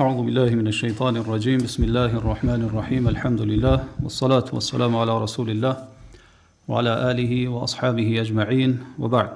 A'udhu 0.00 0.24
billahi 0.24 0.56
min 0.56 0.66
e 0.66 0.70
shqeitanin 0.72 1.22
rajim, 1.26 1.60
bismillahin 1.60 2.22
rahmanin 2.24 2.72
rahim, 2.72 3.06
alhamdulillah, 3.06 3.86
wa 4.00 4.08
salatu 4.08 4.54
wa 4.54 4.58
salamu 4.58 4.94
ala 5.02 5.20
rasulillah, 5.20 5.86
wa 6.66 6.78
ala 6.80 7.10
alihi 7.12 7.46
wa 7.46 7.64
ashabihi 7.68 8.16
ajma'in, 8.24 8.78
wa 8.96 9.08
ba'r. 9.12 9.26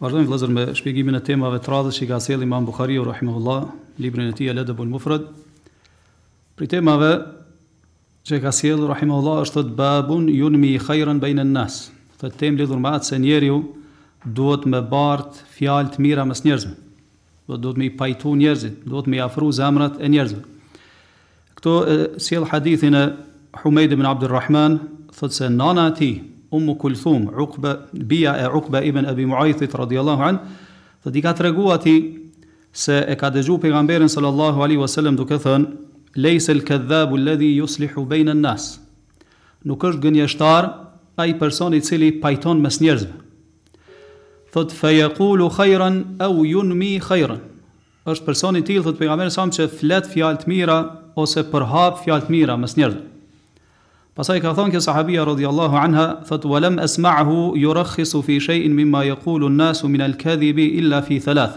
Vërdojmë 0.00 0.30
vëlezër 0.30 0.48
me 0.58 0.64
shpjegimin 0.80 1.18
e 1.18 1.20
temave 1.26 1.58
të 1.60 1.74
razës 1.74 1.98
që 2.00 2.06
i 2.06 2.08
ka 2.14 2.20
selë 2.24 2.46
imam 2.48 2.64
Bukhari 2.70 2.96
u 2.96 3.04
Rahimu 3.04 3.34
Allah, 3.42 3.66
librin 4.00 4.30
e 4.30 4.32
tia 4.32 4.54
ledëbun 4.56 4.94
mufrad. 4.96 5.26
Pri 6.56 6.68
temave 6.72 7.12
që 8.24 8.38
i 8.38 8.40
ka 8.40 8.48
selë 8.60 8.86
u 8.86 8.88
Rahimu 8.94 9.18
është 9.42 9.66
të 9.68 9.74
babun, 9.82 10.30
junë 10.32 10.62
mi 10.64 10.70
i 10.78 10.80
khejran 10.86 11.20
bëjnë 11.20 11.44
në 11.44 11.52
nësë. 11.60 11.84
Të 12.24 12.32
temë 12.40 12.62
lidhur 12.64 12.80
ma 12.80 12.94
atë 12.96 13.12
se 13.12 13.20
njerë 13.28 13.52
ju 13.52 13.58
duhet 14.24 14.64
me 14.72 14.80
bartë 14.80 15.44
fjallët 15.58 16.00
mira 16.00 16.24
mësë 16.32 16.48
njerëzme 16.48 16.76
do 17.48 17.72
të 17.74 17.80
më 17.80 17.86
i 17.88 17.92
pajtu 17.98 18.32
njerëzit, 18.38 18.82
do 18.86 19.00
të 19.02 19.10
më 19.12 19.20
afru 19.26 19.48
zemrat 19.54 19.96
e 20.00 20.08
njerëzve. 20.10 20.42
Këto 21.58 21.72
e 21.84 22.42
hadithin 22.52 22.94
e 22.94 23.02
Humejdi 23.62 23.96
bin 23.98 24.06
Abdurrahman, 24.08 24.78
thotë 25.12 25.34
se 25.36 25.48
nana 25.50 25.88
ti, 25.94 26.08
umu 26.50 26.74
kulthum, 26.80 27.26
rukbe, 27.34 27.74
bia 28.08 28.36
e 28.40 28.46
rukbe 28.48 28.80
i 28.88 28.92
ben 28.92 29.06
ebi 29.06 29.26
muajthit, 29.26 29.74
an, 29.74 30.38
thotë 31.04 31.18
i 31.18 31.22
ka 31.22 31.32
të 31.32 31.42
regu 31.42 31.68
ati 31.70 31.96
se 32.72 33.04
e 33.08 33.16
ka 33.18 33.28
dëgju 33.30 33.58
pejgamberin 33.60 34.08
sallallahu 34.08 34.62
alaihi 34.62 34.80
wasallam 34.80 35.16
duke 35.16 35.36
thënë, 35.38 35.66
lejse 36.16 36.54
lë 36.54 36.64
këdhabu 36.68 37.16
ledhi 37.16 37.56
jusli 37.56 37.88
hubejnë 37.94 38.32
në 38.32 38.40
nasë. 38.40 38.78
Nuk 39.68 39.82
është 39.84 40.00
gënjështar, 40.02 40.70
a 41.16 41.26
i 41.28 41.34
personi 41.36 41.80
cili 41.84 42.10
pajton 42.22 42.60
mes 42.62 42.80
njerëzve 42.80 43.12
thot 44.52 44.70
fe 44.78 44.90
yaqulu 45.00 45.46
khayran 45.58 45.96
aw 46.28 46.36
yunmi 46.52 46.90
khayran 47.06 47.40
ës 48.10 48.20
personi 48.26 48.60
i 48.60 48.66
tillë 48.66 48.84
thot 48.84 48.98
pejgamberi 49.00 49.32
sa 49.32 49.46
që 49.48 49.66
flet 49.80 50.08
fjalë 50.12 50.40
të 50.42 50.50
mira 50.52 50.76
ose 51.22 51.40
përhap 51.52 52.02
fjalë 52.04 52.26
të 52.28 52.34
mira 52.34 52.56
mes 52.60 52.76
njerëzve 52.76 53.00
pastaj 54.18 54.36
ka 54.44 54.52
thonë 54.58 54.74
kjo 54.76 54.82
sahabia 54.84 55.24
radhiyallahu 55.28 55.78
anha 55.84 56.06
thot 56.28 56.44
wa 56.52 56.60
lam 56.60 56.76
asma'hu 56.84 57.38
yurakhisu 57.64 58.20
fi 58.26 58.36
shay'in 58.48 58.76
mimma 58.76 59.06
yaqulu 59.08 59.48
an-nasu 59.48 59.88
min 59.94 60.04
al-kadhibi 60.10 60.68
illa 60.82 61.00
fi 61.06 61.16
thalath 61.24 61.56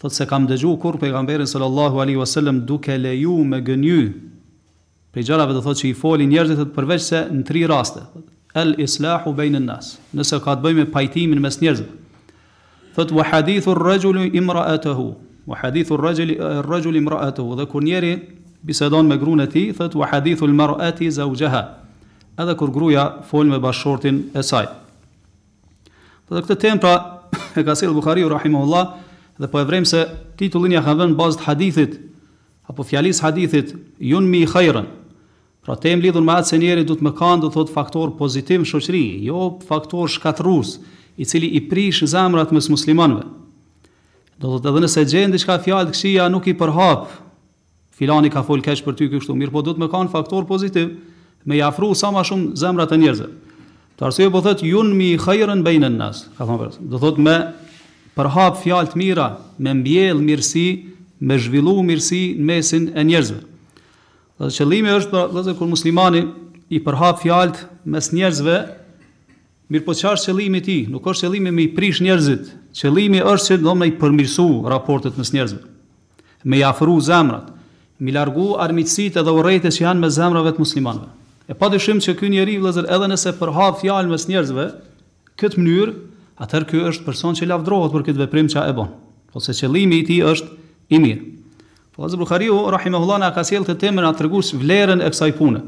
thot 0.00 0.12
se 0.18 0.28
kam 0.28 0.44
dëgju 0.50 0.76
kur 0.84 1.00
pejgamberin 1.00 1.48
sallallahu 1.54 2.04
alaihi 2.04 2.20
wasallam 2.20 2.66
duke 2.72 2.98
leju 3.00 3.40
me 3.54 3.64
gënjy 3.64 4.02
Për 5.14 5.22
gjëra 5.22 5.44
vetë 5.46 5.60
thotë 5.62 5.78
që 5.78 5.88
i 5.88 5.94
folin 5.94 6.26
njerëzit 6.32 6.72
përveç 6.74 7.02
se 7.06 7.18
në 7.30 7.44
tri 7.46 7.60
raste. 7.70 8.00
El 8.58 8.72
islahu 8.82 9.30
bayna 9.38 9.60
an 9.62 9.68
nas. 9.70 9.92
Nëse 10.10 10.40
ka 10.42 10.56
të 10.58 10.64
bëjë 10.64 10.78
me 10.80 10.86
pajtimin 10.90 11.38
mes 11.44 11.60
njerëzve 11.60 11.86
thot 12.94 13.12
wa 13.12 13.24
hadithu 13.24 13.74
ar-rajuli 13.76 14.26
imra'atuhu 14.38 15.06
wa 15.46 15.56
hadithu 15.62 15.94
ar-rajuli 15.98 16.36
ar-rajuli 16.38 16.98
imra'atuhu 17.02 17.56
dhe 17.60 17.66
kur 17.72 17.82
njeri 17.82 18.12
bisedon 18.64 19.06
me 19.06 19.18
gruan 19.18 19.40
e 19.40 19.46
tij 19.48 19.72
thot 19.76 19.94
wa 19.94 20.06
hadithu 20.12 20.44
al-mar'ati 20.46 21.10
zawjaha 21.18 21.62
edhe 22.42 22.54
kur 22.58 22.68
gruaja 22.76 23.04
fol 23.30 23.44
me 23.46 23.58
bashortin 23.58 24.22
e 24.38 24.42
saj 24.50 24.68
thot 26.28 26.38
këtë 26.46 26.56
temp 26.64 26.80
pra 26.86 26.94
e 27.60 27.64
ka 27.66 27.74
sill 27.74 27.92
Buhariu 27.98 28.30
rahimahullah 28.30 28.84
dhe 29.42 29.48
po 29.50 29.58
e 29.60 29.64
vrem 29.64 29.84
se 29.84 30.06
titullin 30.38 30.78
ja 30.78 30.82
kanë 30.86 31.00
vënë 31.02 31.18
bazë 31.18 31.38
të 31.38 31.44
hadithit 31.50 31.98
apo 32.70 32.86
fjalisë 32.86 33.22
hadithit 33.26 33.74
yun 33.98 34.30
mi 34.30 34.46
khairan 34.46 35.02
Pra 35.64 35.74
tem 35.80 35.96
lidhur 35.96 36.20
me 36.20 36.34
atë 36.36 36.44
se 36.48 36.56
njeri, 36.60 36.82
duhet 36.84 37.00
të 37.00 37.12
kanë, 37.16 37.40
do 37.40 37.48
thot 37.48 37.70
faktor 37.72 38.10
pozitiv 38.18 38.66
shoqëri, 38.68 39.24
jo 39.24 39.38
faktor 39.64 40.10
shkatrues, 40.12 40.74
i 41.16 41.24
cili 41.24 41.46
i 41.46 41.62
prish 41.68 42.02
zemrat 42.06 42.50
mes 42.54 42.68
muslimanëve. 42.70 43.22
Do 44.42 44.50
të 44.58 44.64
thotë 44.66 44.82
nëse 44.84 45.04
gjën 45.10 45.34
diçka 45.34 45.58
fjalë 45.62 45.92
këshia 45.94 46.26
nuk 46.32 46.48
i 46.50 46.54
përhap. 46.58 47.06
Filani 47.94 48.30
ka 48.34 48.42
fol 48.42 48.62
keq 48.64 48.82
për 48.82 48.96
ty 48.98 49.06
kështu, 49.12 49.36
mirë 49.38 49.54
po 49.54 49.62
duhet 49.62 49.78
më 49.78 49.88
kanë 49.92 50.10
faktor 50.10 50.46
pozitiv, 50.50 50.96
me 51.46 51.58
i 51.58 51.62
afru 51.62 51.92
sa 51.94 52.10
më 52.10 52.24
shumë 52.26 52.54
zemrat 52.58 52.90
e 52.92 52.98
njerëzve. 52.98 53.28
Të 53.94 54.06
arsye 54.08 54.26
po 54.34 54.40
thotë 54.42 54.66
yun 54.66 54.90
mi 54.98 55.12
khairan 55.22 55.62
baina 55.62 55.88
nas, 55.92 56.24
ka 56.34 56.48
thonë 56.48 56.64
përës, 56.64 56.78
Do 56.90 56.98
thotë 56.98 57.22
me 57.22 57.36
përhap 58.18 58.58
fjalë 58.64 58.90
të 58.92 58.98
mira, 59.02 59.28
me 59.58 59.74
mbjell 59.78 60.18
mirësi, 60.22 60.66
me 61.22 61.38
zhvillu 61.38 61.76
mirësi 61.86 62.24
në 62.34 62.44
mesin 62.48 62.88
e 62.98 63.04
njerëzve. 63.06 63.38
Dhe 64.42 64.50
qëllimi 64.50 64.96
është, 64.98 65.22
dhe 65.30 65.44
pra, 65.44 65.54
kur 65.58 65.70
muslimani 65.70 66.24
i 66.74 66.82
përhap 66.82 67.22
fjalët 67.22 67.62
mes 67.86 68.10
njerëzve, 68.10 68.58
Mirë 69.72 69.84
po 69.86 69.94
që 69.96 70.08
është 70.12 70.28
qëllimi 70.32 70.60
ti, 70.66 70.74
nuk 70.92 71.06
është 71.08 71.24
qëllimi 71.24 71.50
me 71.56 71.62
i 71.64 71.70
prish 71.72 72.02
njerëzit, 72.04 72.50
qëllimi 72.76 73.22
është 73.24 73.46
që 73.54 73.60
do 73.64 73.72
me 73.80 73.86
i 73.88 73.94
përmirsu 73.96 74.44
raportet 74.68 75.16
mës 75.16 75.30
njerëzve, 75.32 75.60
me 76.44 76.58
i 76.60 76.64
afru 76.68 76.98
zemrat, 77.00 77.46
me 77.96 78.12
i 78.12 78.14
largu 78.14 78.50
armitsit 78.60 79.16
edhe 79.16 79.32
urejte 79.32 79.70
që 79.72 79.86
janë 79.86 80.04
me 80.04 80.10
zemrave 80.12 80.52
të 80.56 80.60
muslimanve. 80.66 81.06
E 81.48 81.56
pa 81.56 81.70
dëshim 81.72 82.02
që 82.04 82.12
kjo 82.18 82.28
njeri 82.32 82.58
vlezër 82.60 82.90
edhe 82.92 83.08
nëse 83.08 83.32
për 83.40 83.52
hafë 83.56 83.80
fjalë 83.86 84.12
mës 84.12 84.26
njerëzve, 84.28 84.64
këtë 85.40 85.60
mënyrë, 85.60 85.94
atër 86.44 86.66
kjo 86.68 86.82
është 86.90 87.06
person 87.08 87.36
që 87.38 87.48
lavdrohet 87.48 87.94
për 87.94 88.04
këtë 88.10 88.20
veprim 88.24 88.48
që 88.52 88.60
a 88.62 88.66
e 88.68 88.74
bon, 88.76 88.90
po 89.32 89.40
se 89.44 89.56
qëllimi 89.56 90.02
ti 90.10 90.20
është 90.20 90.92
i 90.92 91.00
mirë. 91.00 91.24
Po, 91.94 92.04
Zë 92.04 92.20
Rahimahullana, 92.74 93.32
ka 93.36 93.40
sjelë 93.44 93.68
të 93.70 93.78
temën 93.84 94.08
atërgush 94.12 94.56
vlerën 94.60 95.00
e 95.04 95.08
kësaj 95.12 95.32
punë, 95.40 95.60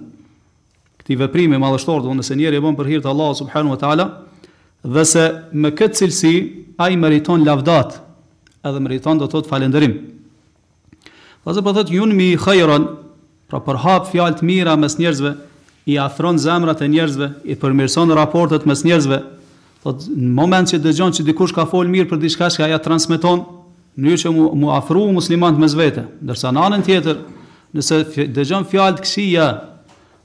ti 1.06 1.14
veprim 1.16 1.52
të 1.54 1.58
madhështor, 1.62 2.00
dhe 2.02 2.24
se 2.26 2.34
njeriu 2.36 2.58
e 2.60 2.64
bën 2.64 2.76
për 2.80 2.88
hir 2.90 3.02
të 3.04 3.10
Allahut 3.12 3.38
subhanahu 3.38 3.76
wa 3.76 3.80
taala, 3.80 4.04
dhe 4.82 5.04
se 5.06 5.22
me 5.52 5.70
këtë 5.70 6.00
cilësi 6.00 6.32
ai 6.82 6.96
meriton 6.98 7.44
lavdat, 7.46 7.94
edhe 8.66 8.82
meriton 8.82 9.20
do 9.22 9.28
të 9.30 9.44
falenderim. 9.48 9.94
Dhe 11.46 11.54
se 11.54 11.60
të 11.62 11.64
po 11.68 11.74
thot 11.76 11.92
yun 11.94 12.14
mi 12.18 12.32
khayran, 12.42 12.88
pra 13.46 13.60
për 13.62 13.78
hap 13.84 14.08
fjalë 14.10 14.40
të 14.40 14.48
mira 14.48 14.74
mes 14.82 14.98
njerëzve, 14.98 15.36
i 15.86 15.94
afron 16.02 16.38
zemrat 16.42 16.80
e 16.82 16.88
njerëzve, 16.90 17.28
i 17.46 17.54
përmirëson 17.62 18.10
raportet 18.18 18.66
mes 18.66 18.82
njerëzve. 18.82 19.20
Do 19.86 19.92
po 19.92 19.92
në 20.18 20.32
moment 20.34 20.66
që 20.66 20.80
dëgjon 20.82 21.14
se 21.14 21.22
dikush 21.22 21.54
ka 21.54 21.68
fol 21.70 21.86
mirë 21.86 22.08
për 22.10 22.18
diçka 22.24 22.48
që 22.50 22.64
ai 22.66 22.72
ja 22.72 22.80
transmeton, 22.82 23.44
në 23.94 24.16
që 24.24 24.32
mu, 24.34 24.48
mu 24.58 24.72
afrohu 24.74 25.12
më 25.14 25.54
mes 25.62 25.76
vete, 25.78 26.02
ndërsa 26.26 26.50
në 26.52 26.60
anën 26.66 26.86
tjetër 26.90 27.16
Nëse 27.76 27.96
dëgjon 28.32 28.64
fjalë 28.70 28.96
të 28.96 29.02
këqija 29.04 29.46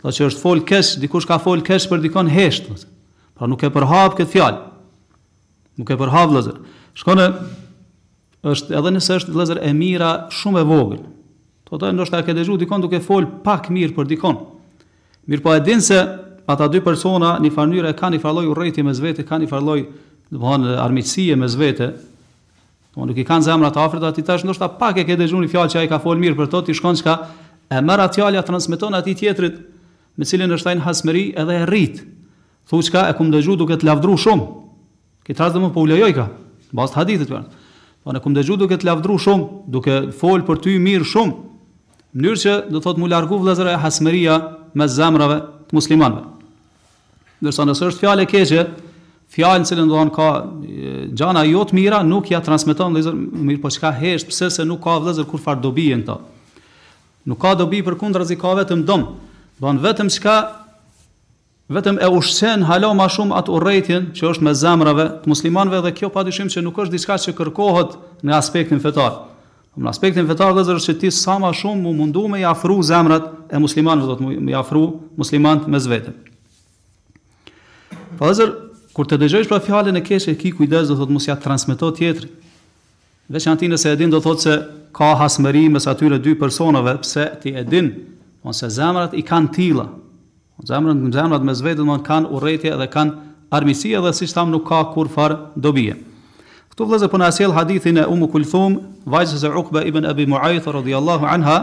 Do 0.01 0.09
që 0.09 0.29
është 0.31 0.41
fol 0.41 0.61
kesh, 0.65 0.95
dikush 1.01 1.27
ka 1.29 1.37
fol 1.43 1.61
kesh 1.65 1.85
për 1.91 2.01
dikon 2.01 2.29
hesht. 2.33 2.67
Pra 3.37 3.49
nuk 3.49 3.61
e 3.61 3.69
përhap 3.73 4.15
këtë 4.17 4.33
fjalë. 4.33 4.61
Nuk 5.81 5.89
e 5.93 5.97
përhap 5.97 6.29
vëllazër. 6.31 6.57
Shkon 6.99 7.21
është 8.51 8.75
edhe 8.79 8.91
nëse 8.97 9.17
është 9.21 9.33
vëllazër 9.33 9.59
e 9.69 9.73
mira 9.77 10.11
shumë 10.37 10.63
e 10.63 10.67
vogël. 10.69 11.01
Do 11.71 11.79
ndoshta 11.93 12.23
ka 12.27 12.33
dëgju 12.35 12.57
dikon 12.65 12.81
duke 12.83 12.99
fol 13.05 13.27
pak 13.45 13.69
mirë 13.71 13.93
për 13.95 14.09
dikon. 14.11 14.41
Mirpo 15.31 15.53
e 15.55 15.61
din 15.63 15.81
se 15.85 15.99
ata 16.49 16.67
dy 16.67 16.81
persona 16.83 17.35
në 17.37 17.45
një 17.47 17.55
mënyrë 17.57 17.91
e 17.93 17.97
kanë 18.01 18.17
i 18.17 18.21
farlloj 18.23 18.47
urrëti 18.51 18.83
mes 18.83 18.97
vete, 18.99 19.23
kanë 19.23 19.45
i 19.45 19.51
farlloj 19.51 19.77
do 19.85 20.39
të 20.39 20.41
thonë 20.41 20.73
armiqësi 20.81 21.27
mes 21.39 21.53
vete. 21.59 21.91
Do 21.93 22.97
të 22.97 22.97
thonë 22.97 23.15
që 23.21 23.27
kanë 23.29 23.47
zemrat 23.47 23.77
të 23.77 23.85
afërta, 23.85 24.09
ti 24.17 24.25
tash 24.27 24.43
ndoshta 24.49 24.67
pak 24.81 24.97
e 24.99 25.05
ke 25.07 25.15
dëgjuar 25.21 25.45
një 25.45 25.51
fjalë 25.53 25.71
që 25.75 25.79
ai 25.83 25.89
ka 25.93 26.01
fol 26.03 26.19
mirë 26.19 26.37
për 26.41 26.49
to, 26.51 26.63
ti 26.67 26.75
shkon 26.75 26.99
çka 26.99 27.15
e 27.71 27.79
merr 27.85 28.03
atë 28.03 28.19
fjalë 28.19 28.43
transmeton 28.49 28.97
atij 28.99 29.17
tjetrit, 29.21 29.61
me 30.21 30.27
cilën 30.29 30.53
është 30.53 30.67
thënë 30.69 30.85
hasmeri 30.85 31.23
edhe 31.41 31.55
e 31.57 31.63
rrit. 31.65 31.99
Thuaj 32.69 32.85
çka 32.87 33.01
e 33.09 33.15
kum 33.17 33.31
dëgju 33.33 33.55
duke 33.57 33.75
të 33.81 33.87
lavdruar 33.89 34.21
shumë. 34.21 34.43
këtë 35.25 35.41
rast 35.41 35.55
do 35.55 35.61
më 35.65 35.69
po 35.73 35.81
u 35.81 35.85
lejoj 35.89 36.13
ka. 36.17 36.25
Bast 36.77 36.93
hadithit 36.97 37.29
kanë. 37.29 37.49
Po 38.05 38.11
ne 38.13 38.19
kum 38.21 38.33
dëgju 38.37 38.55
duke 38.61 38.77
të 38.77 38.85
lavdruar 38.87 39.17
shumë, 39.21 39.43
duke 39.69 39.95
fol 40.17 40.41
për 40.47 40.61
ty 40.63 40.77
mirë 40.81 41.07
shumë. 41.11 41.33
mënyrë 42.15 42.39
që 42.43 42.53
do 42.73 42.79
thotë 42.83 42.99
mu 43.01 43.07
largu 43.09 43.37
vëllazëra 43.41 43.73
e 43.73 44.37
me 44.77 44.87
zamrave 44.87 45.37
të 45.71 45.73
muslimanëve. 45.75 46.21
Dorsa 47.41 47.65
nësë 47.65 47.87
është 47.89 48.01
fjalë 48.05 48.25
keqe, 48.31 48.61
fjalën 49.33 49.65
që 49.65 49.73
do 49.89 49.97
han 49.97 50.09
ka 50.13 50.27
gjana 51.17 51.43
jo 51.49 51.63
të 51.65 51.73
mira 51.73 52.03
nuk 52.05 52.29
ja 52.31 52.39
transmeton 52.43 52.93
vëllazër 52.93 53.17
mirë 53.47 53.61
po 53.63 53.69
çka 53.73 53.89
hesht 54.01 54.27
pse 54.29 54.49
se 54.51 54.63
nuk 54.65 54.83
ka 54.83 54.99
vëllazër 55.01 55.25
kur 55.29 55.39
far 55.41 55.55
dobi 55.57 55.89
këto. 55.95 56.15
Nuk 57.25 57.39
ka 57.41 57.55
dobi 57.57 57.81
për 57.81 57.95
kundrazikave 57.97 58.65
të 58.69 58.75
mdom. 58.85 59.03
Do 59.61 59.69
në 59.69 59.83
vetëm 59.83 60.07
qka, 60.09 60.33
vetëm 61.77 61.99
e 62.01 62.07
ushqen 62.17 62.63
halo 62.65 62.89
ma 62.97 63.05
shumë 63.13 63.35
atë 63.39 63.51
urrejtjen 63.53 64.05
që 64.17 64.23
është 64.31 64.45
me 64.47 64.55
zemrave 64.57 65.05
të 65.21 65.29
muslimanve 65.29 65.83
dhe 65.85 65.91
kjo 65.99 66.09
pa 66.13 66.23
dyshim 66.25 66.49
që 66.49 66.63
nuk 66.65 66.79
është 66.81 66.95
diska 66.95 67.17
që 67.27 67.35
kërkohet 67.37 67.93
në 68.25 68.33
aspektin 68.39 68.81
fetar. 68.81 69.19
Në 69.77 69.91
aspektin 69.93 70.25
fetar 70.27 70.55
dhe 70.57 70.65
zërë 70.67 70.81
që 70.87 70.95
ti 71.03 71.11
sa 71.13 71.37
ma 71.39 71.51
shumë 71.55 71.77
mu 71.85 71.93
mundu 71.95 72.25
me 72.27 72.41
jafru 72.41 72.79
zemrat 72.83 73.29
e 73.53 73.61
muslimanve 73.61 74.09
do 74.09 74.17
të 74.17 74.25
mu 74.33 74.49
jafru 74.51 74.81
muslimanët 75.21 75.69
me 75.71 75.79
zvetën. 75.79 76.15
Pa 78.17 78.17
po, 78.17 78.25
dhe 78.25 78.33
zërë, 78.41 78.57
kur 78.97 79.07
të 79.07 79.19
dëgjojsh 79.21 79.47
pra 79.51 79.59
fjallin 79.63 79.99
e 79.99 80.01
kesh 80.03 80.25
e 80.33 80.35
ki 80.41 80.55
kujdes 80.57 80.89
do 80.89 80.97
të 80.97 81.05
të 81.05 81.15
musja 81.15 81.35
transmito 81.39 81.91
tjetëri, 81.95 82.31
dhe 83.31 83.39
që 83.45 83.53
antinës 83.53 83.85
e 83.87 83.93
edin 83.93 84.09
do 84.11 84.17
të 84.19 84.25
thotë 84.27 84.49
se 84.49 84.57
ka 84.97 85.11
hasmëri 85.21 85.67
mes 85.71 85.87
atyre 85.87 86.17
dy 86.19 86.33
personave 86.41 86.97
pse 87.05 87.29
ti 87.43 87.53
edin, 87.61 87.93
ose 88.43 88.69
zemrat 88.73 89.13
i 89.17 89.21
kanë 89.27 89.51
tilla. 89.55 89.85
Zemrat 90.67 90.97
në 90.97 91.11
zemrat 91.15 91.43
me 91.45 91.53
zvetë 91.57 91.81
do 91.85 91.97
kanë 92.03 92.05
kan 92.05 92.77
dhe 92.81 92.87
kanë 92.87 93.15
armiqësi 93.57 93.95
dhe 94.01 94.11
siç 94.15 94.33
tham 94.35 94.51
nuk 94.53 94.67
ka 94.69 94.83
kur 94.93 95.07
far 95.09 95.35
dobije. 95.55 95.95
Ktu 96.71 96.85
vëllazë 96.87 97.09
po 97.11 97.19
na 97.19 97.31
sjell 97.35 97.51
hadithin 97.53 97.97
e 97.99 98.05
Um 98.07 98.27
Kulthum, 98.31 98.77
vajza 99.05 99.47
e 99.47 99.49
Ukba 99.59 99.81
ibn 99.85 100.05
Abi 100.05 100.25
Muayth 100.25 100.65
radhiyallahu 100.67 101.25
anha, 101.27 101.57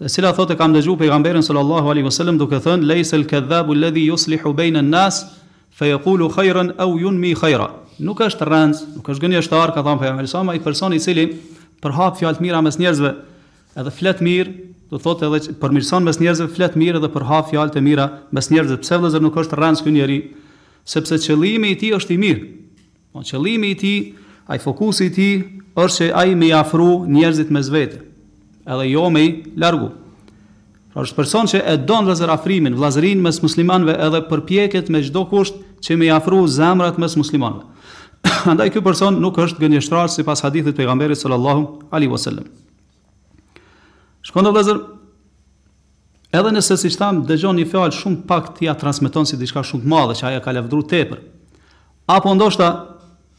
se 0.00 0.08
si 0.08 0.22
la 0.22 0.30
thotë 0.32 0.54
kam 0.58 0.72
dëgju 0.74 0.94
pejgamberin 0.98 1.42
sallallahu 1.42 1.90
alaihi 1.90 2.04
wasallam 2.06 2.38
duke 2.38 2.60
thënë 2.62 2.84
laysal 2.86 3.24
kadhabu 3.26 3.72
alladhi 3.74 4.06
yuslihu 4.06 4.54
baina 4.54 4.78
an-nas 4.78 5.24
fiqulu 5.72 6.30
khayran 6.34 6.72
aw 6.78 6.94
yunmi 6.98 7.34
khayra. 7.34 7.70
Nuk 8.00 8.20
është 8.20 8.44
rënz, 8.44 8.76
nuk 8.96 9.08
është 9.08 9.22
gënjeshtar, 9.24 9.74
ka 9.74 9.82
thënë 9.82 10.00
pejgamberi 10.00 10.28
sa 10.28 10.40
më 10.44 10.54
i 10.56 10.60
personi 10.60 10.96
i 10.96 11.00
cili 11.00 11.26
përhap 11.82 12.20
fjalë 12.20 12.38
të 12.38 12.40
mira 12.44 12.60
mes 12.62 12.78
njerëzve 12.78 13.10
edhe 13.76 13.90
flet 13.92 14.20
mirë, 14.22 14.52
do 14.90 14.98
thotë 15.02 15.26
edhe 15.26 15.54
përmirëson 15.60 16.04
mes 16.06 16.18
njerëzve 16.22 16.46
flet 16.54 16.76
mirë 16.78 17.00
edhe 17.00 17.08
për 17.12 17.24
ha 17.28 17.40
fjalë 17.48 17.74
të 17.74 17.82
mira 17.82 18.04
mes 18.36 18.50
njerëzve 18.52 18.76
pse 18.84 18.98
vëllazër 19.00 19.24
nuk 19.24 19.36
është 19.42 19.58
rënë 19.58 19.82
ky 19.84 19.94
njerëz 19.96 20.48
sepse 20.92 21.18
qëllimi 21.26 21.72
i 21.74 21.78
tij 21.80 21.94
është 21.98 22.14
i 22.14 22.18
mirë 22.22 22.44
po 23.16 23.24
qëllimi 23.26 23.72
i 23.74 23.78
tij 23.80 23.96
ai 24.52 24.60
fokusi 24.62 25.08
i 25.10 25.14
tij 25.16 25.32
është 25.74 25.96
se 25.96 26.10
ai 26.20 26.34
më 26.38 26.52
afro 26.60 26.86
njerëzit 27.10 27.50
mes 27.56 27.70
vetë 27.74 27.98
edhe 28.70 28.86
jo 28.92 29.06
më 29.14 29.22
i 29.26 29.30
largu 29.58 29.90
pra 30.94 31.02
është 31.02 31.18
person 31.18 31.50
që 31.50 31.64
e 31.68 31.74
don 31.82 32.06
vëllazër 32.06 32.32
afrimin 32.36 32.78
vëllazërin 32.78 33.24
mes 33.26 33.40
muslimanëve 33.42 33.96
edhe 34.06 34.20
përpjeket 34.30 34.92
me 34.94 35.02
çdo 35.04 35.26
kusht 35.32 35.58
që 35.82 35.98
më 36.00 36.12
afro 36.20 36.44
zemrat 36.48 37.02
mes 37.02 37.18
muslimanëve 37.18 37.74
andaj 38.54 38.70
ky 38.76 38.84
person 38.86 39.18
nuk 39.22 39.34
është 39.48 39.66
gënjeshtrar 39.66 40.14
sipas 40.14 40.46
hadithit 40.46 40.78
pejgamberit 40.78 41.18
sallallahu 41.18 41.90
alaihi 41.90 42.14
wasallam 42.14 42.46
Shkon 44.26 44.44
do 44.44 44.62
Edhe 46.34 46.50
nëse 46.50 46.74
siç 46.82 46.96
thamë, 46.98 47.22
dëgjon 47.30 47.54
një 47.56 47.64
fjalë 47.70 47.94
shumë 47.94 48.24
pak 48.28 48.48
t'ia 48.56 48.72
transmeton 48.76 49.28
si 49.30 49.36
diçka 49.38 49.62
shumë 49.64 49.84
të 49.84 49.88
madhe 49.92 50.16
që 50.18 50.24
ajo 50.32 50.40
ka 50.44 50.52
lavdëru 50.56 50.82
tepër. 50.90 51.20
Apo 52.10 52.32
ndoshta 52.34 52.66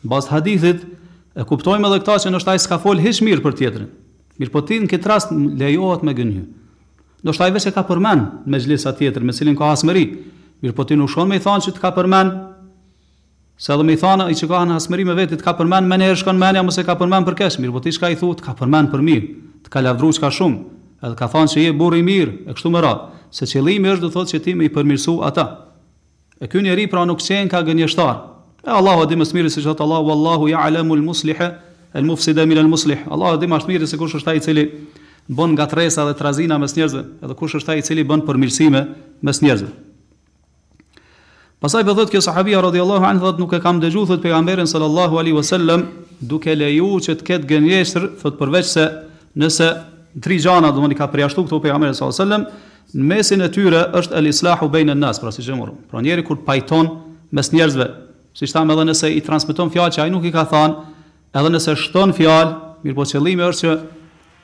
mbas 0.07 0.29
hadithit 0.31 0.85
e 1.35 1.43
kuptojmë 1.45 1.83
edhe 1.89 1.97
këta 2.05 2.15
që 2.23 2.31
nështaj 2.31 2.61
s'ka 2.63 2.77
fol 2.85 3.01
hiç 3.03 3.19
mirë 3.27 3.43
për 3.43 3.57
tjetrin. 3.59 3.89
Mirë 4.39 4.53
po 4.55 4.63
ti 4.65 4.79
në 4.81 4.87
këtë 4.93 5.11
rast 5.11 5.33
lejohet 5.35 6.05
me 6.07 6.15
gënjy. 6.17 6.45
Do 7.27 7.35
shtaj 7.35 7.51
vesh 7.57 7.67
e 7.69 7.75
ka 7.75 7.83
përmen 7.89 8.23
me 8.47 8.63
gjlisa 8.63 8.95
tjetër, 8.97 9.27
me 9.27 9.35
cilin 9.35 9.59
ka 9.59 9.73
hasmëri. 9.73 10.05
Mirë 10.63 10.77
po 10.79 10.87
ti 10.87 10.95
në 10.97 11.09
shonë 11.11 11.33
me 11.35 11.41
i 11.41 11.43
thanë 11.43 11.67
që 11.67 11.75
të 11.75 11.83
ka 11.83 11.91
përmen, 11.99 12.31
se 13.61 13.75
edhe 13.75 13.83
me 13.85 13.99
i 13.99 13.99
thanë 13.99 14.29
i 14.31 14.39
që 14.39 14.47
ka 14.49 14.63
në 14.63 14.79
hasmëri 14.79 15.05
me 15.11 15.19
vetit, 15.19 15.43
ka 15.45 15.53
përmen 15.59 15.91
me 15.91 15.99
në 15.99 16.09
herë 16.09 16.23
shkon 16.23 16.39
menja, 16.41 16.63
mëse 16.65 16.87
ka 16.87 16.95
përmen 17.01 17.27
për 17.27 17.37
kesh. 17.43 17.59
Mirë 17.61 17.75
po 17.75 17.83
ti 17.85 17.93
shka 17.93 18.13
i 18.15 18.17
thu, 18.17 18.31
të 18.39 18.47
ka 18.47 18.55
përmen 18.63 18.89
për 18.95 19.05
mi, 19.05 19.19
të 19.67 19.75
ka 19.75 19.83
lavdru 19.85 20.15
që 20.17 20.23
ka 20.25 20.31
shumë. 20.39 20.76
Edhe 20.97 21.13
ka 21.17 21.27
thënë 21.29 21.49
se 21.51 21.61
je 21.61 21.73
burr 21.77 21.99
i 21.99 22.01
mirë, 22.01 22.35
e 22.49 22.53
kështu 22.57 22.71
me 22.73 22.79
radhë, 22.81 23.11
se 23.37 23.45
qëllimi 23.45 23.91
është 23.93 24.01
do 24.01 24.09
thotë 24.15 24.31
që 24.33 24.39
ti 24.47 24.53
më 24.57 24.65
i 24.65 24.71
përmirësu 24.73 25.17
ata. 25.27 25.43
E 26.41 26.47
ky 26.49 26.63
njerëz 26.65 26.89
pra 26.89 27.03
nuk 27.05 27.21
sjen 27.21 27.49
ka 27.49 27.61
gënjeshtar. 27.65 28.17
E 28.65 28.69
Allahu 28.73 29.05
di 29.09 29.17
më 29.19 29.27
së 29.29 29.35
miri 29.37 29.51
se 29.53 29.61
çot 29.61 29.81
Allahu 29.81 30.09
wallahu 30.09 30.47
ya'lamu 30.49 30.95
ja 30.97 31.01
al-musliha 31.01 31.47
al-mufsida 32.01 32.45
min 32.49 32.57
al-muslih. 32.57 33.05
Allahu 33.13 33.37
di 33.41 33.45
më 33.47 33.59
së 33.77 33.87
se 33.93 33.97
kush 33.97 34.15
është 34.17 34.29
ai 34.31 34.37
i 34.37 34.41
cili 34.41 34.63
bën 35.29 35.55
gatresa 35.57 36.05
dhe 36.05 36.13
trazina 36.17 36.57
mes 36.57 36.73
njerëzve, 36.73 37.03
edhe 37.23 37.35
kush 37.35 37.55
është 37.55 37.71
ai 37.71 37.77
i 37.79 37.83
cili 37.83 38.03
bën 38.03 38.25
përmirësime 38.25 38.87
mes 39.21 39.41
njerëzve. 39.41 39.69
Pastaj 41.61 41.83
po 41.85 41.93
thotë 41.97 42.09
kjo 42.13 42.21
sahabia 42.21 42.59
radhiyallahu 42.61 43.05
anhu 43.05 43.21
thotë 43.25 43.41
nuk 43.43 43.53
e 43.53 43.59
kam 43.61 43.79
dëgju 43.81 44.03
thotë 44.09 44.21
pejgamberin 44.23 44.65
sallallahu 44.69 45.17
alaihi 45.17 45.37
wasallam 45.37 45.85
duke 46.21 46.53
lejuar 46.55 47.01
që 47.01 47.15
të 47.17 47.23
ketë 47.25 47.49
gënjeshtër 47.49 48.03
thotë 48.21 48.37
përveç 48.41 48.65
se 48.73 48.83
nëse 49.41 49.69
tri 50.23 50.39
gjana 50.41 50.71
do 50.73 50.81
të 50.87 50.97
ka 50.97 51.07
përjashtuar 51.11 51.47
këto 51.47 51.59
pejgamberi 51.63 51.95
sallallahu 51.95 52.15
alajhi 52.15 52.23
wasallam, 52.23 52.45
në 52.97 53.05
mesin 53.11 53.43
e 53.43 53.49
tyre 53.51 53.81
është 53.99 54.15
el 54.17 54.29
islahu 54.31 54.69
baina 54.73 54.95
nas, 54.97 55.19
pra 55.21 55.31
siç 55.31 55.49
e 55.51 55.57
morëm. 55.57 55.77
Pra 55.91 56.01
njeri 56.01 56.23
kur 56.25 56.39
pajton 56.45 56.89
mes 57.35 57.49
njerëzve, 57.53 57.87
siç 58.39 58.53
thamë 58.55 58.73
edhe 58.75 58.85
nëse 58.89 59.09
i 59.17 59.21
transmeton 59.25 59.71
fjalë 59.73 59.95
që 59.95 60.03
ai 60.05 60.13
nuk 60.13 60.25
i 60.25 60.31
ka 60.31 60.45
thënë, 60.49 60.87
edhe 61.37 61.51
nëse 61.53 61.75
shton 61.83 62.13
fjalë, 62.17 62.53
mirëpo 62.85 63.05
qëllimi 63.11 63.45
është 63.47 63.67
që 63.67 63.75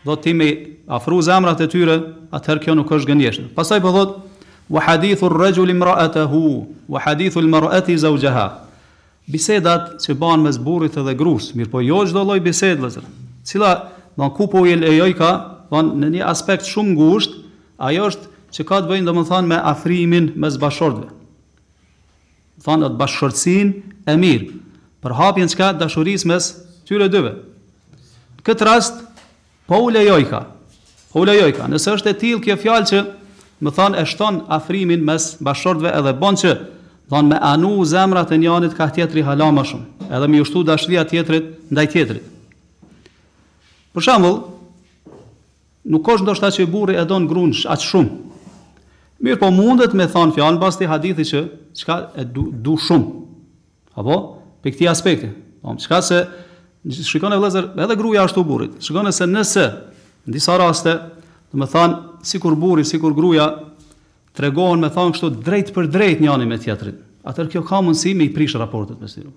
do 0.04 0.18
të 0.18 0.22
timi 0.26 0.50
afru 0.92 1.22
zemrat 1.24 1.62
e 1.64 1.70
tyre, 1.72 1.96
atëherë 2.36 2.66
kjo 2.68 2.76
nuk 2.78 2.92
është 2.98 3.12
gënjeshtër. 3.14 3.52
Pastaj 3.56 3.82
po 3.86 3.94
thotë 3.96 4.52
wa 4.76 4.82
hadithu 4.84 5.30
ar-rajul 5.30 5.72
imra'atuhu 5.72 6.44
wa 6.92 7.02
hadithu 7.06 7.40
al-mar'ati 7.40 7.96
zawjaha. 8.04 8.48
Bisedat 9.32 10.02
që 10.04 10.18
bëhen 10.20 10.44
mes 10.44 10.58
burrit 10.60 10.98
edhe 11.00 11.14
gruas, 11.16 11.54
mirëpo 11.56 11.80
jo 11.88 12.04
çdo 12.12 12.26
lloj 12.28 12.42
bisedë, 12.44 12.80
vëllazër. 12.82 13.08
Cila 13.48 13.72
do 14.20 14.28
ku 14.36 14.50
po 14.52 14.66
lejoj 14.66 15.14
ka 15.16 15.32
thonë 15.74 15.98
në 16.04 16.10
një 16.20 16.24
aspekt 16.30 16.70
shumë 16.70 16.94
ngusht, 16.94 17.38
ajo 17.90 18.06
është 18.12 18.30
që 18.54 18.66
ka 18.70 18.80
të 18.84 18.90
bëjnë, 18.92 19.08
do 19.10 19.14
më 19.18 19.26
thonë, 19.32 19.50
me 19.50 19.58
afrimin 19.66 20.32
me 20.44 20.52
zbashordve. 20.54 21.08
Thonë 22.64 22.88
atë 22.92 23.00
bashkërësin 23.02 23.72
e 24.06 24.16
mirë, 24.20 24.52
për 25.04 25.18
hapjen 25.18 25.50
që 25.52 25.60
ka 25.60 25.72
dashuris 25.82 26.28
mes 26.30 26.52
tyre 26.88 27.10
dyve. 27.12 27.34
Në 28.38 28.46
këtë 28.46 28.70
rast, 28.70 29.02
po 29.68 29.82
u 29.88 29.90
lejojka, 29.96 30.44
po 31.12 31.24
u 31.26 31.28
lejojka, 31.28 31.68
nëse 31.72 31.98
është 31.98 32.14
e 32.14 32.20
tilë 32.22 32.44
kjo 32.46 32.60
fjalë 32.62 32.90
që, 32.94 33.02
më 33.66 33.72
thonë, 33.74 34.02
eshton 34.06 34.42
afrimin 34.54 35.02
mes 35.08 35.32
bashkërësve 35.46 35.92
edhe 35.98 36.14
bon 36.22 36.38
që, 36.38 36.54
thonë 37.10 37.34
me 37.34 37.42
anu 37.50 37.74
zemrat 37.90 38.30
e 38.30 38.38
njanit 38.42 38.78
ka 38.78 38.90
tjetri 38.96 39.26
halama 39.26 39.64
shumë, 39.68 40.08
edhe 40.14 40.30
mi 40.32 40.44
ushtu 40.46 40.62
dashvija 40.70 41.08
tjetrit 41.10 41.56
ndaj 41.74 41.90
tjetrit. 41.96 42.30
Për 43.94 44.02
shambull, 44.08 44.40
nuk 45.84 46.08
është 46.14 46.24
ndoshta 46.24 46.50
që 46.56 46.68
burri 46.72 46.96
e 47.00 47.04
don 47.08 47.26
gruan 47.28 47.52
aq 47.52 47.82
shumë. 47.84 48.14
Mirë, 49.24 49.40
po 49.40 49.50
mundet 49.56 49.94
me 49.96 50.06
thon 50.12 50.34
fjalën 50.36 50.60
pas 50.60 50.76
të 50.80 50.88
hadithit 50.92 51.30
që 51.30 51.42
çka 51.80 51.98
e 52.20 52.26
du, 52.28 52.50
du 52.52 52.78
shumë. 52.80 53.12
Apo 54.00 54.16
pe 54.64 54.72
këtë 54.74 54.90
aspekt. 54.92 55.28
Po 55.62 55.76
çka 55.80 56.00
se 56.04 56.22
shikon 57.04 57.32
e 57.36 57.40
vëllezër, 57.40 57.70
edhe 57.84 57.96
gruaja 58.00 58.26
ashtu 58.28 58.44
burrit. 58.48 58.80
Shikon 58.84 59.12
se 59.16 59.28
nëse 59.30 59.66
në 60.28 60.36
disa 60.38 60.58
raste, 60.60 60.98
do 61.54 61.60
të 61.64 61.70
thon 61.72 61.96
sikur 62.26 62.56
burri, 62.60 62.84
sikur 62.88 63.16
gruaja 63.16 63.48
tregohen 64.36 64.82
me 64.84 64.90
thon 64.92 65.14
kështu 65.16 65.34
drejt 65.46 65.74
për 65.76 65.92
drejt 65.94 66.24
një 66.24 66.38
me 66.48 66.60
teatrin. 66.64 67.00
Atëherë 67.24 67.54
kjo 67.54 67.62
ka 67.64 67.80
mundësi 67.86 68.16
me 68.20 68.26
i 68.28 68.34
prish 68.36 68.56
raportet 68.60 69.00
me 69.00 69.08
sinë. 69.08 69.30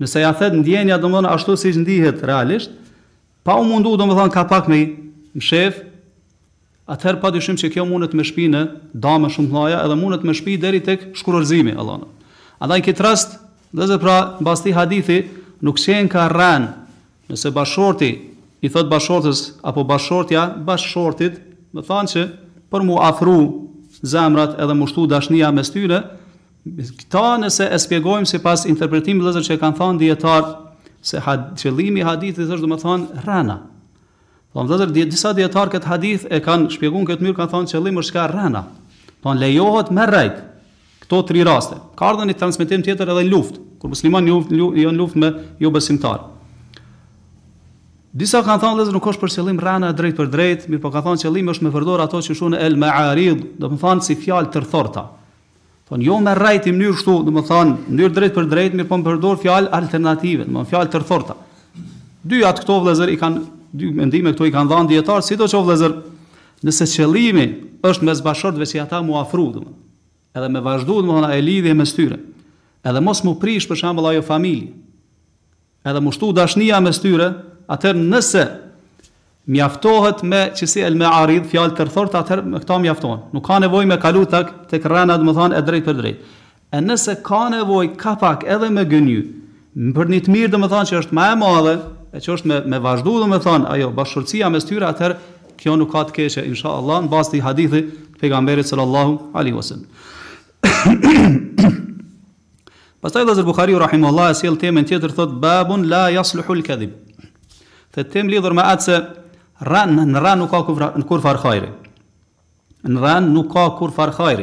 Nëse 0.00 0.20
ja 0.20 0.32
thet 0.36 0.52
ndjenja, 0.56 0.96
domethënë 1.00 1.28
ashtu 1.32 1.54
siç 1.60 1.76
ndihet 1.80 2.22
realisht, 2.24 2.72
pa 3.44 3.54
u 3.60 3.64
mundu 3.68 3.94
domethënë 4.00 4.32
ka 4.32 4.44
pak 4.48 4.68
me 4.68 4.78
më 5.36 5.44
shef, 5.44 5.80
atëherë 6.88 7.20
pa 7.20 7.30
dyshim 7.34 7.56
që 7.60 7.70
kjo 7.74 7.84
mundet 7.88 8.14
me 8.16 8.24
shpi 8.24 8.48
në 8.52 8.60
dame 9.04 9.28
shumë 9.32 9.50
të 9.52 9.56
laja 9.58 9.80
edhe 9.84 9.96
mundet 10.00 10.24
me 10.26 10.34
shpi 10.36 10.56
deri 10.62 10.80
tek 10.84 11.08
shkurorzimi 11.18 11.74
Allah. 11.76 12.00
Ata 12.60 12.78
kët 12.80 12.88
këtë 12.96 13.04
rast, 13.06 13.38
dhe 13.72 13.98
pra, 14.02 14.16
në 14.40 14.46
basti 14.46 14.74
hadithi, 14.76 15.18
nuk 15.64 15.78
qenë 15.80 16.10
ka 16.12 16.24
rënë, 16.32 16.70
nëse 17.30 17.52
bashorti, 17.56 18.10
i 18.60 18.68
thot 18.68 18.90
bashortës, 18.90 19.46
apo 19.64 19.84
bashortja, 19.88 20.48
bashortit, 20.66 21.38
më 21.72 21.84
thanë 21.88 22.10
që 22.12 22.24
për 22.72 22.84
mu 22.86 22.98
afru 23.00 23.36
zemrat 24.02 24.58
edhe 24.60 24.74
mu 24.76 24.86
shtu 24.90 25.06
dashnia 25.08 25.48
me 25.52 25.64
styre, 25.64 26.02
këta 27.04 27.36
nëse 27.40 27.70
e 27.72 27.78
spjegojmë 27.80 28.28
si 28.28 28.40
pas 28.44 28.66
interpretim 28.68 29.20
që 29.24 29.60
kanë 29.62 29.80
thanë 29.80 30.00
djetarë, 30.02 30.50
se 31.00 31.16
qëllimi 31.16 31.60
qëllimi 31.64 32.02
hadithit 32.04 32.50
është 32.52 32.60
dhe 32.66 32.72
më 32.74 32.76
thanë 32.82 33.56
Po 34.52 34.64
më 34.66 34.86
disa 35.06 35.30
dietar 35.30 35.70
kët 35.70 35.84
hadith 35.86 36.24
e 36.26 36.40
kanë 36.42 36.72
shpjeguar 36.74 37.04
këtë 37.06 37.22
mënyrë 37.22 37.38
kanë 37.38 37.50
thënë 37.52 37.70
se 37.70 37.76
qëllimi 37.76 38.02
është 38.02 38.14
ka 38.16 38.24
rrëna. 38.32 38.62
Po 39.22 39.34
lejohet 39.38 39.92
me 39.94 40.06
rrejt. 40.08 40.40
Kto 41.04 41.20
tri 41.26 41.44
raste. 41.46 41.76
Ka 41.94 42.10
ardhur 42.10 42.26
një 42.26 42.34
transmetim 42.40 42.82
tjetër 42.82 43.12
edhe 43.14 43.22
në 43.28 43.30
luftë, 43.30 43.60
kur 43.78 43.92
muslimani 43.92 44.32
ju 44.32 44.38
ju 44.50 44.70
janë 44.82 44.98
luftë 44.98 45.22
me 45.22 45.30
jo 45.62 45.70
besimtar. 45.70 46.24
Disa 48.10 48.40
kanë 48.42 48.62
thënë 48.64 48.88
se 48.88 48.94
nuk 48.96 49.06
është 49.06 49.22
për 49.22 49.32
qëllim 49.36 49.60
rrëna 49.62 49.92
drejt 49.94 50.18
për 50.18 50.32
drejt, 50.34 50.66
mirë 50.66 50.82
po 50.82 50.90
ka 50.96 51.04
thënë 51.06 51.22
qëllimi 51.22 51.54
është 51.54 51.68
me 51.68 51.72
vërdor 51.76 52.02
ato 52.08 52.18
që 52.22 52.36
shohën 52.40 52.58
el 52.58 52.74
ma'arid, 52.82 53.46
do 53.62 53.70
të 53.70 53.78
thonë 53.84 54.02
si 54.08 54.18
fjalë 54.18 54.50
të 54.50 54.64
rthorta. 54.64 55.06
Po 55.86 55.94
jo 55.98 56.18
me 56.22 56.34
rrejt 56.38 56.66
në 56.70 56.74
mënyrë 56.74 56.98
kështu, 56.98 57.14
do 57.28 57.36
të 57.38 57.46
thonë 57.52 57.78
në 57.86 57.86
mënyrë 58.00 58.16
drejt 58.18 58.34
për 58.34 58.50
drejt, 58.50 58.74
mirë 58.80 58.90
po 58.90 58.98
me 58.98 59.06
vërdor 59.12 59.38
fjalë 59.46 59.70
alternative, 59.78 60.44
do 60.50 60.50
të 60.52 60.58
thonë 60.58 60.72
fjalë 60.74 60.90
të 60.96 61.02
rthorta. 61.04 61.38
Dy 62.32 62.42
atë 62.50 62.64
këto 62.66 62.80
vëllezër 62.82 63.14
i 63.14 63.20
kanë 63.22 63.46
dy 63.74 63.90
mendime 63.94 64.32
këto 64.34 64.48
i 64.48 64.52
kanë 64.54 64.70
dhënë 64.72 64.90
dietar, 64.90 65.22
sidoqoftë 65.22 65.66
vëllazër, 65.66 65.94
nëse 66.66 66.88
qëllimi 66.94 67.46
është 67.86 68.06
mes 68.08 68.22
bashkëshortëve 68.24 68.66
që 68.72 68.82
ata 68.84 69.02
mu 69.06 69.14
ofru, 69.20 69.46
domun. 69.54 69.76
Edhe 70.36 70.48
me 70.50 70.62
vazhdu, 70.62 71.00
domun 71.04 71.24
ai 71.28 71.38
lidhje 71.44 71.74
mes 71.74 71.94
tyre. 71.96 72.18
Edhe 72.86 73.02
mos 73.04 73.22
mu 73.26 73.36
prish 73.40 73.68
për 73.68 73.80
shembull 73.84 74.10
ajo 74.12 74.24
familje. 74.26 74.72
Edhe 75.86 76.02
mu 76.04 76.10
shtu 76.12 76.32
dashnia 76.36 76.80
mes 76.84 76.98
tyre, 77.02 77.30
atë 77.72 77.94
nëse 77.96 78.44
mjaftohet 79.50 80.20
me 80.28 80.42
që 80.54 80.68
si 80.68 80.82
el 80.84 80.94
me 81.00 81.06
arid, 81.08 81.46
fjallë 81.50 81.76
të 81.78 81.86
rëthort, 81.88 82.18
atër 82.20 82.44
me 82.46 82.60
këta 82.62 82.76
mjaftohen. 82.82 83.22
Nuk 83.34 83.46
ka 83.48 83.58
nevoj 83.64 83.86
me 83.90 83.96
kalu 84.02 84.26
tak, 84.30 84.52
të 84.70 84.82
kërrena 84.84 85.16
dhe 85.18 85.26
më 85.26 85.36
thonë 85.38 85.58
e 85.58 85.64
drejt 85.66 85.86
për 85.88 85.98
drejt. 86.02 86.28
E 86.70 86.82
nëse 86.84 87.16
ka 87.26 87.46
nevoj 87.54 87.92
kapak 87.98 88.44
edhe 88.46 88.68
me 88.70 88.84
gënyu, 88.86 89.24
më 89.78 89.94
për 89.96 90.12
një 90.12 90.20
të 90.28 90.34
mirë 90.34 90.52
dhe 90.52 90.60
më 90.62 90.70
thonë 90.70 90.90
që 90.92 91.00
është 91.02 91.16
ma 91.16 91.28
e 91.32 91.38
madhe, 91.40 91.74
e 92.12 92.18
që 92.20 92.32
është 92.34 92.46
me, 92.50 92.56
me 92.72 92.78
vazhdu 92.82 93.18
dhe 93.22 93.28
me 93.30 93.38
thonë, 93.44 93.66
ajo, 93.74 93.90
bashkërcia 93.94 94.48
me 94.50 94.60
styra, 94.62 94.88
atëherë, 94.92 95.16
kjo 95.60 95.76
nuk 95.78 95.90
ka 95.94 96.02
të 96.08 96.12
keshe, 96.16 96.42
insha 96.48 96.68
Allah, 96.74 96.98
në 97.04 97.08
basti 97.12 97.42
hadithi, 97.44 97.80
të 98.16 98.20
pegamberit 98.22 98.66
sallallahu 98.66 99.12
alihi 99.38 99.56
wasen. 99.56 99.80
Pastaj 103.00 103.24
dhe 103.24 103.34
zërë 103.38 103.48
Bukhariu, 103.48 103.78
rahimu 103.80 104.06
Allah, 104.10 104.26
e 104.32 104.34
si 104.40 104.44
jelë 104.48 104.60
temen 104.64 104.88
tjetër, 104.88 105.10
thotë, 105.16 105.34
babun 105.42 105.80
la 105.92 106.02
jasluhul 106.16 106.58
lë 106.60 106.66
kadhib. 106.66 106.92
Thë 107.94 108.02
tem 108.12 108.26
lidhur 108.30 108.54
me 108.58 108.62
atë 108.66 108.84
se, 108.88 108.96
ran, 109.70 109.90
në 110.00 110.18
ran 110.24 110.38
nuk 110.42 110.50
ka 110.50 110.58
kur 110.68 110.76
farë 110.78 110.90
Në 112.80 112.96
ran 113.02 113.24
nuk 113.32 113.48
ka 113.52 113.64
kur 113.76 113.90
farë 113.92 114.38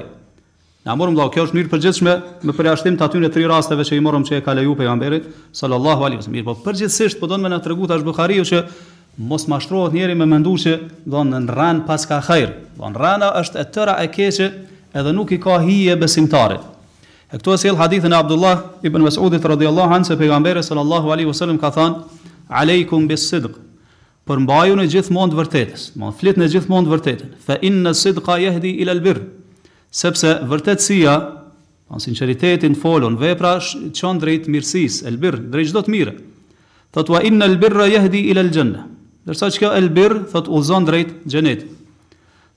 Ne 0.87 0.93
amorum 0.95 1.17
dha 1.19 1.25
kjo 1.33 1.41
është 1.43 1.55
mirë 1.57 1.67
përgjithshme 1.73 2.11
me 2.47 2.53
përjashtim 2.55 2.95
të 2.95 3.03
atyre 3.09 3.27
tre 3.35 3.41
rasteve 3.51 3.83
që 3.83 3.97
i 3.99 4.01
morëm 4.05 4.23
që 4.23 4.37
e 4.37 4.43
ka 4.45 4.53
leju 4.55 4.71
pejgamberit 4.79 5.25
sallallahu 5.59 6.05
alaihi 6.07 6.21
wasallam. 6.21 6.35
Mirë, 6.39 6.45
po 6.47 6.53
përgjithsisht 6.63 7.19
po 7.19 7.27
don 7.27 7.41
me 7.43 7.49
na 7.51 7.57
tregu 7.59 7.89
tash 7.91 8.05
Buhariu 8.07 8.45
që 8.47 8.61
mos 9.27 9.49
mashtrohet 9.51 9.97
njëri 9.97 10.13
me 10.15 10.23
mendues 10.31 10.63
që 10.63 10.75
do 11.11 11.25
në 11.27 11.41
ran 11.51 11.81
pas 11.89 12.05
ka 12.07 12.21
hajr. 12.29 12.53
Don 12.79 12.95
rana 12.95 13.33
është 13.41 13.59
e 13.59 13.65
tëra 13.75 13.95
e 13.99 14.07
keqe 14.15 14.47
edhe 14.95 15.11
nuk 15.17 15.33
i 15.35 15.39
ka 15.43 15.57
hije 15.65 15.97
besimtarit. 15.99 16.61
E 17.35 17.35
këtu 17.35 17.51
e 17.51 17.57
sjell 17.65 17.79
hadithin 17.81 18.15
e 18.15 18.19
Abdullah 18.21 18.61
ibn 18.87 19.03
Mas'udit 19.03 19.43
radhiyallahu 19.43 19.91
anhu 19.97 20.07
se 20.07 20.15
pejgamberi 20.23 20.63
sallallahu 20.63 21.11
alaihi 21.11 21.27
wasallam 21.27 21.59
ka 21.59 21.67
thënë 21.67 22.31
Aleikum 22.63 23.09
bis 23.11 23.27
sidq. 23.27 23.59
Përmbajuni 24.27 24.87
gjithmonë 24.91 25.35
të 25.35 25.39
vërtetës. 25.43 25.83
Mos 25.99 26.23
në 26.23 26.47
gjithmonë 26.47 26.87
të 26.87 26.95
vërtetën. 26.95 27.27
Fa 27.43 27.59
inna 27.59 27.91
sidqa 27.95 28.39
yahdi 28.39 28.71
ila 28.83 28.95
al 28.95 29.03
sepse 29.97 30.31
vërtetësia, 30.45 31.13
pa 31.87 31.97
sinqeritetin 32.03 32.75
folon, 32.79 33.15
vepra 33.19 33.55
çon 33.95 34.19
drejt 34.21 34.45
mirësisë, 34.51 35.07
el 35.09 35.15
birr, 35.21 35.39
drejt 35.53 35.71
çdo 35.71 35.83
të 35.87 35.93
mirë. 35.95 36.13
Thot 36.95 37.09
wa 37.13 37.23
innal 37.25 37.55
birra 37.61 37.87
yahdi 37.89 38.19
ila 38.31 38.43
al 38.45 38.51
janna. 38.53 38.83
Dërsa 39.27 39.49
çka 39.55 39.71
el 39.75 39.89
birr 39.95 40.19
thot 40.31 40.47
udhzon 40.53 40.85
drejt 40.87 41.15
xhenet. 41.27 41.63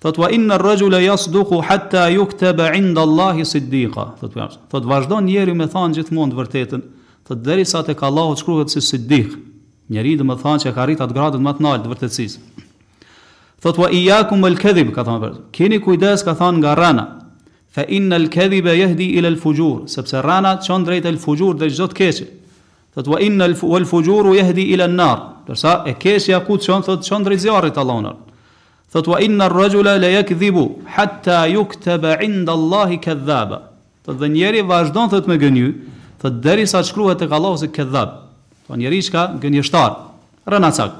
Thot 0.00 0.16
wa 0.20 0.28
inna 0.32 0.56
ar-rajula 0.58 1.00
yasduqu 1.02 1.60
hatta 1.70 2.04
yuktaba 2.12 2.68
'inda 2.74 3.00
Allah 3.02 3.42
siddiqa. 3.44 4.04
Thot 4.20 4.36
wa 4.36 4.48
thot 4.70 4.84
vazhdon 4.92 5.24
njeriu 5.26 5.54
me 5.54 5.66
thon 5.68 5.92
gjithmonë 5.94 6.32
të 6.34 6.38
vërtetën, 6.40 6.82
thot 7.28 7.42
derisa 7.46 7.82
tek 7.86 8.02
Allahu 8.02 8.36
shkruhet 8.36 8.70
si 8.74 8.80
siddiq. 8.80 9.34
Njeri 9.90 10.16
do 10.20 10.24
të 10.24 10.36
thonë 10.42 10.62
se 10.62 10.72
ka 10.72 10.82
arritur 10.84 11.08
atë 11.08 11.14
gradën 11.16 11.42
më 11.46 11.52
të 11.56 11.62
lartë 11.66 11.84
të 11.86 11.90
vërtetësisë. 11.94 12.38
Thot 13.60 13.76
wa 13.76 13.88
iyyakum 13.92 14.44
al-kadhib 14.48 14.92
ka 14.94 15.02
thon. 15.04 15.44
Keni 15.52 15.80
kujdes 15.84 16.22
ka 16.24 16.34
thon 16.38 16.60
nga 16.62 16.74
rana 16.74 17.19
fa 17.70 17.84
inna 17.88 18.16
al 18.16 18.28
kadhiba 18.28 18.74
yahdi 18.74 19.06
ila 19.18 19.28
al 19.28 19.36
fujur 19.38 19.86
sepse 19.88 20.20
rana 20.22 20.58
çon 20.60 20.84
drejt 20.86 21.06
al 21.06 21.18
fujur 21.22 21.54
dhe 21.58 21.70
çdo 21.70 21.86
të 21.86 21.94
keqe 22.00 22.26
thot 22.94 23.06
wa 23.06 23.20
inna 23.22 23.44
al 23.46 23.54
wal 23.54 23.84
fujur 23.86 24.26
yahdi 24.34 24.64
ila 24.74 24.84
al 24.90 24.94
nar 24.96 25.18
dorsa 25.46 25.84
e 25.86 25.92
keqja 25.94 26.42
ku 26.46 26.58
çon 26.58 26.82
thot 26.82 27.02
çon 27.06 27.22
drejt 27.24 27.40
zjarrit 27.46 27.78
allahun 27.78 28.16
thot 28.92 29.06
wa 29.06 29.20
inna 29.22 29.44
al 29.46 29.54
rajula 29.54 29.98
la 30.02 30.06
yakdhibu 30.18 30.80
hatta 30.86 31.46
yuktaba 31.46 32.16
inda 32.22 32.52
allah 32.58 32.90
kadhaba 33.00 33.70
thot 34.04 34.18
dhe 34.20 34.28
njeri 34.28 34.66
vazhdon 34.68 35.06
thot 35.08 35.26
me 35.30 35.36
gënjy 35.38 35.72
thot 36.20 36.42
derisa 36.44 36.82
shkruhet 36.82 37.18
tek 37.22 37.30
allah 37.32 37.56
se 37.58 37.70
kadhab 37.72 38.08
thot 38.66 38.76
njeri 38.76 38.98
çka 39.02 39.38
gënjeshtar 39.42 39.94
rana 40.48 40.72
çak 40.72 40.90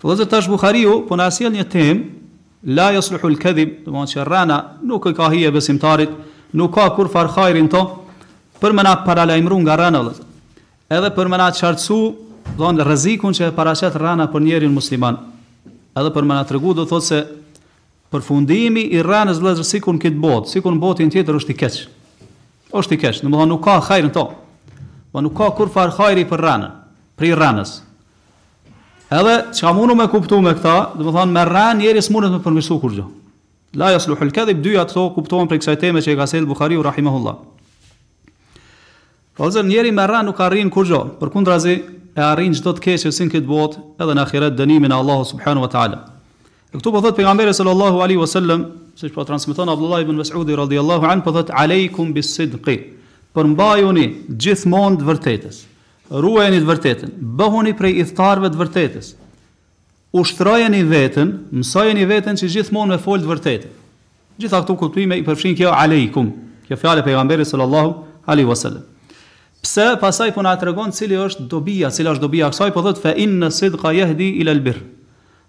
Thotë 0.00 0.24
tash 0.32 0.48
Buhariu 0.48 1.04
po 1.04 1.12
na 1.20 1.26
sjell 1.30 1.52
një 1.52 1.64
temë 1.68 2.19
la 2.64 2.90
yasluhu 2.92 3.26
al-kadhib, 3.30 3.72
do 3.84 3.90
të 3.90 3.94
thonë 3.94 4.10
që 4.12 4.24
rana 4.28 4.56
nuk 4.84 5.06
e 5.08 5.12
ka 5.16 5.30
hije 5.32 5.50
besimtarit, 5.54 6.10
nuk 6.52 6.74
ka 6.74 6.90
kur 6.96 7.08
far 7.08 7.28
khairin 7.32 7.68
to 7.72 7.80
për 8.60 8.74
mëna 8.76 8.94
para 9.00 9.04
paralajmëru 9.24 9.58
nga 9.64 9.76
rana. 9.80 10.00
Dhe. 10.04 10.20
Edhe 10.92 11.10
për 11.16 11.30
mëna 11.30 11.46
na 11.50 11.54
çartsu, 11.56 11.98
do 12.56 12.66
të 12.68 12.84
rrezikun 12.84 13.32
që 13.36 13.48
e 13.48 13.54
paraqet 13.56 13.96
rana 13.96 14.28
për 14.28 14.44
njerin 14.44 14.74
musliman. 14.74 15.16
Edhe 15.96 16.12
për 16.12 16.28
mëna 16.28 16.44
tregu 16.48 16.74
do 16.76 16.84
thotë 16.84 17.06
se 17.06 17.22
përfundimi 18.12 18.84
i 18.92 19.00
rënës 19.06 19.40
vëllezër 19.40 19.64
sikun 19.70 20.00
këtë 20.02 20.20
botë, 20.20 20.52
sikun 20.52 20.80
botën 20.82 21.08
tjetër 21.14 21.40
është 21.40 21.54
i 21.54 21.58
keq. 21.64 21.80
Është 22.76 22.94
i 22.96 23.00
keq, 23.02 23.22
domethënë 23.24 23.52
nuk 23.54 23.64
ka 23.64 23.78
khairin 23.88 24.12
to. 24.12 24.26
Po 25.10 25.22
nuk 25.24 25.36
ka 25.38 25.48
kur 25.56 25.72
far 25.72 25.94
khairi 25.96 26.28
për 26.30 26.38
rana, 26.44 26.74
për 27.18 27.32
rënës. 27.40 27.78
Edhe 29.10 29.52
çka 29.54 29.72
mundu 29.72 29.94
me 29.96 30.06
kuptu 30.10 30.38
me 30.40 30.52
këta, 30.54 30.94
do 30.94 31.02
të 31.08 31.12
thonë 31.16 31.34
me 31.34 31.42
rran 31.48 31.80
njerëz 31.82 32.08
mundet 32.14 32.30
me 32.30 32.38
përmirësu 32.44 32.76
kur 32.78 32.92
gjë. 32.94 33.06
La 33.82 33.88
yasluhu 33.90 34.22
al-kadhib 34.22 34.60
dy 34.62 34.76
ato 34.78 35.08
kuptohen 35.16 35.48
për 35.50 35.58
kësaj 35.62 35.80
teme 35.82 35.98
që 36.02 36.12
e 36.14 36.18
ka 36.20 36.26
thënë 36.30 36.46
Buhariu 36.46 36.82
rahimahullah. 36.86 37.34
Po 39.34 39.48
zë 39.50 39.64
njerëz 39.66 39.94
me 39.98 40.04
rran 40.06 40.28
nuk 40.30 40.38
arrin 40.46 40.70
kur 40.70 40.86
gjë. 40.86 41.00
Përkundrazi 41.18 41.74
e 42.14 42.22
arrin 42.22 42.54
çdo 42.54 42.70
të 42.78 42.84
keqë 42.84 43.10
sin 43.14 43.32
këtë 43.34 43.50
botë, 43.50 43.82
edhe 43.98 44.14
në 44.14 44.24
ahiret 44.28 44.54
dënimin 44.58 44.94
e 44.94 44.98
Allahut 45.02 45.26
subhanahu 45.32 45.66
wa 45.66 45.70
taala. 45.74 45.98
E 46.70 46.78
këtu 46.78 46.92
po 46.94 47.02
thot 47.02 47.18
pejgamberi 47.18 47.50
sallallahu 47.54 47.98
alaihi 48.06 48.20
wasallam, 48.22 48.68
siç 48.94 49.10
po 49.14 49.26
transmeton 49.26 49.74
Abdullah 49.74 50.06
ibn 50.06 50.22
Mas'ud 50.22 50.54
radhiyallahu 50.62 51.10
an, 51.10 51.26
po 51.26 51.34
thot 51.34 51.50
aleikum 51.50 52.14
bis-sidqi. 52.14 52.78
Përmbajuni 53.34 54.06
gjithmonë 54.38 55.02
të 55.02 55.10
vërtetës 55.10 55.60
ruajeni 56.10 56.58
të 56.58 56.66
vërtetën, 56.68 57.10
bëhuni 57.38 57.72
prej 57.78 57.94
iftarëve 58.04 58.48
të 58.50 58.58
vërtetës. 58.60 59.10
Ushtrojeni 60.18 60.80
veten, 60.90 61.36
mësojeni 61.54 62.06
veten 62.10 62.34
që 62.38 62.48
gjithmonë 62.50 62.96
me 62.96 63.02
fol 63.02 63.20
të 63.22 63.28
vërtetën. 63.30 63.76
Gjitha 64.42 64.58
këto 64.64 64.74
kuptime 64.80 65.18
i 65.20 65.24
përfshin 65.24 65.54
kjo 65.54 65.70
aleikum, 65.76 66.32
kjo 66.66 66.76
fjalë 66.80 67.04
pejgamberi 67.06 67.44
pejgamberit 67.46 67.50
sallallahu 67.50 67.94
alaihi 68.26 68.48
wasallam. 68.48 68.86
Pse 69.60 69.86
pasaj 70.00 70.30
po 70.34 70.42
na 70.42 70.56
tregon 70.58 70.90
cili 70.96 71.14
është 71.20 71.46
dobia, 71.52 71.90
cila 71.94 72.14
është 72.16 72.24
dobia 72.24 72.48
kësaj, 72.50 72.72
po 72.74 72.82
thot 72.82 72.98
fa 73.02 73.12
inna 73.20 73.50
sidqa 73.52 73.92
yahdi 73.94 74.32
ila 74.42 74.54
albir. 74.56 74.80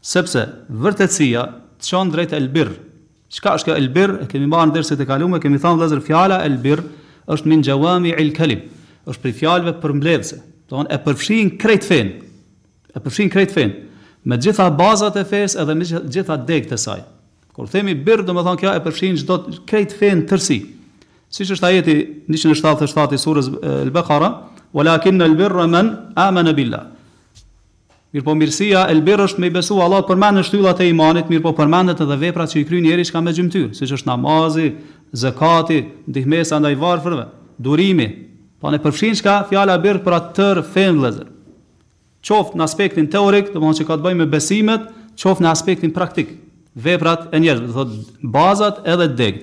Sepse 0.01 0.44
vërtetësia 0.84 1.46
çon 1.82 2.12
drejt 2.13 2.36
albir. 2.38 2.75
Çka 3.32 3.56
është 3.58 3.72
kjo 3.72 3.80
albir? 3.80 4.13
E 4.22 4.27
kemi 4.30 4.50
marrë 4.51 4.74
ndërsa 4.75 5.00
të 5.00 5.08
kaluam, 5.10 5.39
kemi 5.41 5.58
thënë 5.58 5.80
vëllazër 5.80 6.03
fjala 6.06 6.41
albir 6.44 6.84
është 7.32 7.50
min 7.50 7.63
jawami'il 7.65 8.34
kalim, 8.36 8.65
është 9.08 9.24
prej 9.24 9.38
fjalëve 9.41 9.77
përmbledhëse. 9.82 10.41
Do 10.72 10.80
e 10.88 10.98
përfshin 11.04 11.50
krejt 11.60 11.84
fen. 11.84 12.13
E 12.96 13.00
përfshin 13.04 13.30
krejt 13.34 13.51
fen. 13.51 13.74
Me 14.24 14.38
gjitha 14.40 14.70
bazat 14.78 15.18
e 15.20 15.25
fes 15.28 15.58
edhe 15.60 15.74
me 15.75 15.84
gjitha 15.88 16.38
degët 16.48 16.72
e 16.72 16.78
saj. 16.80 17.01
Kur 17.51 17.68
themi 17.68 17.92
birr, 17.98 18.24
do 18.24 18.32
të 18.32 18.46
thonë 18.48 18.62
kjo 18.62 18.74
e 18.78 18.84
përfshin 18.86 19.20
çdo 19.20 19.38
krejt 19.68 19.96
fen 20.00 20.24
tërsi. 20.30 20.60
Siç 21.32 21.51
është 21.58 21.68
ajeti 21.68 21.96
177 22.32 23.18
i 23.18 23.20
surës 23.20 23.51
Al-Baqara, 23.82 24.30
"Walakinna 24.75 25.28
al-birra 25.28 25.68
man 25.68 25.90
amana 26.16 26.54
billah." 26.58 26.86
Mirë 28.13 28.24
po 28.24 28.32
mirësia, 28.36 28.88
elber 28.92 29.20
është 29.28 29.40
me 29.40 29.48
i 29.48 29.50
besu 29.56 29.75
Allah 29.82 30.04
për 30.04 30.18
në 30.20 30.44
shtyllat 30.44 30.80
e 30.82 30.90
imanit, 30.92 31.28
mirë 31.30 31.42
po 31.44 31.51
përmendet 31.56 32.00
edhe 32.01 32.18
veprat 32.20 32.48
që 32.51 32.60
i 32.60 32.66
kryjnë 32.68 32.88
njerëz 32.90 33.12
ka 33.12 33.22
me 33.22 33.32
gjymtyr, 33.32 33.70
siç 33.75 33.92
është 33.96 34.08
namazi, 34.12 34.75
zakati, 35.16 35.80
ndihmesa 36.10 36.60
ndaj 36.60 36.75
varfërve, 36.75 37.25
durimi, 37.60 38.08
Po 38.62 38.70
ne 38.70 38.77
përfshin 38.77 39.15
çka 39.18 39.39
fjala 39.50 39.75
birr 39.82 39.98
për 40.06 40.13
atë 40.20 40.34
tër 40.38 40.60
fen 40.70 40.91
vëllazër. 41.00 41.30
Qoft 42.27 42.53
në 42.60 42.65
aspektin 42.68 43.08
teorik, 43.10 43.48
do 43.50 43.58
të 43.58 43.63
thonë 43.63 43.77
që 43.80 43.86
ka 43.88 43.96
të 43.98 44.03
bëjë 44.06 44.20
me 44.20 44.27
besimet, 44.30 44.84
qoft 45.18 45.41
në 45.41 45.50
aspektin 45.50 45.94
praktik, 45.96 46.36
veprat 46.77 47.32
e 47.34 47.39
njerëzve, 47.41 47.65
do 47.65 47.74
thotë 47.80 48.27
bazat 48.36 48.84
edhe 48.86 49.08
deg. 49.18 49.39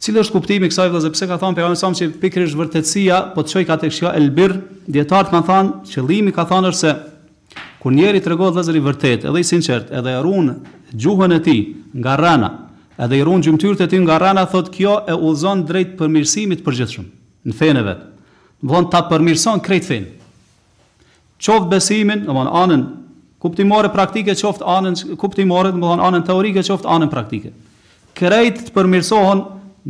Cili 0.00 0.20
është 0.22 0.32
kuptimi 0.38 0.68
i 0.68 0.72
kësaj 0.72 0.88
vëllazë? 0.92 1.10
Pse 1.16 1.28
ka 1.28 1.36
thënë 1.42 1.58
pejgamberi 1.58 1.80
sa 1.80 1.90
më 1.92 2.00
që 2.00 2.08
pikërisht 2.24 2.58
vërtetësia, 2.62 3.18
po 3.36 3.44
të 3.44 3.52
çoj 3.52 3.66
ka 3.68 3.76
tek 3.82 3.92
shja 3.92 4.14
el 4.16 4.30
birr, 4.36 4.56
dietarët 4.92 5.28
kanë 5.32 5.46
thënë, 5.50 5.74
qëllimi 5.92 6.32
ka 6.36 6.46
thënë 6.48 6.72
se 6.80 6.94
kur 7.82 7.92
njeri 7.92 8.22
tregon 8.24 8.54
vëllazëri 8.54 8.82
vërtet, 8.88 9.26
edhe 9.28 9.42
i 9.42 9.44
sinqert, 9.48 9.92
edhe 10.00 10.16
e 10.16 10.22
ruan 10.24 10.54
gjuhën 10.94 11.36
e 11.36 11.40
tij 11.44 11.60
nga 12.00 12.16
rana, 12.20 12.50
edhe 12.96 13.20
i 13.20 13.24
ruan 13.26 13.44
gjymtyrët 13.44 13.84
e 13.84 13.90
tij 13.92 14.04
nga 14.04 14.16
rana, 14.22 14.46
thotë 14.52 14.74
kjo 14.76 14.98
e 15.12 15.16
udhzon 15.18 15.64
drejt 15.68 15.96
përmirësimit 16.00 16.64
përgjithshëm 16.66 17.08
në 17.46 17.54
fenë 17.54 17.82
vet. 17.86 18.00
Do 18.66 18.80
ta 18.90 19.02
përmirëson 19.10 19.62
krejtë 19.64 19.86
fen. 19.88 20.06
Qoftë 21.40 21.70
besimin, 21.70 22.24
do 22.26 22.34
të 22.34 22.54
anën 22.62 22.86
kuptimore 23.44 23.90
praktike, 23.94 24.34
qoftë 24.38 24.66
anën 24.72 24.98
kuptimore, 25.20 25.74
do 25.76 25.92
anën 25.96 26.24
teorike, 26.26 26.64
qoftë 26.66 26.90
anën 26.96 27.10
praktike. 27.12 27.52
Krejt 28.16 28.62
të 28.68 28.74
përmirësohen 28.76 29.44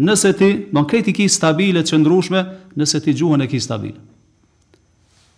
nëse 0.04 0.34
ti, 0.36 0.50
do 0.74 0.82
të 0.82 1.02
i 1.02 1.14
ki 1.22 1.28
stabile 1.32 1.84
të 1.86 1.94
qëndrueshme, 1.94 2.44
nëse 2.76 3.00
ti 3.04 3.14
gjuhën 3.16 3.46
e 3.46 3.50
ki 3.50 3.62
stabile. 3.62 4.02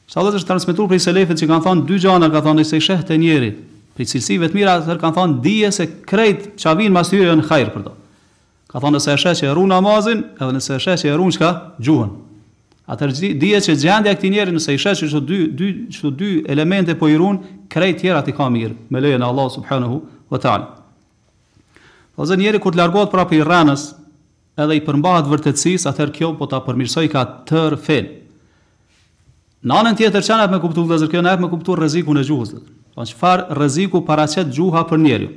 Sa 0.08 0.22
do 0.24 0.32
të 0.32 0.40
transmetuar 0.48 0.88
prej 0.90 1.02
selefëve 1.04 1.36
që 1.36 1.50
kanë 1.50 1.66
thënë 1.66 1.86
dy 1.90 1.98
gjana, 2.00 2.30
ka 2.32 2.40
thënë 2.46 2.64
se 2.64 2.80
shehte 2.80 3.14
njëri, 3.20 3.50
për 3.94 4.08
cilësive 4.08 4.48
të 4.48 4.56
mira, 4.56 4.78
atëherë 4.80 5.02
kanë 5.04 5.16
thënë 5.18 5.40
dije 5.44 5.70
se 5.76 5.88
krejt 6.08 6.54
çavin 6.64 6.94
mas 6.96 7.12
hyrën 7.12 7.44
në 7.44 7.46
për 7.76 7.84
dot. 7.84 7.97
Ka 8.68 8.80
thonë 8.82 8.98
nëse 9.00 9.12
e 9.14 9.20
sheh 9.22 9.36
që 9.38 9.46
e 9.48 9.52
rrun 9.56 9.70
namazin, 9.72 10.22
edhe 10.44 10.54
nëse 10.58 10.74
e 10.76 10.80
sheh 10.84 10.98
që 11.00 11.08
e 11.08 11.12
rrun 11.16 11.32
çka, 11.32 11.48
gjuhën. 11.80 12.10
Atëherë 12.92 13.30
dihet 13.40 13.64
që 13.64 13.74
gjendja 13.80 14.12
e 14.12 14.16
këtij 14.18 14.32
njeriu 14.34 14.56
nëse 14.58 14.74
i 14.76 14.80
sheh 14.80 14.96
që 15.00 15.08
çdo 15.08 15.20
dy 15.28 15.38
dy 15.56 15.68
çdo 15.96 16.10
dy 16.16 16.28
elemente 16.52 16.94
po 17.00 17.08
i 17.12 17.16
rrun, 17.16 17.40
krejt 17.72 18.00
tjerat 18.04 18.28
i 18.28 18.34
ka 18.36 18.50
mirë, 18.52 18.76
me 18.92 19.00
lejen 19.00 19.24
e 19.24 19.28
Allah 19.28 19.48
subhanahu 19.56 20.02
wa 20.32 20.40
taala. 20.44 20.68
Po 22.14 22.28
zë 22.28 22.36
njeri 22.42 22.60
kur 22.60 22.76
largohet 22.76 23.12
prapë 23.14 23.38
i 23.38 23.40
rënës 23.44 23.86
edhe 24.60 24.76
i 24.80 24.84
përmbahet 24.84 25.28
vërtetësisë, 25.32 25.88
atëherë 25.92 26.16
kjo 26.20 26.32
po 26.40 26.44
ta 26.48 26.60
përmirësoj 26.64 27.08
ka 27.14 27.24
tër 27.48 27.76
fel. 27.80 28.10
Në 29.64 29.80
anën 29.80 29.96
tjetër 29.98 30.28
çanat 30.28 30.52
me 30.52 30.60
kuptuar 30.62 31.08
kjo 31.08 31.24
na 31.24 31.32
e 31.36 31.48
kuptuar 31.52 31.80
rrezikun 31.80 32.20
e 32.20 32.20
gjuhës. 32.28 32.52
Do 32.60 32.64
të 33.04 33.12
çfarë 33.14 33.48
rreziku 33.56 34.04
paraqet 34.08 34.52
gjuha 34.54 34.84
për 34.90 34.98
njeriu. 35.00 35.32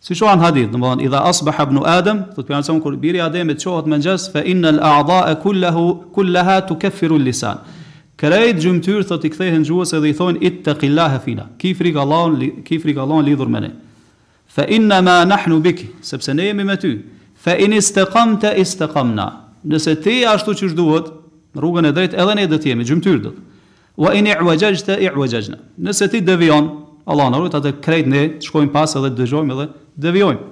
Si 0.00 0.14
shohan 0.16 0.40
hadith, 0.40 0.70
dhënë, 0.72 1.02
idha 1.04 1.18
asbaha 1.28 1.66
ibn 1.68 1.82
Adem, 1.84 2.20
thot 2.32 2.46
pejgamberi 2.48 2.64
sa 2.64 2.74
kur 2.80 2.94
biri 2.96 3.18
të 3.20 3.56
çohet 3.62 3.84
me 3.86 3.98
ngjas, 4.00 4.30
fa 4.32 4.40
innal 4.48 4.78
a'dha'a 4.80 5.34
kullahu 5.42 6.08
kullaha 6.14 6.62
kefiru 6.80 7.18
lisan. 7.20 7.58
Kërejt 8.16 8.62
gjymtyr 8.62 9.04
thot 9.08 9.24
i 9.28 9.28
kthehen 9.32 9.60
gjuhës 9.64 9.92
edhe 9.98 10.08
i 10.10 10.14
thonë 10.16 10.40
itë 10.40 10.74
fina. 11.24 11.44
Ki 11.58 11.74
frik 11.74 11.96
Allahun, 11.96 12.40
kifri 12.64 12.94
Allahun 12.96 13.24
lidhur 13.26 13.48
me 13.48 13.60
ne. 13.66 13.70
Fa 14.46 14.64
inna 14.66 15.02
ma 15.02 15.18
nahnu 15.26 15.60
biki, 15.64 15.90
sepse 16.00 16.32
ne 16.34 16.48
jemi 16.48 16.64
me 16.64 16.76
ty. 16.76 17.02
Fa 17.36 17.54
in 17.60 17.72
istaqamta 17.72 18.54
istaqamna. 18.54 19.28
Nëse 19.68 19.98
ti 20.04 20.22
ashtu 20.28 20.54
që 20.62 20.72
duhet, 20.76 21.12
në 21.54 21.60
rrugën 21.60 21.86
e 21.88 21.92
drejtë 21.96 22.18
edhe 22.20 22.34
ne 22.40 22.46
do 22.48 22.56
të 22.60 22.72
jemi 22.72 22.88
gjymtyr 22.88 23.20
do. 23.24 23.34
Wa 23.98 24.12
in 24.16 24.24
i'wajajta 24.32 24.96
i'wajajna. 25.00 25.60
Nëse 25.78 26.08
ti 26.12 26.20
devion, 26.24 26.72
Allah 27.06 27.28
na 27.30 27.36
rujt 27.40 27.56
atë 27.60 27.76
krejt 27.84 28.08
ne 28.08 28.26
shkojmë 28.44 28.72
pas 28.72 28.96
edhe 29.00 29.12
dëgjojmë 29.20 29.56
edhe 29.56 29.68
devijojnë. 29.96 30.48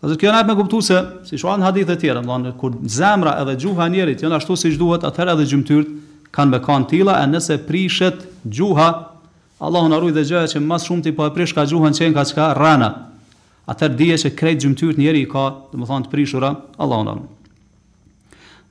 Do 0.00 0.10
të 0.14 0.20
kjo 0.22 0.32
na 0.32 0.42
me 0.48 0.54
kuptues 0.56 0.86
se 0.88 1.00
si 1.28 1.38
shuan 1.38 1.60
në 1.60 1.66
hadithe 1.68 1.94
të 1.96 2.00
tjera, 2.00 2.20
do 2.24 2.36
të 2.48 2.54
kur 2.60 2.78
zemra 2.88 3.34
edhe 3.42 3.58
gjuha 3.60 3.86
e 3.86 3.90
njerit 3.92 4.22
janë 4.24 4.38
ashtu 4.38 4.56
siç 4.56 4.78
duhet, 4.80 5.04
atëherë 5.04 5.34
edhe 5.36 5.50
gjymtyrët 5.50 5.90
kanë 6.32 6.54
mekan 6.56 6.86
tilla 6.88 7.18
e 7.20 7.26
nëse 7.28 7.58
prishet 7.68 8.24
gjuha, 8.44 8.86
Allahu 9.60 9.90
na 9.92 9.98
ruaj 10.00 10.14
dhe 10.16 10.22
gjëja 10.24 10.48
që 10.54 10.62
më 10.64 10.78
shumë 10.86 11.04
ti 11.04 11.12
po 11.12 11.26
e 11.28 11.34
prish 11.34 11.52
ka 11.52 11.66
gjuhën 11.68 11.92
që 11.96 12.08
ka 12.16 12.24
çka 12.32 12.46
rana. 12.56 12.92
Atëherë 13.68 13.96
dihet 14.00 14.22
se 14.24 14.32
krejt 14.32 14.62
gjymtyrët 14.64 14.96
e 14.96 15.04
njerit 15.04 15.28
ka, 15.28 15.42
do 15.68 15.76
të 15.82 15.90
thonë 15.90 16.08
të 16.08 16.14
prishura, 16.14 16.54
Allahu 16.80 17.04
na 17.04 17.16
ruaj. 17.20 17.36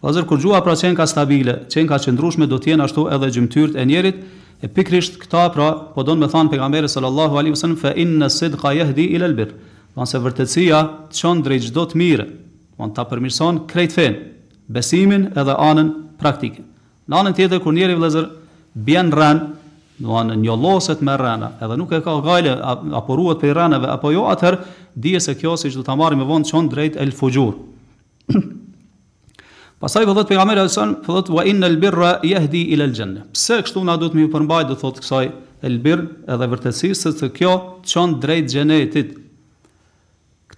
Vazhdo 0.01 0.23
kur 0.25 0.39
gjuha 0.41 0.63
pra 0.65 0.73
ka 0.97 1.05
stabile, 1.05 1.59
qenka 1.69 1.97
ka 1.99 2.03
qëndrueshme 2.09 2.47
do 2.49 2.57
të 2.57 2.73
jenë 2.73 2.87
ashtu 2.89 3.05
edhe 3.11 3.29
gjymtyrët 3.35 3.77
e 3.77 3.85
njerit 3.85 4.23
e 4.65 4.67
pikrisht 4.67 5.19
këta 5.21 5.49
pra 5.53 5.71
po 5.93 6.03
don 6.03 6.23
të 6.23 6.31
thonë 6.31 6.49
pejgamberi 6.53 6.87
sallallahu 6.89 7.37
alaihi 7.37 7.53
wasallam 7.53 7.77
fa 7.77 7.91
inna 7.99 8.29
sidqa 8.31 8.73
yahdi 8.73 9.09
ila 9.15 9.25
albir. 9.27 9.53
Po 9.99 10.05
nëse 10.07 10.19
vërtetësia 10.23 10.77
të 11.11 11.17
qon 11.19 11.39
drejt 11.43 11.65
çdo 11.67 11.83
të 11.91 11.97
mirë, 11.99 12.25
po 12.79 12.87
ta 12.95 13.03
përmirëson 13.09 13.57
krejt 13.67 13.91
fen, 13.97 14.13
besimin 14.71 15.25
edhe 15.35 15.55
anën 15.59 15.89
praktike. 16.21 16.61
Në 17.11 17.17
anën 17.19 17.35
tjetër 17.35 17.59
kur 17.65 17.75
njëri 17.75 17.97
vëllazër 17.97 18.29
bën 18.87 19.11
rën, 19.19 19.41
do 19.99 20.15
anë 20.21 20.37
një 20.45 20.55
lloset 20.55 21.03
me 21.03 21.17
rëna, 21.19 21.49
edhe 21.59 21.75
nuk 21.83 21.91
e 21.91 21.99
ka 22.05 22.15
gale 22.23 22.53
apo 23.01 23.17
ruhet 23.19 23.41
për 23.43 23.51
rënave 23.59 23.91
apo 23.91 24.13
jo, 24.15 24.23
atëherë 24.31 24.61
di 24.95 25.15
se 25.19 25.35
kjo 25.35 25.57
siç 25.59 25.75
do 25.75 25.83
ta 25.83 25.97
marrim 25.99 26.23
me 26.23 26.29
vonë 26.31 26.47
çon 26.47 26.71
drejt 26.71 26.95
el 27.03 27.11
fujur. 27.11 27.51
Pastaj 29.83 30.07
vëllazër 30.07 30.23
po 30.23 30.29
pejgamberi 30.31 30.63
thon, 30.71 30.95
po 31.03 31.19
thot 31.19 31.33
wa 31.35 31.43
innal 31.47 31.75
birra 31.79 32.21
yahdi 32.23 32.63
ila 32.71 32.87
al 32.87 32.95
janna. 33.01 33.27
Pse 33.35 33.59
kështu 33.67 33.83
na 33.83 33.99
duhet 33.99 34.15
të 34.15 34.23
më 34.23 34.31
përmbajë 34.37 34.71
do 34.71 34.79
thot 34.79 35.03
kësaj 35.03 35.25
el 35.67 35.81
birr 35.83 36.07
edhe 36.31 36.47
vërtetësisë 36.55 37.17
se 37.19 37.33
kjo 37.35 37.57
çon 37.83 38.21
drejt 38.23 38.47
xhenetit, 38.55 39.17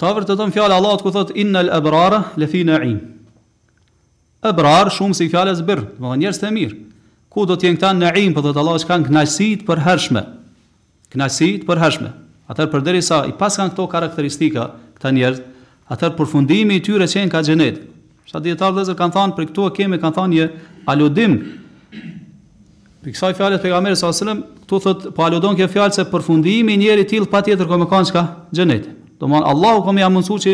Ta 0.01 0.15
vërtetën 0.17 0.49
fjala 0.49 0.79
Allahut 0.81 1.03
ku 1.05 1.11
thot 1.13 1.29
innal 1.37 1.67
abrara 1.69 2.23
la 2.33 2.47
fi 2.49 2.63
na'im. 2.65 2.95
Abrar 4.41 4.89
shumë 4.89 5.13
si 5.13 5.27
fjala 5.29 5.53
zbir, 5.53 5.83
do 5.91 5.93
të 5.93 6.01
thonë 6.01 6.21
njerëz 6.21 6.37
të 6.41 6.49
mirë. 6.55 6.77
Ku 7.29 7.43
do 7.45 7.53
të 7.53 7.67
jenë 7.67 7.77
këta 7.83 7.89
na'im, 7.99 8.33
po 8.33 8.41
thot 8.41 8.57
Allahu 8.57 8.81
që 8.81 8.87
kanë 8.89 9.09
kënaqësi 9.11 9.49
të 9.61 9.67
përhershme. 9.67 10.23
Kënaqësi 11.13 11.49
të 11.61 11.67
përhershme. 11.69 12.09
Atëher 12.49 12.71
përderisa 12.73 13.19
i 13.29 13.33
pas 13.37 13.53
kanë 13.61 13.75
këto 13.75 13.85
karakteristika 13.93 14.63
këta 14.97 15.11
njerëz, 15.19 15.41
atëher 15.93 16.15
përfundimi 16.17 16.79
i 16.81 16.81
tyre 16.83 17.05
që 17.07 17.19
janë 17.21 17.31
ka 17.37 17.43
xhenet. 17.45 17.77
Sa 18.33 18.41
dietar 18.41 18.73
dhe 18.73 18.95
kanë 18.97 19.13
thënë 19.19 19.37
për 19.37 19.49
këtu 19.51 19.67
kemi 19.77 19.99
kanë 20.01 20.15
thënë 20.17 20.31
një 20.33 20.47
aludim. 20.95 21.35
Për 23.05 23.13
kësaj 23.13 23.35
fjale 23.37 23.61
të 23.61 23.67
pejgamerit 23.69 24.01
sallallahu 24.01 24.49
këtu 24.65 24.81
thot 24.87 25.05
po 25.13 25.27
aludon 25.29 25.53
kjo 25.59 25.69
fjalë 25.77 25.93
se 25.99 26.07
përfundimi 26.09 26.73
i 26.73 26.81
njerit 26.87 27.13
till 27.13 27.29
patjetër 27.29 27.69
ka 27.69 27.79
më 27.83 27.89
kanë 27.93 28.09
çka 28.09 28.25
xhenetin. 28.49 28.97
Do 29.21 29.29
më 29.29 29.37
Allahu 29.45 29.83
ka 29.85 29.91
më 29.93 30.01
mësuar 30.17 30.39
që 30.41 30.51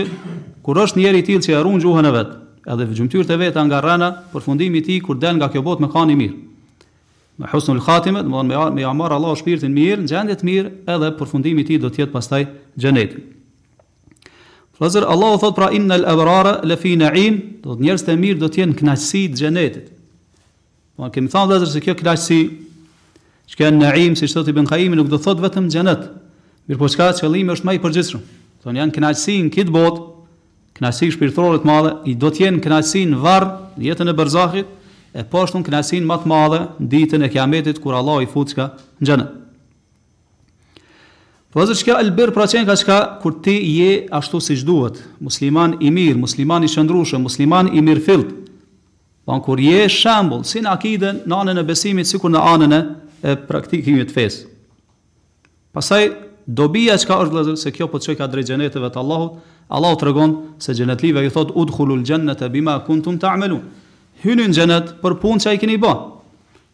kur 0.67 0.75
është 0.83 0.99
njëri 0.99 1.21
i 1.21 1.23
tillë 1.29 1.43
që 1.45 1.53
e 1.55 1.59
ruan 1.63 1.79
gjuhën 1.79 2.03
e 2.03 2.09
vet, 2.11 2.31
edhe 2.67 2.85
gjymtyrët 2.99 3.29
e 3.31 3.37
veta 3.39 3.61
nga 3.63 3.79
rrana, 3.79 4.09
përfundimi 4.33 4.81
i 4.81 4.83
tij 4.83 4.97
kur 5.05 5.15
del 5.15 5.37
nga 5.39 5.47
kjo 5.49 5.61
botë 5.63 5.85
me 5.85 5.87
kanë 5.93 6.11
i 6.11 6.15
mirë. 6.19 6.33
Me 7.39 7.47
husnul 7.47 7.79
khatime, 7.85 8.25
do 8.27 8.43
me 8.43 8.81
ja 8.83 8.91
marr 8.97 9.13
Allahu 9.15 9.39
shpirtin 9.39 9.71
mirë, 9.71 10.03
në 10.03 10.09
gjendje 10.11 10.35
të 10.41 10.47
mirë, 10.49 10.71
edhe 10.93 11.11
përfundimi 11.15 11.63
i 11.63 11.67
tij 11.69 11.79
do 11.79 11.87
të 11.93 12.01
jetë 12.01 12.11
pastaj 12.17 12.43
xhenet. 12.81 13.13
Fazer 14.77 15.07
Allahu 15.09 15.39
thot 15.41 15.55
pra 15.57 15.69
innal 15.73 16.03
abrara 16.05 16.57
la 16.67 16.75
fi 16.77 16.97
na'im, 16.99 17.37
do 17.63 17.71
të 17.77 17.87
njerëzit 17.87 18.11
e 18.11 18.15
mirë 18.19 18.39
do 18.43 18.49
të 18.51 18.63
jenë 18.65 18.75
kënaqësi 18.81 19.21
të 19.31 19.39
xhenetit. 19.43 19.87
Po 20.99 21.07
kemi 21.13 21.31
thënë 21.33 21.47
vëllazër 21.49 21.71
se 21.71 21.81
kjo 21.85 21.95
kënaqësi 22.03 22.41
që 23.47 23.61
kanë 23.61 23.79
na'im, 23.87 24.19
siç 24.19 24.35
thotë 24.35 24.51
Ibn 24.51 24.67
Qayyim, 24.69 24.99
nuk 24.99 25.07
do 25.09 25.17
thot 25.23 25.39
vetëm 25.41 25.71
xhenet. 25.71 26.03
Mirpo 26.67 26.89
çka 26.91 27.13
qëllimi 27.21 27.55
është 27.55 27.67
më 27.69 27.77
i 27.77 27.81
përgjithshëm? 27.85 28.21
Thon 28.63 28.77
janë 28.79 28.93
kënaqësi 28.95 29.35
në 29.47 29.53
këtë 29.53 29.73
botë, 29.75 29.99
kënaqësi 30.77 31.09
shpirtërore 31.13 31.59
të 31.61 31.69
madhe, 31.69 31.91
i 32.09 32.15
do 32.17 32.31
të 32.33 32.45
jenë 32.45 32.63
kënaqësi 32.65 33.03
në 33.11 33.19
varr, 33.21 33.49
në 33.77 33.85
jetën 33.91 34.09
e 34.11 34.15
barzahit, 34.17 34.71
e 35.17 35.25
poshtëm 35.31 35.65
kënaqësi 35.67 35.99
më 36.05 36.17
të 36.23 36.31
madhe 36.31 36.61
në 36.79 36.89
ditën 36.93 37.27
e 37.27 37.29
Kiametit 37.33 37.81
kur 37.83 37.97
Allah 37.99 38.23
i 38.25 38.29
futë 38.31 38.55
çka 38.55 38.67
në 39.01 39.11
xhenë. 39.11 39.27
Po 41.57 41.65
zë 41.65 41.77
çka 41.83 41.99
el 42.03 42.11
bir 42.17 42.29
pra 42.35 42.47
ka 42.67 42.75
çka 42.77 42.97
kur 43.21 43.37
ti 43.43 43.55
je 43.77 44.07
ashtu 44.11 44.41
siç 44.41 44.65
duhet, 44.67 44.97
musliman 45.19 45.77
i 45.79 45.89
mirë, 45.93 46.17
musliman 46.19 46.63
i 46.63 46.67
qëndrueshëm, 46.69 47.21
musliman 47.23 47.69
i 47.73 47.81
mirëfillt. 47.81 48.33
Po 49.25 49.39
kur 49.45 49.59
je 49.59 49.87
shembull 49.91 50.43
si 50.45 50.61
në 50.63 50.71
akiden, 50.73 51.21
në 51.29 51.35
anën 51.35 51.59
e 51.59 51.63
besimit, 51.67 52.07
sikur 52.07 52.29
në 52.31 52.41
anën 52.47 52.77
e 53.21 53.33
praktikimit 53.47 54.09
të 54.11 54.15
fesë. 54.17 54.45
Pastaj 55.77 56.05
dobija 56.47 56.95
çka 56.97 57.17
është 57.23 57.33
vëllazër 57.33 57.57
se 57.59 57.71
kjo 57.75 57.87
po 57.91 57.99
çoj 57.99 58.15
ka 58.19 58.27
drejt 58.31 58.47
xheneteve 58.53 58.89
të 58.89 58.99
Allahut. 59.01 59.33
Allahu 59.69 59.97
tregon 59.99 60.35
se 60.63 60.73
xhenetlive 60.73 61.25
i 61.27 61.31
thot 61.31 61.49
udkhulul 61.51 62.03
jannata 62.07 62.47
bima 62.49 62.77
kuntum 62.87 63.17
ta'malun. 63.19 63.61
Hyni 64.23 64.45
në 64.47 64.53
xhenet 64.55 64.93
për 65.03 65.17
punë 65.21 65.43
që 65.43 65.51
ai 65.53 65.57
keni 65.61 65.75
bë. 65.79 65.91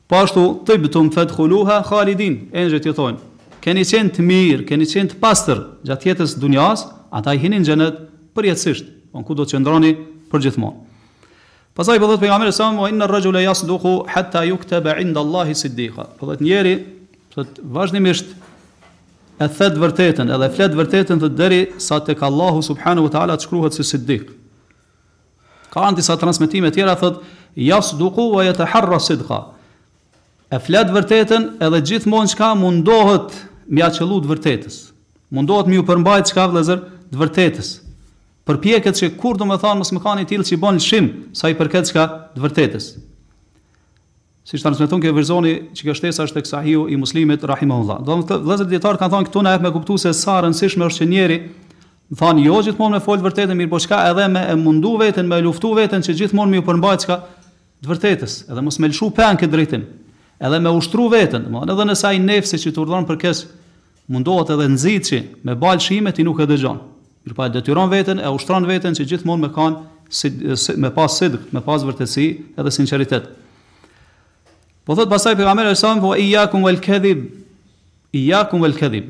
Po 0.08 0.20
ashtu 0.22 0.44
tibtum 0.70 1.10
fadkhuluha 1.12 1.80
khalidin. 1.90 2.36
Enjët 2.54 2.86
të 2.86 2.94
thonë, 2.94 3.20
keni 3.66 3.84
qenë 3.88 4.14
të 4.14 4.22
mirë, 4.28 4.64
keni 4.70 4.86
qenë 4.86 5.16
të 5.16 5.20
pastër 5.24 5.64
gjatë 5.90 6.12
jetës 6.12 6.36
dunjas, 6.40 6.86
ata 7.10 7.34
i 7.34 7.42
hinin 7.42 7.66
xhenet 7.66 7.98
përjetësisht. 8.38 8.94
Po 9.12 9.24
ku 9.26 9.34
do 9.34 9.46
të 9.48 9.58
qëndroni 9.58 9.96
për 10.30 10.38
përgjithmonë? 10.38 10.80
Pastaj 11.74 11.98
po 12.00 12.08
thot 12.12 12.22
pejgamberi 12.22 12.54
sa 12.54 12.70
mo 12.72 12.86
inna 12.88 13.08
rajula 13.10 13.42
yasduqu 13.42 14.04
hatta 14.14 14.46
yuktaba 14.46 15.00
inda 15.02 15.20
Allahi 15.26 15.56
siddiqa. 15.58 16.06
Po 16.20 16.30
thot 16.30 16.42
njëri, 16.46 16.76
thot 17.34 17.58
vazhdimisht 17.64 18.36
e 19.46 19.52
thet 19.52 19.78
vërtetën 19.80 20.30
edhe 20.34 20.48
flet 20.56 20.76
vërtetën 20.78 21.20
të 21.22 21.30
deri 21.38 21.62
sa 21.82 21.98
tek 22.06 22.22
Allahu 22.24 22.62
subhanahu 22.66 23.08
wa 23.08 23.14
taala 23.16 23.36
të 23.40 23.48
shkruhet 23.48 23.78
si 23.78 23.86
siddiq. 23.88 24.28
Ka 25.74 25.84
anë 25.90 26.00
disa 26.00 26.16
transmitime 26.22 26.72
tjera 26.72 26.96
thot 27.00 27.22
yasduqu 27.58 28.28
wa 28.36 28.46
yataharra 28.48 29.00
sidqa. 29.04 29.42
E 30.54 30.60
flet 30.64 30.92
vërtetën 30.96 31.48
edhe 31.66 31.82
gjithmonë 31.92 32.32
çka 32.36 32.54
mundohet 32.62 33.34
me 33.68 33.82
ia 33.82 33.92
të 33.94 34.06
vërtetës. 34.30 34.76
Mundohet 35.34 35.68
me 35.72 35.80
u 35.82 35.86
përmbajt 35.88 36.30
çka 36.34 36.48
vëllazër 36.52 36.84
të 37.12 37.22
vërtetës. 37.24 37.72
Përpjeket 38.44 38.98
që 39.00 39.14
kur 39.18 39.38
do 39.40 39.48
të 39.50 39.58
thonë 39.64 39.80
mos 39.82 39.92
më 39.96 40.04
kanë 40.04 40.24
i 40.26 40.30
tillë 40.34 40.48
që 40.50 40.60
bën 40.60 40.80
lshim 40.82 41.10
sa 41.40 41.50
i 41.50 41.56
përket 41.58 41.90
çka 41.90 42.08
të 42.36 42.44
vërtetës 42.44 42.88
si 44.46 44.58
Siç 44.58 44.66
transmeton 44.66 45.00
kjo 45.00 45.14
versioni 45.16 45.52
që 45.72 45.86
kjo 45.88 45.94
shtesa 45.96 46.26
është 46.28 46.42
tek 46.42 46.48
Sahihu 46.50 46.86
i 46.92 46.98
Muslimit 47.00 47.46
rahimahullah. 47.48 48.02
Do 48.04 48.18
të 48.28 48.42
vëllezër 48.44 48.68
dietar 48.74 48.98
kanë 49.00 49.14
thonë 49.16 49.28
këtu 49.30 49.42
na 49.46 49.54
jep 49.56 49.62
me 49.64 49.72
kuptues 49.72 50.04
se 50.04 50.12
sa 50.20 50.42
rëndësishme 50.44 50.84
është 50.84 51.04
që 51.04 51.08
njeri 51.14 51.38
thonë 52.20 52.44
jo 52.50 52.58
gjithmonë 52.68 52.98
me 52.98 53.04
fol 53.06 53.22
vërtetën 53.24 53.56
mirë, 53.56 53.70
por 53.72 53.80
çka 53.86 54.02
edhe 54.12 54.26
me 54.34 54.42
e 54.52 54.58
mundu 54.60 54.98
veten, 55.00 55.30
me 55.32 55.40
luftu 55.42 55.72
veten 55.78 56.04
që 56.04 56.16
gjithmonë 56.20 56.58
më 56.58 56.64
përmbajt 56.68 57.06
çka 57.06 57.18
të 57.84 57.90
vërtetës, 57.94 58.36
edhe 58.52 58.64
mos 58.66 58.78
me 58.84 58.90
lshu 58.92 59.10
pen 59.16 59.40
këtë 59.40 59.54
drejtin, 59.56 59.86
Edhe 60.44 60.58
me 60.60 60.72
ushtru 60.76 61.06
veten, 61.14 61.46
domethënë 61.46 61.72
edhe 61.72 61.84
nëse 61.92 62.10
i 62.12 62.20
nefsi 62.20 62.58
që 62.60 62.72
turdhon 62.76 63.06
për 63.08 63.20
kës 63.22 63.44
mundohet 64.12 64.50
edhe 64.52 64.66
nxitçi 64.74 65.20
me 65.48 65.54
bal 65.56 65.80
shime 65.80 66.12
ti 66.12 66.26
nuk 66.28 66.42
e 66.44 66.48
dëgjon. 66.50 66.82
Mirë, 67.24 67.36
pa 67.38 67.46
po, 67.46 67.52
detyron 67.54 67.88
veten, 67.92 68.20
e 68.20 68.28
ushtron 68.34 68.66
veten 68.68 68.98
që 68.98 69.06
gjithmonë 69.12 69.46
me 69.46 69.52
kanë 69.56 69.78
si, 70.12 70.34
si, 70.60 70.76
me 70.84 70.90
pas 70.92 71.16
sidh, 71.22 71.38
me 71.56 71.62
pas 71.64 71.86
vërtetësi 71.88 72.26
edhe 72.60 72.74
sinqeritet. 72.76 73.30
Po 74.86 74.96
thot 74.98 75.08
pasaj 75.10 75.36
pejgamberi 75.40 75.72
sallallahu 75.76 76.02
po 76.02 76.08
wasallam, 76.12 76.22
iyyakum 76.24 76.64
wal 76.64 76.78
kadhib." 76.80 77.20
Iyyakum 78.14 78.62
wal 78.66 78.76
kadhib. 78.78 79.06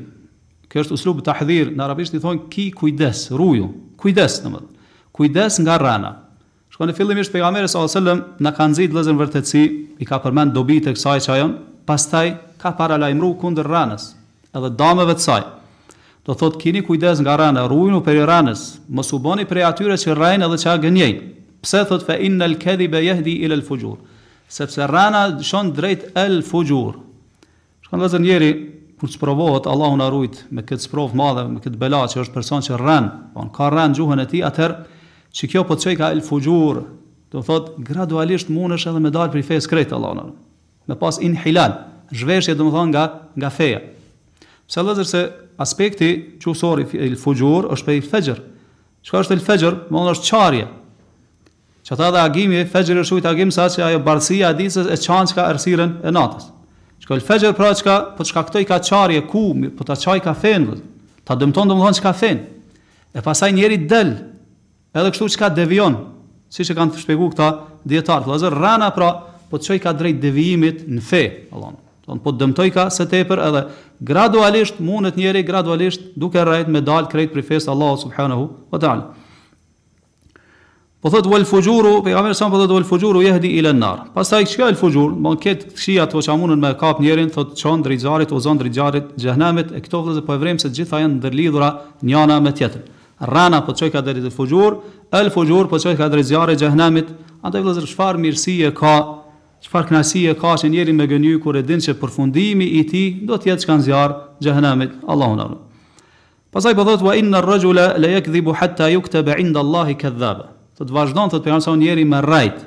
Kjo 0.70 0.84
është 0.84 0.94
uslub 0.94 1.20
tahdhir, 1.26 1.72
në 1.74 1.82
arabisht 1.84 2.14
i 2.14 2.20
thon 2.22 2.44
ki 2.50 2.68
kujdes, 2.78 3.24
rruju, 3.34 3.66
kujdes 4.00 4.40
domosht. 4.44 4.70
Kujdes 5.14 5.60
nga 5.62 5.76
rana. 5.78 6.12
Shkon 6.74 6.88
në 6.90 6.96
fillim 6.98 7.18
pejgamberi 7.18 7.68
sallallahu 7.68 7.90
alajhi 7.90 7.98
wasallam 7.98 8.22
na 8.42 8.52
ka 8.56 8.64
nxit 8.66 8.90
vëllazën 8.92 9.20
vërtetësi, 9.20 9.64
i 9.98 10.04
ka 10.08 10.18
përmend 10.24 10.54
dobi 10.54 10.78
të 10.82 10.94
kësaj 10.96 11.20
që 11.26 11.34
pastaj 11.86 12.32
ka 12.62 12.72
para 12.78 12.96
lajmëru 12.98 13.34
kundër 13.42 13.68
ranës, 13.70 14.08
edhe 14.56 14.70
dëmeve 14.80 15.14
të 15.18 15.22
saj. 15.26 15.44
Do 16.24 16.32
thot 16.34 16.56
kini 16.62 16.80
kujdes 16.86 17.20
nga 17.22 17.34
rana, 17.36 17.66
rrujuni 17.68 18.00
për 18.06 18.22
ranës, 18.30 18.62
mos 18.88 19.12
u 19.12 19.18
boni 19.20 19.44
prej 19.44 19.66
atyre 19.68 19.98
që 20.00 20.14
rrain 20.16 20.40
edhe 20.42 20.56
çka 20.58 20.78
gënjejnë. 20.86 21.20
Pse 21.62 21.84
thot 21.90 22.00
fa 22.06 22.16
innal 22.16 22.56
kadhiba 22.62 23.04
yahdi 23.04 23.38
ila 23.44 23.58
al 23.60 23.62
fujur 23.62 23.98
sepse 24.48 24.84
rana 24.86 25.38
shon 25.42 25.72
drejt 25.74 26.12
el 26.16 26.42
fujur. 26.42 26.98
Shkon 27.84 28.00
vazhdon 28.00 28.24
njëri 28.24 28.50
kur 29.00 29.10
sprovohet 29.10 29.66
Allahu 29.66 29.96
na 30.00 30.08
rujt 30.10 30.44
me 30.50 30.62
kët 30.62 30.82
sprov 30.84 31.14
madhe, 31.16 31.46
me 31.48 31.60
kët 31.60 31.76
bela 31.78 32.04
që 32.10 32.22
është 32.24 32.34
person 32.34 32.62
që 32.64 32.78
rën, 32.80 33.08
po 33.34 33.48
ka 33.54 33.68
rën 33.72 33.94
gjuhën 33.96 34.22
e 34.22 34.26
tij, 34.30 34.44
atëher 34.46 34.74
që 35.34 35.48
kjo 35.52 35.64
po 35.68 35.76
çoj 35.80 35.96
ka 36.00 36.12
el 36.14 36.22
fujur, 36.24 36.82
do 37.32 37.42
thot 37.42 37.74
gradualisht 37.84 38.48
mundesh 38.54 38.86
edhe 38.86 39.00
me 39.02 39.10
dal 39.10 39.30
prej 39.32 39.46
fes 39.50 39.68
krejt 39.70 39.92
Allahu. 39.92 40.30
Me 40.86 40.96
pas 41.00 41.18
in 41.18 41.36
hilal, 41.44 41.76
zhveshje 42.12 42.54
domethën 42.56 42.92
nga 42.94 43.04
nga 43.34 43.50
feja. 43.50 43.80
Pse 44.68 44.80
vëllazër 44.80 45.08
se 45.10 45.22
aspekti 45.60 46.12
qusor 46.40 46.84
i 46.84 47.06
el 47.08 47.18
fujur 47.20 47.68
është 47.74 47.88
për 47.90 48.08
fajr. 48.12 48.40
Çka 49.04 49.20
është 49.24 49.36
el 49.36 49.44
fajr? 49.44 49.70
Do 49.76 49.92
thonë 49.92 50.14
është 50.14 50.30
çarje, 50.30 50.68
që 51.84 51.98
ta 52.00 52.06
dhe 52.14 52.20
agimi, 52.24 52.62
fegjër 52.68 53.02
është 53.02 53.18
ujtë 53.18 53.28
agim 53.30 53.50
sa 53.52 53.66
që 53.68 53.82
ajo 53.90 53.98
barësia 54.06 54.50
adisës 54.54 54.86
e 54.88 54.96
qanë 55.04 55.30
që 55.30 55.36
ka 55.36 55.46
ersiren 55.52 55.98
e 56.08 56.12
natës. 56.14 56.46
Që 57.04 57.10
këllë 57.10 57.26
fegjër 57.28 57.54
pra 57.58 57.70
që 57.76 57.84
ka, 57.84 57.96
po 58.16 58.24
që 58.24 58.34
ka 58.38 58.44
këtoj 58.48 58.62
ka 58.70 58.78
qarje 58.88 59.24
ku, 59.28 59.42
po 59.76 59.84
të 59.84 59.98
qaj 60.04 60.18
ka 60.24 60.32
fenë, 60.40 60.78
ta 61.28 61.36
dëmton 61.36 61.68
dhe 61.68 61.76
më 61.76 61.84
thonë 61.84 61.98
që 62.00 62.04
ka 62.06 62.12
fenë. 62.16 62.42
E 63.14 63.22
pasaj 63.24 63.52
njeri 63.52 63.76
del, 63.90 64.14
edhe 64.96 65.12
kështu 65.12 65.28
që 65.34 65.42
ka 65.42 65.50
devion, 65.58 65.98
si 66.54 66.64
që 66.64 66.76
kanë 66.78 66.94
të 66.96 67.04
shpegu 67.04 67.28
këta 67.34 67.50
djetarë, 67.92 68.26
të 68.30 68.38
zër 68.46 68.56
rana 68.64 68.88
pra, 68.96 69.10
po 69.52 69.60
të 69.60 69.74
qaj 69.74 69.82
ka 69.84 69.92
drejt 69.98 70.22
devijimit 70.24 70.86
në 70.88 71.02
fe, 71.04 71.22
allonë. 71.52 71.82
Don 72.06 72.18
po 72.20 72.32
dëmtoj 72.36 72.70
ka 72.74 72.86
së 72.92 73.04
tepër 73.12 73.40
edhe 73.50 73.60
gradualisht 74.04 74.80
mundet 74.84 75.16
njëri 75.16 75.40
gradualisht 75.48 76.10
duke 76.20 76.40
rrit 76.44 76.68
me 76.68 76.82
dal 76.84 77.06
krejt 77.08 77.32
prej 77.32 77.60
Allahu 77.72 78.00
subhanahu 78.02 78.48
wa 78.72 78.78
taala. 78.80 79.04
Po 81.04 81.10
thot 81.10 81.26
wal 81.28 81.44
fujuru, 81.44 82.00
pejgamberi 82.02 82.32
sa 82.34 82.48
po 82.48 82.56
thot 82.56 82.70
wal 82.72 82.82
fujuru 82.82 83.20
yehdi 83.20 83.48
ila 83.60 83.70
an-nar. 83.74 83.98
Pastaj 84.16 84.46
çka 84.48 84.70
el 84.72 84.76
fujur, 84.82 85.10
do 85.12 85.32
të 85.36 85.40
ket 85.44 85.64
kshija 85.76 86.06
të 86.08 86.22
çamunën 86.24 86.56
me 86.62 86.70
kap 86.80 87.02
njërin, 87.04 87.28
thot 87.34 87.50
çon 87.60 87.82
drejt 87.84 88.00
xharit, 88.06 88.32
u 88.32 88.38
zon 88.40 88.56
drejt 88.56 88.72
xharit, 88.72 89.10
e 89.12 89.82
këto 89.84 90.00
vëllezër 90.06 90.24
po 90.24 90.32
e 90.32 90.40
vrem 90.40 90.56
se 90.58 90.70
të 90.70 90.76
gjitha 90.78 91.00
janë 91.02 91.16
ndërlidhura 91.18 91.68
njëna 92.08 92.38
me 92.40 92.54
tjetrën. 92.56 92.86
Rana 93.20 93.60
po 93.66 93.76
çojka 93.76 94.00
deri 94.00 94.24
te 94.24 94.32
fujur, 94.32 94.78
el 95.12 95.28
fujur 95.30 95.68
po 95.68 95.76
çojka 95.78 96.08
drejt 96.08 96.32
xharit 96.32 96.64
xehnamet. 96.64 97.12
Ata 97.44 97.60
vëllezër 97.60 97.84
çfarë 97.92 98.24
mirësi 98.24 98.56
e 98.64 98.72
ka, 98.72 98.94
çfarë 99.68 99.92
knasi 99.92 100.24
e 100.32 100.32
ka 100.40 100.56
që 100.56 100.72
njëri 100.72 100.96
me 100.96 101.04
gënjy 101.12 101.36
kur 101.44 101.60
e 101.60 101.62
din 101.68 101.84
se 101.84 101.92
përfundimi 102.00 102.70
i 102.80 102.82
tij 102.88 103.26
do 103.28 103.36
të 103.36 103.52
jetë 103.52 103.66
çka 103.68 103.76
xhar 103.84 104.16
xehnamet. 104.40 104.96
Allahu 105.04 105.36
na. 105.36 105.50
Pastaj 106.50 106.72
po 106.80 106.88
thot 106.88 107.04
wa 107.04 107.12
inna 107.16 107.44
ar-rajula 107.44 107.92
la 108.00 108.16
yakdhibu 108.16 108.56
hatta 108.56 108.88
yuktaba 108.88 109.36
'inda 109.36 109.60
Allahi 109.60 110.00
kadhaba 110.00 110.53
të 110.74 110.88
vazhdon 110.90 111.30
të 111.30 111.38
pejgamberi 111.42 111.62
sallallahu 111.62 111.64
alaihi 111.64 111.64
wasallam 111.64 111.80
njerë 111.80 112.02
i 112.02 112.12
marrit. 112.12 112.62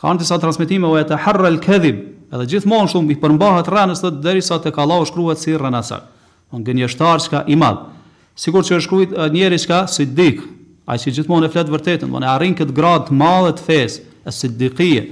Ka 0.00 0.12
ndërsa 0.14 0.38
transmetime 0.42 0.88
ose 0.90 1.04
ta 1.06 1.16
harra 1.22 1.46
al 1.48 1.60
kadhib, 1.62 2.00
edhe 2.34 2.46
gjithmonë 2.52 2.90
shumë 2.92 3.14
i 3.14 3.18
përmbahet 3.22 3.70
rana 3.72 3.94
se 3.96 4.10
derisa 4.10 4.58
te 4.60 4.72
kallahu 4.74 5.06
shkruhet 5.08 5.38
si 5.40 5.54
rana 5.56 5.82
sa. 5.86 6.00
Don 6.50 6.64
gënjeshtar 6.66 7.22
çka 7.24 7.44
i 7.46 7.56
madh. 7.56 7.84
Sigur 8.36 8.66
që 8.66 8.76
është 8.76 8.84
shkruajt 8.84 9.14
njerë 9.32 9.58
çka 9.62 9.78
Sidik, 9.88 10.42
ai 10.86 10.98
që 10.98 11.14
gjithmonë 11.16 11.46
e 11.48 11.52
flet 11.54 11.70
vërtetën, 11.72 12.10
don 12.12 12.22
e 12.22 12.28
arrin 12.28 12.58
këtë 12.58 12.74
gradë 12.76 13.08
të 13.08 13.16
madhe 13.16 13.54
të 13.56 13.64
fesë, 13.70 14.02
as 14.28 14.42
Sidikie. 14.42 15.06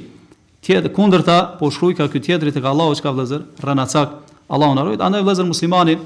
Tjetër 0.66 0.92
kundërta 0.96 1.38
po 1.60 1.70
shkruaj 1.70 1.96
ka 2.02 2.10
ky 2.12 2.20
tjetri 2.24 2.52
te 2.52 2.60
kallahu 2.62 2.98
çka 2.98 3.12
vëllazër, 3.14 3.46
rana 3.64 3.86
sa. 3.88 4.04
Allah 4.50 4.74
në 4.76 4.84
rojtë, 4.90 5.02
anë 5.06 5.22
e 5.22 5.24
vlezër 5.24 5.48
muslimani, 5.48 5.96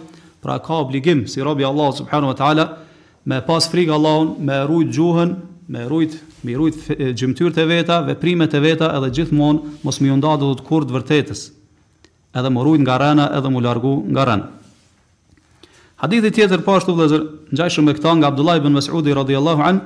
pra 0.44 0.60
ka 0.62 0.78
obligim, 0.84 1.24
si 1.30 1.42
robja 1.42 1.68
Allah 1.68 1.90
subhanu 1.98 2.30
wa 2.30 2.36
ta'ala, 2.38 2.68
me 3.24 3.40
pas 3.46 3.66
frikë 3.70 3.94
Allahun, 3.98 4.36
me 4.38 4.62
rujt 4.70 4.94
gjuhën, 4.94 5.34
me 5.68 5.84
rujt, 5.84 6.14
me 6.42 6.54
rujt 6.56 6.86
gjymtyrët 7.14 7.58
e 7.60 7.64
veta, 7.68 8.00
veprimet 8.06 8.54
e 8.56 8.60
veta, 8.62 8.88
edhe 8.96 9.10
gjithmonë 9.18 9.74
mos 9.84 9.98
më 10.00 10.14
nda 10.18 10.32
do 10.40 10.48
të 10.56 10.80
vërtetës. 10.94 11.42
Edhe 12.36 12.52
më 12.52 12.64
rujt 12.64 12.82
nga 12.86 12.96
rana, 13.00 13.28
edhe 13.36 13.52
më 13.52 13.62
largu 13.66 13.92
nga 14.12 14.24
rana. 14.28 14.48
Hadithi 15.98 16.30
tjetër 16.38 16.62
po 16.64 16.76
ashtu 16.78 16.94
vëllazër, 16.94 17.22
ngjajshëm 17.52 17.84
me 17.88 17.92
këtë 17.98 18.12
nga 18.20 18.28
Abdullah 18.30 18.60
ibn 18.60 18.72
Mas'udi 18.72 19.12
radhiyallahu 19.18 19.64
an, 19.66 19.80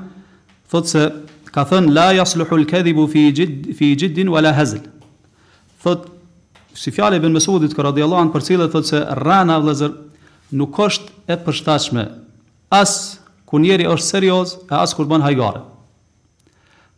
thotë 0.73 0.91
se 0.93 1.05
ka 1.53 1.65
thënë 1.71 1.91
la 1.97 2.07
yasluhu 2.21 2.59
al-kadhibu 2.63 3.07
fi 3.13 3.27
jidd 3.33 3.73
fi 3.79 3.93
jiddin 3.99 4.31
wala 4.33 4.53
hazl. 4.55 4.83
Thotë 5.83 6.77
si 6.79 6.93
fjalë 6.95 7.19
ibn 7.23 7.33
Mas'udit 7.35 7.75
radhiyallahu 7.75 8.27
an 8.29 8.33
përcillet 8.35 8.71
thotë 8.75 8.91
se 8.93 9.03
rana 9.25 9.57
vëllazër 9.65 9.97
nuk 10.53 10.77
është 10.85 11.33
e 11.33 11.39
përshtatshme 11.47 12.05
as 12.73 13.22
kur 13.53 13.61
njeri 13.61 13.85
është 13.85 14.07
serioz 14.09 14.55
e 14.65 14.73
as 14.73 14.95
kur 14.97 15.05
bën 15.05 15.21
hajgare. 15.21 15.61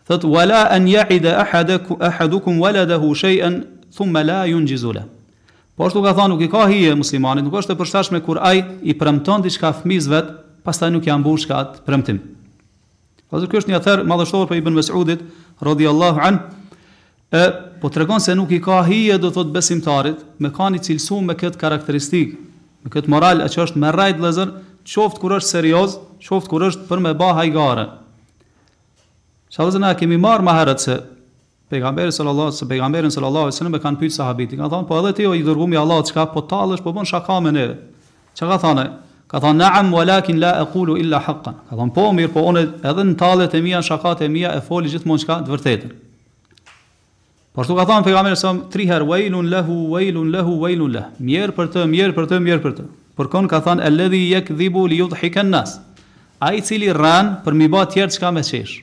Thot 0.06 0.22
wala 0.30 0.68
an 0.70 0.86
ya'ida 0.86 1.32
ahadukum 1.42 1.98
ahadukum 2.06 2.60
waladahu 2.62 3.08
shay'an 3.18 3.56
thumma 3.96 4.22
la 4.22 4.44
yunjizu 4.46 4.92
la. 4.94 5.02
Po 5.74 5.88
ashtu 5.88 6.02
ka 6.04 6.12
thënë 6.14 6.30
nuk 6.30 6.44
i 6.46 6.50
ka 6.52 6.62
hije 6.70 6.92
muslimanit, 6.94 7.42
nuk 7.42 7.56
është 7.58 7.74
e 7.74 7.78
përshtatshme 7.80 8.20
kur 8.22 8.38
ai 8.38 8.62
i 8.86 8.94
premton 8.94 9.42
diçka 9.42 9.72
fëmijës 9.80 10.06
vet, 10.12 10.28
pastaj 10.62 10.92
nuk 10.94 11.08
ja 11.10 11.16
mbush 11.18 11.48
kat 11.50 11.80
premtim. 11.88 12.20
Pastaj 13.34 13.48
po 13.50 13.50
ky 13.50 13.58
është 13.64 13.72
një 13.74 13.80
ather 13.80 14.04
madhështor 14.12 14.46
për 14.46 14.60
Ibn 14.60 14.78
Mesudit 14.78 15.24
radhiyallahu 15.66 16.22
an 16.28 16.38
e 17.34 17.42
po 17.82 17.90
tregon 17.90 18.22
se 18.22 18.36
nuk 18.38 18.54
i 18.54 18.62
ka 18.62 18.78
hije 18.86 19.18
do 19.18 19.34
thot 19.34 19.50
besimtarit 19.50 20.22
me 20.38 20.54
kanë 20.54 20.78
i 20.78 20.84
cilësuar 20.86 21.26
me 21.26 21.34
këtë 21.34 21.58
karakteristik 21.58 22.38
me 22.84 22.94
këtë 22.94 23.10
moral 23.10 23.42
që 23.42 23.64
është 23.66 23.82
me 23.82 23.90
rajt 23.94 24.22
lëzër, 24.22 24.54
qoftë 24.84 25.18
kur 25.22 25.32
është 25.40 25.48
serioz, 25.56 25.94
shoft 26.24 26.48
kur 26.50 26.64
është 26.68 26.86
për 26.88 27.02
me 27.06 27.12
bë 27.20 27.28
hajgare. 27.40 27.84
Shallëza 29.54 29.80
na 29.82 29.90
kemi 29.98 30.16
marr 30.18 30.44
më 30.46 30.54
se 30.86 30.96
pejgamberi 31.70 32.12
sallallahu 32.14 32.46
alaihi 32.48 32.56
wasallam, 32.56 32.70
pejgamberin 32.72 33.10
sallallahu 33.14 33.46
alaihi 33.48 33.56
wasallam 33.58 33.74
e 33.78 33.82
kanë 33.84 33.98
pyetur 34.00 34.14
sahabit, 34.16 34.52
i 34.52 34.58
kanë 34.58 34.70
thënë 34.72 34.88
po 34.88 34.98
edhe 35.00 35.12
ti 35.20 35.26
o 35.30 35.34
i 35.38 35.42
dërguar 35.46 35.68
mi 35.72 35.76
Allah 35.82 36.00
çka 36.08 36.26
po 36.32 36.42
tallesh 36.50 36.82
po 36.82 36.92
bën 36.96 37.08
shaka 37.12 37.38
me 37.44 37.52
ne. 37.56 37.66
Çka 38.36 38.48
ka 38.50 38.58
thënë? 38.64 38.86
Ka 39.30 39.40
thënë 39.42 39.60
na'am 39.62 39.92
walakin 39.94 40.40
la 40.42 40.50
aqulu 40.62 40.96
illa 41.00 41.20
haqqan. 41.26 41.58
Ka 41.68 41.76
thënë 41.78 41.94
po 41.96 42.04
mirë 42.14 42.32
po 42.34 42.44
unë 42.50 42.64
edhe 42.90 43.04
në 43.08 43.16
tallet 43.20 43.54
e 43.58 43.62
mia, 43.64 43.80
shakat 43.82 44.22
e 44.26 44.32
mia 44.32 44.52
e 44.58 44.62
fol 44.66 44.88
gjithmonë 44.90 45.24
çka 45.24 45.38
të 45.46 45.54
vërtetë. 45.54 45.90
Por 47.54 47.68
ka 47.68 47.86
thënë 47.88 48.08
pejgamberi 48.08 48.36
sa 48.36 48.52
tri 48.74 48.88
herë 48.90 49.06
wailun 49.12 49.48
lahu 49.52 49.78
wailun 49.94 50.30
lahu 50.34 50.56
wailun 50.64 50.94
lahu. 50.94 51.14
Mirë 51.28 51.54
për 51.56 51.68
të, 51.72 51.86
mirë 51.94 52.16
për 52.16 52.28
të, 52.32 52.42
mirë 52.48 52.62
për 52.64 52.76
të. 52.80 52.86
Por 53.16 53.28
kon 53.32 53.46
ka 53.48 53.62
thënë 53.64 53.86
alladhi 53.88 54.22
yakdhibu 54.34 54.86
li 54.90 54.98
yudhhikan 55.02 55.54
nas 55.54 55.78
a 56.44 56.52
i 56.52 56.60
cili 56.60 56.90
rënë 56.92 57.40
për 57.44 57.56
mi 57.56 57.70
ba 57.72 57.86
tjerë 57.88 58.12
që 58.12 58.20
ka 58.20 58.30
me 58.36 58.42
qesh. 58.44 58.74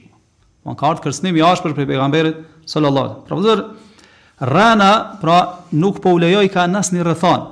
Ma 0.66 0.74
në 0.74 0.80
kartë 0.82 1.04
kërsnim 1.06 1.38
i 1.38 1.44
ashpër 1.46 1.76
për 1.78 1.90
pegamberit 1.92 2.40
së 2.70 2.82
lëllatë. 2.82 3.18
Pra 3.28 3.38
vëzër, 3.38 3.62
rëna 4.50 4.90
pra 5.22 5.36
nuk 5.82 6.00
po 6.02 6.16
ulejoj 6.18 6.48
ka 6.54 6.66
nës 6.72 6.90
një 6.96 7.06
rëthanë. 7.10 7.50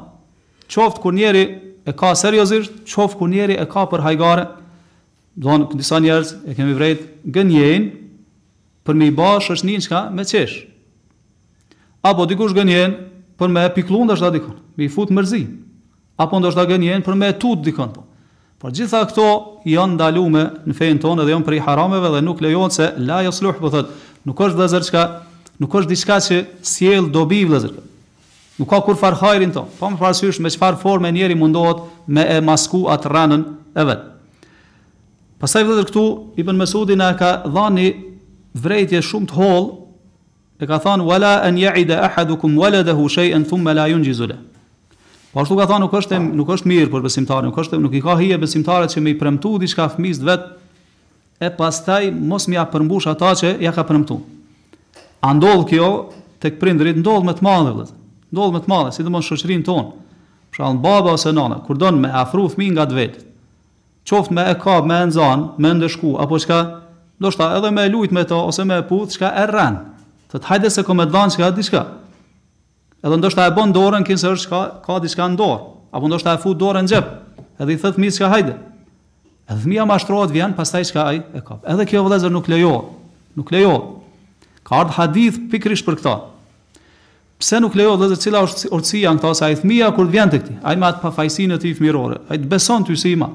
Qoftë 0.70 1.04
kur 1.04 1.14
njeri 1.18 1.44
e 1.90 1.94
ka 1.98 2.10
seriosisht, 2.18 2.80
qoftë 2.90 3.20
kur 3.22 3.30
njeri 3.32 3.60
e 3.62 3.68
ka 3.70 3.86
për 3.90 4.04
hajgare, 4.08 4.48
do 5.40 5.60
në 5.62 5.70
këndisa 5.76 6.02
njerës 6.04 6.34
e 6.50 6.58
kemi 6.58 6.74
vrejtë 6.78 7.30
gënjenë 7.38 7.94
për 8.90 8.98
mi 8.98 9.12
ba 9.14 9.36
shështë 9.46 9.70
një 9.70 9.80
që 9.86 9.94
ka 9.94 10.02
me 10.18 10.26
qesh. 10.26 10.58
Apo 12.10 12.26
dikush 12.32 12.58
gënjenë 12.58 13.14
për 13.40 13.50
me 13.54 13.68
piklun 13.78 14.10
dhe 14.10 14.18
shda 14.18 14.34
dikon, 14.34 14.58
mi 14.76 14.90
i 14.90 14.92
futë 14.92 15.16
mërzi. 15.20 15.44
Apo 16.20 16.40
ndoshta 16.42 16.66
gënjen 16.68 17.06
për 17.06 17.18
me 17.22 17.34
tut 17.40 17.62
dikon 17.64 17.94
po. 17.94 18.08
Por 18.60 18.74
gjitha 18.76 19.00
këto 19.08 19.26
janë 19.72 19.94
ndalume 19.96 20.42
në 20.68 20.74
fein 20.76 20.98
tonë 21.00 21.24
dhe 21.26 21.32
janë 21.32 21.46
për 21.48 21.56
i 21.56 21.60
harameve 21.64 22.10
dhe 22.12 22.20
nuk 22.26 22.42
lejohet 22.44 22.76
se 22.76 22.88
la 23.08 23.22
yasluh, 23.24 23.54
po 23.56 23.70
thotë, 23.72 23.94
nuk 24.28 24.36
është 24.44 24.60
vëzër 24.60 24.86
çka, 24.90 25.04
nuk 25.64 25.78
është 25.80 25.88
diçka 25.94 26.18
që 26.28 26.40
sjell 26.68 27.08
dobi 27.16 27.40
vëzër. 27.48 27.78
Nuk 28.60 28.68
ka 28.68 28.82
kur 28.84 29.00
far 29.00 29.16
hajrin 29.22 29.54
ton. 29.56 29.70
Po 29.80 29.88
më 29.94 30.02
parasysh 30.02 30.42
me 30.44 30.52
çfarë 30.52 30.82
forme 30.82 31.08
njeri 31.16 31.38
mundohet 31.40 31.86
me 32.12 32.26
e 32.36 32.42
masku 32.44 32.84
atë 32.92 33.14
rënën 33.16 33.48
e 33.80 33.86
vet. 33.88 34.02
Pastaj 35.40 35.64
vëzër 35.70 35.88
këtu 35.88 36.04
i 36.44 36.44
bën 36.44 36.60
Mesudi 36.60 37.00
na 37.00 37.14
ka 37.16 37.30
dhani 37.48 37.88
vrejtje 38.60 39.00
shumë 39.08 39.32
të 39.32 39.38
hollë. 39.40 39.64
E 40.60 40.68
ka 40.68 40.82
thënë 40.84 41.08
wala 41.08 41.38
an 41.48 41.56
ya'ida 41.56 42.02
ahadukum 42.12 42.60
waladahu 42.60 43.08
shay'an 43.08 43.48
thumma 43.48 43.72
la 43.80 43.88
yunjizuh. 43.94 44.36
Po 45.30 45.42
ashtu 45.44 45.56
ka 45.60 45.66
thënë 45.70 45.84
nuk 45.84 45.94
është 45.94 46.18
nuk 46.34 46.50
është 46.56 46.70
mirë 46.72 46.90
për 46.90 47.04
besimtarin, 47.06 47.46
nuk 47.52 47.58
është 47.62 47.78
nuk 47.78 47.94
i 47.94 48.02
ka 48.02 48.16
hije 48.18 48.38
besimtarët 48.42 48.90
që 48.96 49.04
më 49.06 49.12
i 49.14 49.18
premtu 49.20 49.52
diçka 49.62 49.86
fëmis 49.94 50.22
vet 50.26 50.48
e 51.46 51.52
pastaj 51.54 52.08
mos 52.18 52.48
më 52.50 52.58
ia 52.58 52.64
përmbush 52.72 53.10
ata 53.12 53.30
që 53.38 53.52
ja 53.62 53.70
ka 53.76 53.84
premtu. 53.86 54.18
A 55.22 55.30
ndodh 55.38 55.68
kjo 55.70 55.90
tek 56.42 56.58
prindrit 56.58 56.98
ndodh 57.04 57.28
më 57.30 57.36
të 57.40 57.46
madhe 57.46 57.76
vet. 57.78 57.94
Ndodh 58.34 58.56
më 58.58 58.64
të 58.66 58.72
madhe, 58.74 58.96
sidomos 58.98 59.30
shoqërinë 59.30 59.68
tonë. 59.70 59.88
Për 60.50 60.58
shembull 60.64 60.82
baba 60.88 61.14
ose 61.14 61.34
nana, 61.38 61.60
kur 61.66 61.78
don 61.78 62.02
me 62.02 62.10
afru 62.10 62.48
fëmi 62.54 62.72
nga 62.74 62.88
vet, 62.90 63.22
qoftë 64.10 64.34
me 64.34 64.48
e 64.50 64.58
ka 64.58 64.80
me 64.88 64.98
e 65.04 65.10
nxan, 65.12 65.46
me 65.62 65.74
ndeshku 65.78 66.16
apo 66.24 66.40
çka, 66.42 66.62
ndoshta 67.22 67.52
edhe 67.60 67.70
me 67.76 67.86
lut 67.94 68.10
me 68.16 68.26
to 68.26 68.40
ose 68.50 68.66
me 68.66 68.82
puth, 68.90 69.14
çka 69.14 69.30
e 69.30 69.46
rën. 69.54 69.78
Thot 70.32 70.50
hajde 70.50 70.74
se 70.74 70.82
komë 70.86 71.10
dhan 71.14 71.30
çka 71.38 71.54
diçka 71.58 71.86
edhe 73.00 73.18
ndoshta 73.20 73.46
e 73.48 73.52
bën 73.56 73.72
dorën 73.76 74.06
kinë 74.08 74.30
është 74.34 74.50
ka, 74.52 74.60
ka 74.84 74.98
diçka 75.04 75.28
në 75.32 75.38
dorë, 75.40 75.60
apo 75.96 76.10
ndoshta 76.10 76.34
e 76.36 76.42
fut 76.44 76.58
dorën 76.60 76.88
në 76.88 76.92
xhep, 76.92 77.12
edhe 77.64 77.76
i 77.76 77.80
thot 77.80 77.96
fëmijës 77.98 78.18
çka 78.20 78.30
hajde. 78.34 78.56
Edhe 79.50 79.60
fëmia 79.64 79.86
mashtrohet 79.90 80.34
vjen, 80.36 80.54
pastaj 80.58 80.84
çka 80.92 81.06
ai 81.10 81.22
e 81.36 81.42
kap. 81.44 81.64
Edhe 81.66 81.86
kjo 81.90 82.04
vëllezër 82.06 82.34
nuk 82.36 82.50
lejo, 82.52 82.74
nuk 83.40 83.50
lejo. 83.56 83.76
Ka 84.68 84.84
ardh 84.84 84.94
hadith 85.00 85.40
pikrisht 85.52 85.88
për 85.88 85.96
këtë. 86.02 86.14
Pse 87.40 87.62
nuk 87.64 87.76
lejo 87.80 87.96
vëllezër 87.98 88.22
cila 88.26 88.44
është 88.48 88.70
orësia 88.76 89.16
këta 89.16 89.32
sa 89.40 89.48
ai 89.48 89.56
fëmia 89.60 89.90
kur 89.96 90.10
të 90.10 90.14
vjen 90.16 90.34
te 90.36 90.42
ti, 90.44 90.56
ai 90.62 90.76
mat 90.78 91.00
atë 91.00 91.06
pafajsinë 91.08 91.58
ti 91.64 91.72
fëmirore, 91.78 92.20
ai 92.30 92.38
të 92.44 92.52
beson 92.52 92.84
ty 92.86 93.00
si 93.00 93.14
ima. 93.16 93.32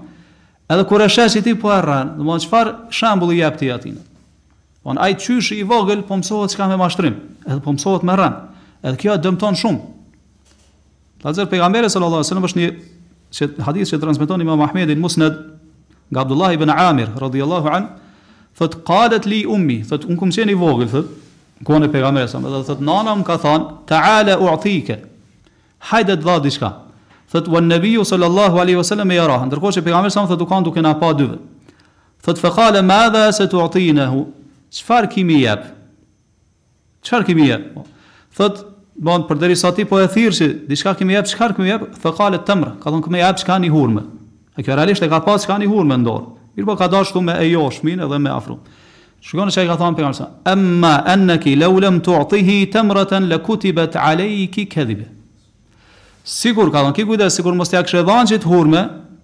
Edhe 0.70 0.84
kur 0.88 1.00
e 1.04 1.08
shesh 1.10 1.40
ti 1.42 1.56
po 1.58 1.72
arran, 1.74 2.14
domethënë 2.20 2.44
çfarë 2.48 2.76
shembull 2.94 3.32
i 3.34 3.40
jep 3.40 3.58
ti 3.60 3.72
atin. 3.74 3.96
Von 4.84 5.00
ai 5.00 5.16
çysh 5.16 5.54
i 5.56 5.64
vogël 5.64 6.04
po 6.04 6.20
mësohet 6.20 6.52
çka 6.54 6.68
me 6.68 6.76
mashtrim, 6.80 7.16
edhe 7.48 7.62
po 7.64 7.72
mësohet 7.74 8.04
me 8.04 8.14
rënë. 8.20 8.53
Edhe 8.84 9.00
kjo 9.00 9.14
e 9.16 9.20
dëmton 9.24 9.56
shumë. 9.56 9.80
Ta 11.24 11.32
pejgamberi 11.48 11.88
sallallahu 11.88 12.20
alaihi 12.20 12.28
wasallam 12.28 12.44
bashni 12.44 12.66
se 13.32 13.48
hadith 13.64 13.88
që 13.88 14.00
transmeton 14.02 14.40
Imam 14.44 14.60
Ahmedin 14.60 15.00
Musnad 15.00 15.38
nga 16.12 16.20
Abdullah 16.20 16.52
ibn 16.54 16.68
Amir 16.68 17.08
radhiyallahu 17.16 17.70
an 17.76 17.86
thot 18.58 18.76
qalet 18.86 19.24
li 19.26 19.38
ummi 19.48 19.78
thot 19.88 20.04
un 20.04 20.20
kum 20.20 20.30
sheni 20.30 20.52
vogël 20.54 20.90
thot 20.92 21.08
kuon 21.64 21.86
e 21.88 21.88
pejgamberit 21.88 22.28
sa 22.28 22.38
më 22.44 22.60
thot 22.68 22.82
nana 22.84 23.14
më 23.16 23.24
ka 23.24 23.38
thon 23.40 23.64
taala 23.88 24.36
u'tike 24.36 24.98
hajde 25.88 26.18
të 26.20 26.28
dha 26.28 26.36
diçka 26.44 26.70
thot 27.32 27.48
wan 27.48 27.66
nabiu 27.72 28.04
sallallahu 28.04 28.60
alaihi 28.60 28.76
wasallam 28.82 29.10
e 29.16 29.16
jera 29.16 29.40
ndërkohë 29.48 29.74
se 29.80 29.84
pejgamberi 29.88 30.12
sa 30.12 30.26
thot 30.28 30.44
u 30.44 30.48
kanë 30.52 30.68
duke 30.68 30.84
na 30.84 30.92
pa 31.00 31.14
dy 31.16 31.30
thot 32.24 32.36
fa 32.38 32.52
qala 32.56 32.82
ma 32.84 33.00
dha 33.08 33.24
satu'tinehu 33.40 34.26
çfarë 34.76 35.10
kimi 35.16 35.40
jap 35.48 35.72
çfarë 37.02 37.32
kimi 37.32 37.48
jap 37.48 37.64
thot 38.36 38.73
bon 38.94 39.24
përderisa 39.28 39.72
ti 39.74 39.82
po 39.88 39.98
e 40.00 40.06
thirrsh 40.08 40.66
diçka 40.68 40.92
kemi 40.94 41.16
jap 41.18 41.26
çka 41.26 41.52
kemi 41.56 41.68
jap, 41.68 41.82
thaqale 42.02 42.38
tamra, 42.44 42.74
ka 42.80 42.90
thon 42.90 43.02
kemi 43.02 43.18
jap 43.18 43.38
çka 43.38 43.58
ni 43.58 43.70
hurmë 43.70 44.02
A 44.56 44.62
kjo 44.62 44.76
realisht 44.76 45.02
e 45.02 45.08
ka 45.08 45.18
pas 45.24 45.42
çka 45.42 45.56
ni 45.58 45.66
hurme 45.66 45.96
në 45.98 46.06
dorë. 46.06 46.28
Mirë 46.54 46.66
po 46.68 46.76
ka 46.78 46.86
dashur 46.88 47.20
me 47.26 47.32
e 47.42 47.48
josh 47.50 47.80
edhe 47.82 48.18
me 48.22 48.30
afro. 48.30 48.60
Shikoni 49.20 49.50
çka 49.50 49.64
i 49.64 49.66
ka 49.66 49.74
thënë 49.80 49.96
pejgamberi. 49.98 50.28
Amma 50.46 50.92
annaki 51.10 51.56
law 51.58 51.74
lam 51.82 51.96
tu'tihi 52.00 52.70
tamratan 52.70 53.26
lakutibat 53.30 53.96
alayki 53.96 54.68
kadhiba. 54.70 55.08
Sigur 56.24 56.70
ka 56.70 56.84
thon, 56.84 56.92
ki 56.94 57.02
kujdes 57.02 57.34
sigur 57.34 57.50
mos 57.58 57.66
t'ia 57.68 57.82
kishë 57.82 58.04
dhënë 58.06 58.28
çit 58.30 58.46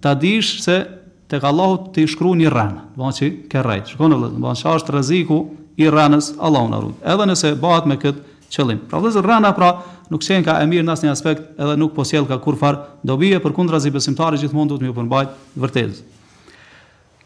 ta 0.01 0.15
dish 0.19 0.61
se 0.63 0.83
tek 1.29 1.43
Allahu 1.43 1.93
ti 1.93 2.03
shkruan 2.07 2.35
një 2.37 2.51
rën. 2.51 2.73
Do 2.97 3.03
të 3.07 3.31
thotë 3.31 3.47
ke 3.47 3.61
rrit. 3.63 3.87
Shikoni 3.87 4.15
vëllai, 4.19 4.33
do 4.35 4.51
të 4.51 4.51
thotë 4.51 4.75
është 4.81 4.91
rreziku 4.97 5.39
i 5.77 5.87
ranës 5.87 6.33
Allahu 6.41 6.67
na 6.69 6.81
rujt. 6.83 6.99
Edhe 7.07 7.31
nëse 7.31 7.55
bëhet 7.55 7.87
me 7.87 7.95
këtë 7.95 8.19
qëllim. 8.51 8.79
Pra 8.89 8.99
vëllai 9.01 9.23
rana 9.25 9.51
pra 9.55 9.69
nuk 10.11 10.23
sjen 10.23 10.43
ka 10.43 10.57
e 10.61 10.67
mirë 10.69 10.85
në 10.87 10.93
asnjë 10.95 11.11
aspekt, 11.11 11.43
edhe 11.57 11.77
nuk 11.79 11.93
po 11.95 12.05
sjell 12.07 12.27
ka 12.27 12.37
kurfar 12.43 12.81
dobije 13.07 13.39
për 13.43 13.55
kundrazi 13.55 13.91
besimtarit 13.93 14.41
gjithmonë 14.43 14.73
duhet 14.73 14.83
më 14.89 14.91
të 14.91 14.97
përmbajt 14.99 15.37
vërtetë. 15.63 16.01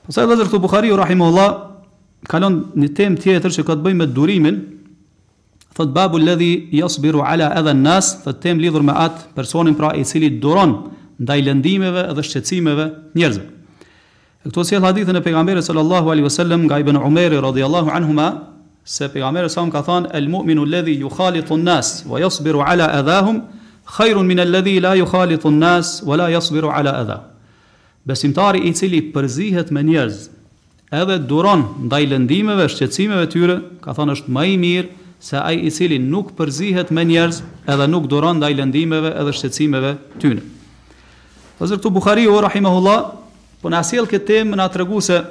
Pse 0.05 0.21
edhe 0.21 0.37
Zot 0.43 0.59
Buhariu 0.61 0.97
rahimuhullah 0.99 1.51
kalon 2.29 2.59
një 2.77 2.91
temë 2.97 3.21
tjetër 3.23 3.55
që 3.57 3.65
ka 3.65 3.75
të 3.77 3.85
bëjë 3.87 3.99
me 4.03 4.07
durimin. 4.07 4.59
Thot 5.75 5.91
babu 5.91 6.21
alladhi 6.21 6.51
yasbiru 6.71 7.19
ala 7.27 7.49
adha 7.59 7.73
an-nas, 7.75 8.13
fa 8.23 8.31
tem 8.31 8.61
lidhur 8.63 8.83
me 8.87 8.93
at 8.95 9.25
personin 9.35 9.75
pra 9.75 9.89
i 9.99 10.05
cili 10.07 10.29
duron 10.39 10.77
ndaj 11.19 11.41
lëndimeve 11.49 12.05
dhe 12.15 12.23
shqetësimeve 12.23 12.85
njerëzve. 13.17 13.43
Këtu 14.45 14.63
sjell 14.65 14.85
hadithin 14.85 15.17
e 15.19 15.23
pejgamberit 15.25 15.65
sallallahu 15.65 16.11
alaihi 16.13 16.27
wasallam 16.29 16.63
nga 16.69 16.79
Ibn 16.79 16.95
Umar 17.01 17.33
radhiyallahu 17.49 17.91
anhuma, 17.91 18.27
se 18.87 19.07
pejgamberi 19.09 19.49
sa 19.49 19.65
ka 19.73 19.81
thënë 19.81 20.11
el 20.13 20.27
mu'minu 20.29 20.61
alladhi 20.63 20.93
yukhalitun 21.01 21.63
nas 21.65 22.03
wa 22.05 22.19
yasbiru 22.21 22.61
ala 22.61 22.85
adahum 22.99 23.41
khairun 23.97 24.23
min 24.29 24.37
alladhi 24.39 24.79
la 24.79 24.93
yukhalitun 24.95 25.57
nas 25.57 26.03
wa 26.03 26.15
la 26.15 26.27
yasbiru 26.29 26.69
ala 26.69 26.91
adah. 26.99 27.21
Besimtari 28.05 28.61
i 28.69 28.73
cili 28.77 28.99
përzihet 29.11 29.71
me 29.73 29.81
njerëz, 29.83 30.29
edhe 30.93 31.17
duron 31.25 31.63
ndaj 31.89 32.03
lëndimeve, 32.11 32.67
shqetësimeve 32.69 33.25
tyre, 33.33 33.55
ka 33.81 33.95
thënë 33.97 34.19
është 34.19 34.29
më 34.37 34.43
i 34.53 34.55
mirë 34.61 34.89
se 35.19 35.37
ai 35.41 35.57
i 35.65 35.71
cili 35.73 35.97
nuk 35.97 36.35
përzihet 36.37 36.93
me 36.93 37.01
njerëz, 37.09 37.41
edhe 37.65 37.87
nuk 37.89 38.05
duron 38.07 38.37
ndaj 38.37 38.53
lëndimeve 38.59 39.15
edhe 39.17 39.33
shqetësimeve 39.33 39.95
tyre. 40.21 40.43
Hazrat 41.57 41.81
Bukhari, 41.89 42.27
Buhariu 42.29 42.41
rahimahullah 42.45 43.01
po 43.63 43.69
na 43.73 43.81
sjell 43.81 44.05
këtë 44.05 44.29
temë 44.29 44.57
na 44.61 44.69
tregu 44.69 45.01
se 45.01 45.23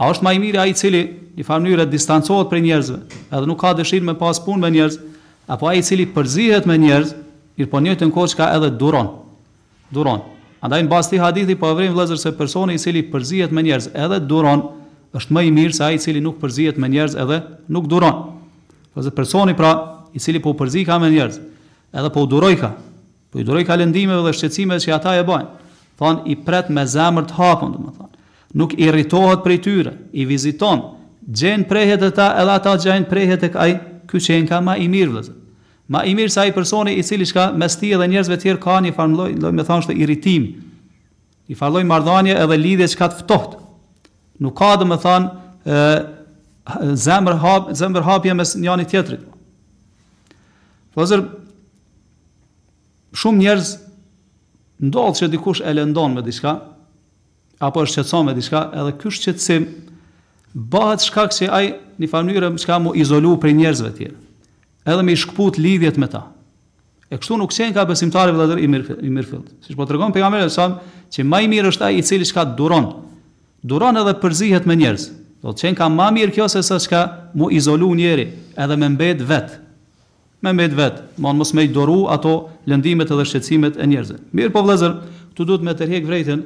A 0.00 0.08
është 0.14 0.24
më 0.24 0.32
i 0.32 0.38
mirë 0.42 0.60
ai 0.62 0.72
i 0.72 0.76
cili 0.80 1.00
në 1.38 1.44
farë 1.44 1.64
mënyrë 1.66 1.86
distancohet 1.92 2.48
prej 2.48 2.62
njerëzve, 2.64 2.98
edhe 3.28 3.48
nuk 3.50 3.58
ka 3.60 3.74
dëshirë 3.80 4.06
me 4.08 4.14
pas 4.16 4.40
punë 4.44 4.64
me 4.64 4.70
njerëz, 4.78 4.96
apo 5.52 5.68
ai 5.68 5.80
i 5.82 5.84
cili 5.84 6.06
përzihet 6.14 6.64
me 6.68 6.78
njerëz, 6.80 7.12
por 7.70 7.84
në 7.84 7.90
njëjtën 7.90 8.12
kohë 8.16 8.30
çka 8.32 8.46
edhe 8.56 8.70
duron? 8.80 9.10
Duron. 9.92 10.22
Andaj 10.64 10.82
në 10.86 10.90
bazë 10.92 11.12
të 11.14 11.20
hadithit 11.20 11.60
po 11.60 11.74
vrim 11.76 11.92
vëllezër 11.92 12.20
se 12.20 12.32
personi 12.36 12.78
i 12.78 12.80
cili 12.80 13.02
përzihet 13.12 13.52
me 13.56 13.62
njerëz 13.66 13.90
edhe 13.92 14.18
duron, 14.24 14.64
është 15.16 15.36
më 15.36 15.44
i 15.48 15.52
mirë 15.60 15.76
se 15.76 15.84
ai 15.84 15.96
i 15.98 16.00
cili 16.00 16.20
nuk 16.24 16.40
përzihet 16.40 16.78
me 16.80 16.88
njerëz 16.92 17.16
edhe 17.20 17.38
nuk 17.72 17.88
duron. 17.92 18.38
Do 18.96 19.04
të 19.04 19.12
personi 19.16 19.52
pra 19.56 19.70
i 20.16 20.20
cili 20.20 20.40
po 20.42 20.52
përzihet 20.56 20.96
me 21.00 21.12
njerëz, 21.12 21.40
edhe 21.92 22.12
po 22.14 22.24
u 22.24 22.28
duroj 22.28 22.56
ka. 22.60 22.74
Po 23.34 23.40
i 23.42 23.44
duroj 23.44 23.64
ka 23.68 23.76
lëndimeve 23.80 24.24
dhe 24.28 24.32
shqetësimeve 24.36 24.80
që 24.84 24.96
ata 24.96 25.16
e 25.20 25.24
bajnë 25.28 25.68
thon 26.00 26.20
i 26.28 26.36
pret 26.40 26.70
me 26.72 26.86
zemër 26.88 27.26
të 27.30 27.36
hapur, 27.36 27.74
domethënë. 27.76 28.16
Nuk 28.58 28.72
irritohet 28.82 29.44
prej 29.44 29.58
tyre, 29.62 29.92
i 30.18 30.24
viziton, 30.26 30.80
gjen 31.22 31.66
prehet 31.70 32.02
e 32.02 32.08
ta, 32.16 32.32
edhe 32.40 32.56
ata 32.56 32.72
gjen 32.82 33.04
prehet 33.10 33.44
e 33.46 33.50
ai, 33.60 33.74
ky 34.10 34.18
qen 34.24 34.48
ka 34.48 34.58
më 34.64 34.78
i 34.82 34.88
mirë 34.90 35.12
vëllazë. 35.12 35.36
Ma 35.90 36.04
i 36.06 36.12
mirë 36.16 36.30
sa 36.32 36.44
ai 36.46 36.54
personi 36.54 36.94
i 36.98 37.02
cili 37.06 37.26
shka 37.26 37.48
mes 37.58 37.76
ti 37.78 37.90
dhe 37.92 38.06
njerëzve 38.10 38.38
të 38.38 38.46
tjerë 38.48 38.62
ka 38.62 38.78
një 38.84 38.92
farë 38.94 39.14
lloj, 39.14 39.32
lloj 39.42 39.80
se 39.86 39.94
irritim. 40.02 40.48
I 41.50 41.56
farloj 41.58 41.82
lloj 41.82 41.88
marrëdhënie 41.90 42.36
edhe 42.38 42.56
lidhje 42.58 42.88
që 42.94 42.98
ka 43.00 43.08
të 43.10 43.22
ftohtë. 43.24 43.60
Nuk 44.40 44.54
ka 44.58 44.72
domethënë 44.80 45.30
ë 45.66 45.84
zemër 47.02 47.36
hap, 47.42 47.72
zemër 47.76 48.06
hapje 48.06 48.34
mes 48.38 48.54
njëri 48.64 48.86
tjetrit. 48.88 49.26
Vëllazë, 50.94 51.20
shumë 53.18 53.42
njerëz 53.44 53.72
ndodh 54.80 55.18
që 55.18 55.28
dikush 55.34 55.60
e 55.68 55.72
lëndon 55.76 56.14
me 56.16 56.22
diçka 56.24 56.54
apo 57.60 57.82
është 57.84 58.00
qëtëson 58.00 58.24
me 58.24 58.32
diçka, 58.36 58.60
edhe 58.80 58.94
ky 58.96 59.10
shqetësim 59.12 59.66
bëhet 60.72 61.04
shkak 61.04 61.34
se 61.36 61.48
ai 61.52 61.66
në 61.98 62.06
një 62.06 62.12
mënyrë 62.14 62.48
më 62.54 62.62
ska 62.62 62.78
mu 62.80 62.94
izolu 62.96 63.34
për 63.42 63.52
njerëzve 63.58 63.90
të 63.92 63.96
tjerë, 63.98 64.16
edhe 64.88 65.04
me 65.04 65.12
i 65.12 65.20
shkput 65.20 65.58
lidhjet 65.60 65.98
me 66.00 66.08
ta. 66.08 66.22
E 67.12 67.18
kështu 67.18 67.36
nuk 67.42 67.52
qenë 67.52 67.74
ka 67.76 67.84
besimtarë 67.90 68.32
vëllazër 68.32 68.62
i 68.64 68.68
mirë 68.70 68.96
i 69.08 69.12
mirë 69.12 69.28
fill. 69.28 69.44
Siç 69.66 69.76
po 69.76 69.84
tregon 69.86 70.14
pejgamberi 70.14 70.48
sa 70.50 70.70
që 71.12 71.26
më 71.28 71.42
i 71.44 71.50
mirë 71.52 71.72
është 71.74 71.84
ai 71.88 71.98
i 72.00 72.06
cili 72.06 72.24
s'ka 72.28 72.44
duron. 72.56 72.86
Duron 73.60 73.98
edhe 74.00 74.14
përzihet 74.22 74.64
me 74.70 74.76
njerëz. 74.80 75.08
Do 75.44 75.52
të 75.52 75.66
qenë 75.68 75.78
ka 75.82 75.90
më 75.92 76.06
mirë 76.16 76.34
kjo 76.38 76.46
se 76.52 76.62
sa 76.64 76.78
s'ka 76.80 77.00
mu 77.36 77.50
izolu 77.52 77.90
njëri, 78.00 78.28
edhe 78.56 78.76
me 78.80 78.88
mbet 78.94 79.20
vetë 79.26 79.58
me 80.40 80.52
me 80.56 80.66
vet, 80.68 81.02
më 81.20 81.28
anë 81.28 81.38
mos 81.40 81.50
me 81.54 81.64
i 81.64 81.68
doru 81.68 82.06
ato 82.08 82.30
lëndimet 82.68 83.10
edhe 83.12 83.26
shqetësimet 83.28 83.76
e 83.76 83.86
njerëzve. 83.90 84.16
Mirë 84.36 84.52
po 84.54 84.62
vëllezër, 84.64 84.92
këtu 85.34 85.46
duhet 85.50 85.64
me 85.66 85.74
tërhek 85.76 86.06
vrejtën, 86.08 86.42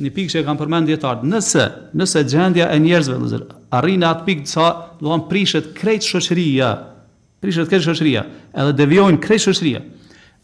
një 0.00 0.10
pikë 0.16 0.32
që 0.34 0.42
kam 0.46 0.58
përmend 0.58 0.90
dietarë. 0.90 1.26
Nëse, 1.30 1.66
nëse 2.00 2.24
gjendja 2.26 2.66
e 2.74 2.78
njerëzve 2.82 3.18
vëllezër 3.20 3.44
arrin 3.76 4.02
atë 4.08 4.26
pikë 4.26 4.46
sa 4.50 4.70
do 4.98 5.14
të 5.14 5.28
prishet 5.30 5.68
krejt 5.78 6.02
shoqëria, 6.08 6.70
prishet 7.40 7.68
krejt 7.70 7.86
shoqëria, 7.86 8.24
edhe 8.50 8.72
devijojnë 8.80 9.20
krejt 9.22 9.46
shoqëria. 9.46 9.84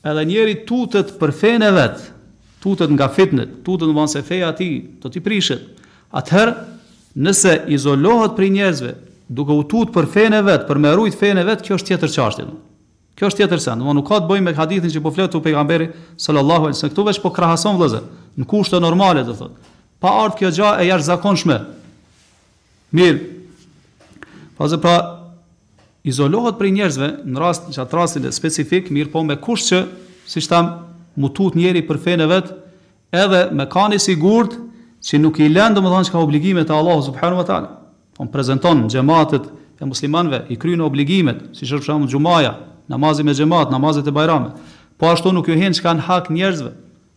Edhe 0.07 0.25
njëri 0.31 0.55
tutet 0.69 1.17
për 1.19 1.33
fenë 1.35 1.67
e 1.67 1.75
vet, 1.81 2.05
tutet 2.63 2.93
nga 2.95 3.09
fitnë, 3.17 3.49
tutet 3.67 3.91
nga 3.91 4.07
se 4.15 4.23
feja 4.23 4.53
ti 4.55 4.71
do 5.03 5.11
ti 5.11 5.21
prishet. 5.25 5.67
Atëherë, 6.15 6.55
nëse 7.19 7.57
izolohet 7.75 8.39
prej 8.39 8.53
njerëzve, 8.61 8.95
duke 9.27 9.51
u 9.59 9.67
tut 9.67 9.91
për 9.91 10.07
fenë 10.07 10.39
e 10.39 10.47
vet, 10.53 10.65
për 10.71 10.79
me 10.79 10.95
rujt 10.95 11.19
fenë 11.19 11.43
e 11.43 11.49
vet, 11.51 11.67
kjo 11.67 11.75
është 11.81 11.89
tjetër 11.95 12.13
çështje. 12.15 12.47
Kjo 13.17 13.31
është 13.31 13.39
tjetër 13.41 13.57
do 13.59 13.65
të 13.65 13.75
domthonë 13.79 13.97
nuk 13.97 14.09
ka 14.11 14.19
të 14.21 14.27
bëjë 14.29 14.45
me 14.45 14.53
hadithin 14.59 14.93
që 14.93 15.01
po 15.01 15.11
fletu 15.17 15.41
pejgamberi 15.41 15.87
sallallahu 16.21 16.67
alaihi 16.69 16.77
wasallam. 16.77 16.93
Këtu 16.93 17.05
vetë 17.09 17.23
po 17.25 17.31
krahason 17.33 17.79
vëllazë, 17.79 18.01
në 18.43 18.49
kushte 18.51 18.81
normale 18.85 19.23
do 19.25 19.33
thotë. 19.39 19.73
Pa 20.05 20.11
ardhur 20.25 20.39
kjo 20.43 20.51
gjë 20.59 20.73
e 20.83 20.89
jashtëzakonshme. 20.91 21.57
Mirë. 22.93 23.23
Pazë 24.61 24.81
pra 24.85 24.95
izolohet 26.07 26.59
prej 26.61 26.75
njerëzve 26.77 27.09
në 27.25 27.41
rast 27.41 27.71
në 27.71 27.77
çat 27.79 27.97
rastin 27.97 28.29
e 28.29 28.35
specifik, 28.37 28.93
mirë 28.93 29.13
po 29.17 29.25
me 29.25 29.39
kusht 29.41 29.73
që 29.73 29.81
si 30.29 30.45
tham, 30.45 30.75
mutut 31.17 31.57
njëri 31.57 31.87
për 31.89 32.03
fenë 32.05 32.29
vet, 32.29 32.53
edhe 33.17 33.43
me 33.57 33.65
kanë 33.73 33.97
i 33.97 34.03
sigurt 34.11 34.59
që 35.07 35.23
nuk 35.25 35.41
i 35.41 35.49
lën 35.49 35.73
domethënë 35.79 36.11
çka 36.11 36.21
obligime 36.21 36.67
të 36.69 36.77
Allahu 36.77 37.09
subhanahu 37.09 37.41
wa 37.41 37.49
taala. 37.49 37.73
Po 38.17 38.29
prezanton 38.33 38.85
xhamatet 38.93 39.49
e 39.81 39.85
muslimanëve 39.89 40.45
i 40.53 40.61
kryen 40.61 40.85
obligimet, 40.85 41.47
siç 41.57 41.69
është 41.73 41.81
për 41.81 41.89
shembull 41.89 42.13
xumaja, 42.13 42.53
namazi 42.89 43.23
me 43.25 43.35
xhamat, 43.35 43.71
namazet 43.71 44.07
e 44.07 44.11
bajramit. 44.13 44.53
Po 44.99 45.11
ashtu 45.11 45.33
nuk 45.33 45.49
ju 45.49 45.55
hin 45.59 45.73
çka 45.75 45.89
kanë 45.91 46.07
hak 46.09 46.31
njerëzve. 46.33 46.73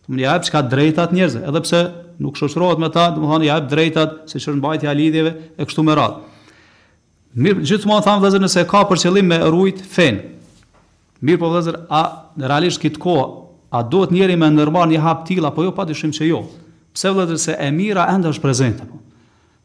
Do 0.10 0.16
të 0.16 0.22
jap 0.26 0.44
çka 0.46 0.64
drejtat 0.70 1.14
njerëzve, 1.14 1.46
edhe 1.48 1.62
pse 1.64 1.82
nuk 2.20 2.38
shoqërohet 2.40 2.80
me 2.82 2.90
ta, 2.92 3.10
do 3.14 3.22
të 3.22 3.30
thonë 3.30 3.48
jap 3.50 3.68
drejtat 3.72 4.16
se 4.32 4.40
çon 4.40 4.58
mbajtja 4.58 4.92
e 4.92 4.96
lidhjeve 4.98 5.34
e 5.58 5.66
kështu 5.66 5.84
me 5.86 5.96
radhë. 5.98 6.22
Mirë, 7.40 7.62
gjithmonë 7.70 8.06
tham 8.08 8.22
vëllezër 8.24 8.42
nëse 8.46 8.64
ka 8.70 8.82
për 8.90 9.02
qëllim 9.04 9.30
me 9.30 9.38
rujt 9.54 9.84
fen. 9.86 10.18
Mirë 11.22 11.42
po 11.44 11.52
vëllezër, 11.54 11.78
a 11.94 12.02
realisht 12.42 12.82
kit 12.82 12.98
ko 12.98 13.14
a 13.70 13.84
duhet 13.86 14.14
njëri 14.16 14.40
me 14.42 14.50
ndërmar 14.56 14.90
një 14.90 15.04
hap 15.06 15.28
tillë 15.30 15.52
apo 15.52 15.64
jo 15.68 15.76
padyshim 15.78 16.12
që 16.16 16.28
jo. 16.32 16.42
Pse 16.96 17.14
vëllezër 17.14 17.38
se 17.44 17.54
e 17.54 17.70
mira 17.72 18.08
ende 18.12 18.32
është 18.34 18.44
prezente. 18.48 18.88
Po. 18.90 18.98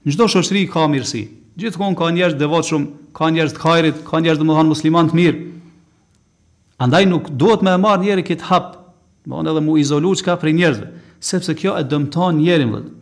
çdo 0.07 0.27
shoqëri 0.29 0.67
ka 0.71 0.85
mirësi. 0.93 1.25
Gjithmonë 1.59 1.97
ka 1.97 2.11
njerëz 2.13 2.37
devotshëm, 2.37 2.85
ka 3.17 3.31
njerëz 3.33 3.53
të 3.57 3.61
hajrit, 3.65 3.99
ka 4.05 4.21
njerëz 4.21 4.39
domethënë 4.43 4.69
musliman 4.75 5.09
të 5.11 5.17
mirë. 5.17 5.54
Andaj 6.85 7.07
nuk 7.09 7.31
duhet 7.41 7.63
me 7.65 7.73
e 7.75 7.81
marë 7.81 8.03
njeri 8.05 8.25
këtë 8.27 8.49
hap, 8.51 8.67
më 9.31 9.47
edhe 9.55 9.61
mu 9.65 9.79
izolu 9.81 10.11
ka 10.25 10.35
prej 10.41 10.53
njerëzve, 10.59 10.89
sepse 11.25 11.55
kjo 11.57 11.73
e 11.81 11.85
dëmton 11.89 12.43
njeri 12.43 12.67
më 12.69 12.83
dhe. 12.85 12.93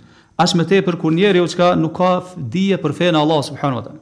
Ashtë 0.42 0.58
me 0.60 0.66
te 0.70 0.78
për 0.86 0.98
kur 1.02 1.12
njeri 1.16 1.42
u 1.42 1.48
qka 1.50 1.72
nuk 1.80 1.96
ka 1.98 2.12
dhije 2.38 2.78
për 2.82 2.94
fejnë 3.00 3.18
Allah, 3.18 3.40
subhanu 3.48 3.80
vëtëm. 3.80 3.96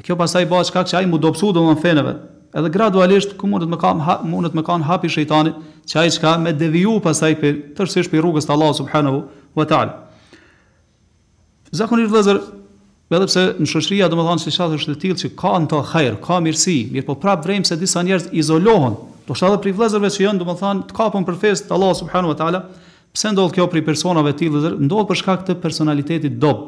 E 0.00 0.04
kjo 0.06 0.16
pasaj 0.18 0.48
ba 0.50 0.64
qka 0.66 0.82
që 0.90 0.98
ai 0.98 1.06
mu 1.08 1.20
dopsu 1.22 1.52
dhe 1.54 1.62
më 1.62 1.76
fejnëve, 1.84 2.14
edhe 2.58 2.72
gradualisht 2.74 3.36
ku 3.38 3.46
të 3.46 3.70
me 3.70 3.78
ka, 3.78 3.92
mundet 4.26 4.56
me 4.58 4.66
ka 4.66 4.80
në 4.82 4.88
hapi 4.90 5.12
shejtanit, 5.14 5.54
që 5.86 6.02
ai 6.02 6.10
qka 6.10 6.34
me 6.42 6.52
deviju 6.56 6.98
pasaj 7.06 7.36
për 7.40 7.52
tërsish 7.78 8.10
për 8.10 8.24
rrugës 8.24 8.48
të 8.50 8.56
Allah, 8.56 8.74
subhanu 8.80 9.16
taala. 9.70 10.00
Zakonisht 11.70 12.10
vëzër, 12.10 12.40
Edhe 13.10 13.26
pse 13.26 13.42
në 13.58 13.66
shoqëria 13.66 14.06
domethan 14.06 14.38
siç 14.38 14.54
çfarë 14.54 14.76
është 14.78 14.92
e 14.92 14.98
tillë 15.02 15.16
që 15.18 15.28
ka 15.38 15.50
anto 15.58 15.80
hajër, 15.90 16.18
ka 16.22 16.36
mirësi, 16.46 16.76
mirë 16.94 17.06
po 17.08 17.16
prap 17.18 17.40
vrem 17.42 17.64
se 17.66 17.74
disa 17.80 18.04
njerëz 18.06 18.28
izolohen. 18.38 18.92
Do 19.26 19.32
po 19.32 19.36
shaqë 19.38 19.56
për 19.64 19.72
vëllezërve 19.80 20.10
që 20.16 20.20
janë 20.28 20.38
domethan 20.44 20.84
të 20.86 20.94
kapën 20.94 21.26
për 21.26 21.38
fest 21.42 21.66
të 21.66 21.74
Allah 21.74 21.90
subhanahu 21.98 22.30
wa 22.30 22.36
taala. 22.38 22.60
Pse 23.10 23.32
ndodh 23.34 23.56
kjo 23.56 23.66
për 23.72 23.82
personave 23.88 24.30
të 24.30 24.38
tillë? 24.44 24.70
Ndodh 24.86 25.08
për 25.08 25.18
shkak 25.24 25.42
të 25.48 25.56
personalitetit 25.58 26.36
dob. 26.44 26.60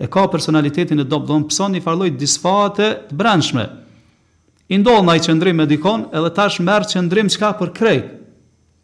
E 0.00 0.08
ka 0.08 0.24
personalitetin 0.32 1.04
e 1.04 1.04
dob, 1.04 1.28
domon 1.28 1.44
pson 1.50 1.76
i 1.76 1.84
farloj 1.84 2.08
disfate 2.16 2.88
të 3.10 3.18
brendshme. 3.20 3.66
I 4.72 4.80
ndodh 4.80 5.04
ndaj 5.04 5.18
qendrim 5.28 5.60
me 5.60 5.68
dikon, 5.68 6.06
edhe 6.16 6.32
tash 6.38 6.64
merr 6.64 6.88
qendrim 6.88 7.28
çka 7.28 7.52
për 7.60 7.74
krej. 7.76 8.00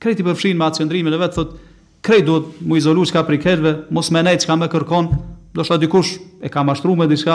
Kreti 0.04 0.20
përfshin 0.28 0.61
me 0.61 0.68
atë 0.68 0.85
qendrimin 0.85 1.16
e 1.16 1.22
vet 1.24 1.35
thotë, 1.40 1.59
krej 2.04 2.26
duhet 2.28 2.61
mu 2.61 2.76
izolosh 2.76 3.09
çka 3.14 3.24
për 3.31 3.40
krejve, 3.40 3.76
mos 3.90 4.12
më 4.12 4.26
nei 4.28 4.37
çka 4.44 4.54
më 4.61 4.68
kërkon, 4.76 5.09
do 5.59 5.64
shta 5.66 5.77
dikush 5.83 6.11
e 6.42 6.49
ka 6.49 6.62
mashtru 6.62 6.94
me 6.94 7.09
diçka 7.11 7.35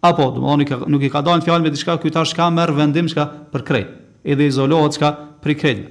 apo 0.00 0.30
do 0.30 0.38
të 0.38 0.46
thoni 0.46 0.66
nuk 0.94 1.02
i 1.02 1.10
ka 1.10 1.22
dhënë 1.26 1.42
fjalë 1.46 1.66
me 1.66 1.72
diçka 1.74 1.96
ky 1.98 2.12
tash 2.14 2.34
ka 2.38 2.46
merr 2.54 2.70
vendim 2.76 3.08
çka 3.10 3.24
për 3.50 3.64
krejt 3.68 3.88
e 4.22 4.36
dhe 4.38 4.46
izolohet 4.46 4.94
çka 4.94 5.10
për 5.42 5.54
krejt 5.58 5.82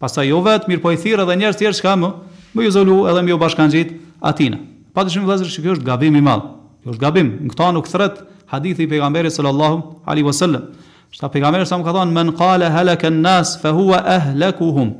pastaj 0.00 0.30
jo 0.32 0.40
vetë 0.46 0.72
mirë 0.72 0.82
po 0.86 0.92
i 0.92 0.96
thirr 0.96 1.20
edhe 1.26 1.36
njerëz 1.42 1.60
tjerë 1.60 1.78
çka 1.82 1.92
më 2.00 2.10
më 2.56 2.66
izolu 2.70 3.02
edhe 3.12 3.26
më 3.28 3.36
u 3.36 3.40
bashkangjit 3.44 3.92
atina 4.24 4.62
Patyshim 4.96 5.22
me 5.26 5.28
vëllazër 5.28 5.52
se 5.52 5.60
kjo 5.62 5.74
është 5.76 5.84
gabim 5.86 6.16
i 6.18 6.22
madh 6.24 6.46
kjo 6.82 6.94
është 6.96 7.02
gabim 7.04 7.28
në 7.44 7.52
këta 7.52 7.68
nuk 7.76 7.90
thret 7.92 8.24
hadithi 8.50 8.86
i 8.88 8.90
pejgamberit 8.96 9.34
sallallahu 9.34 10.00
alaihi 10.08 10.28
wasallam 10.32 10.72
Sa 11.12 11.24
pejgamberi 11.32 11.64
sa 11.68 11.76
më 11.80 11.84
ka 11.86 11.92
thënë 11.94 12.12
men 12.12 12.34
qala 12.40 12.66
halaka 12.74 13.08
nas 13.12 13.54
fa 13.62 13.70
huwa 13.76 14.00
ahlakuhum 14.16 14.90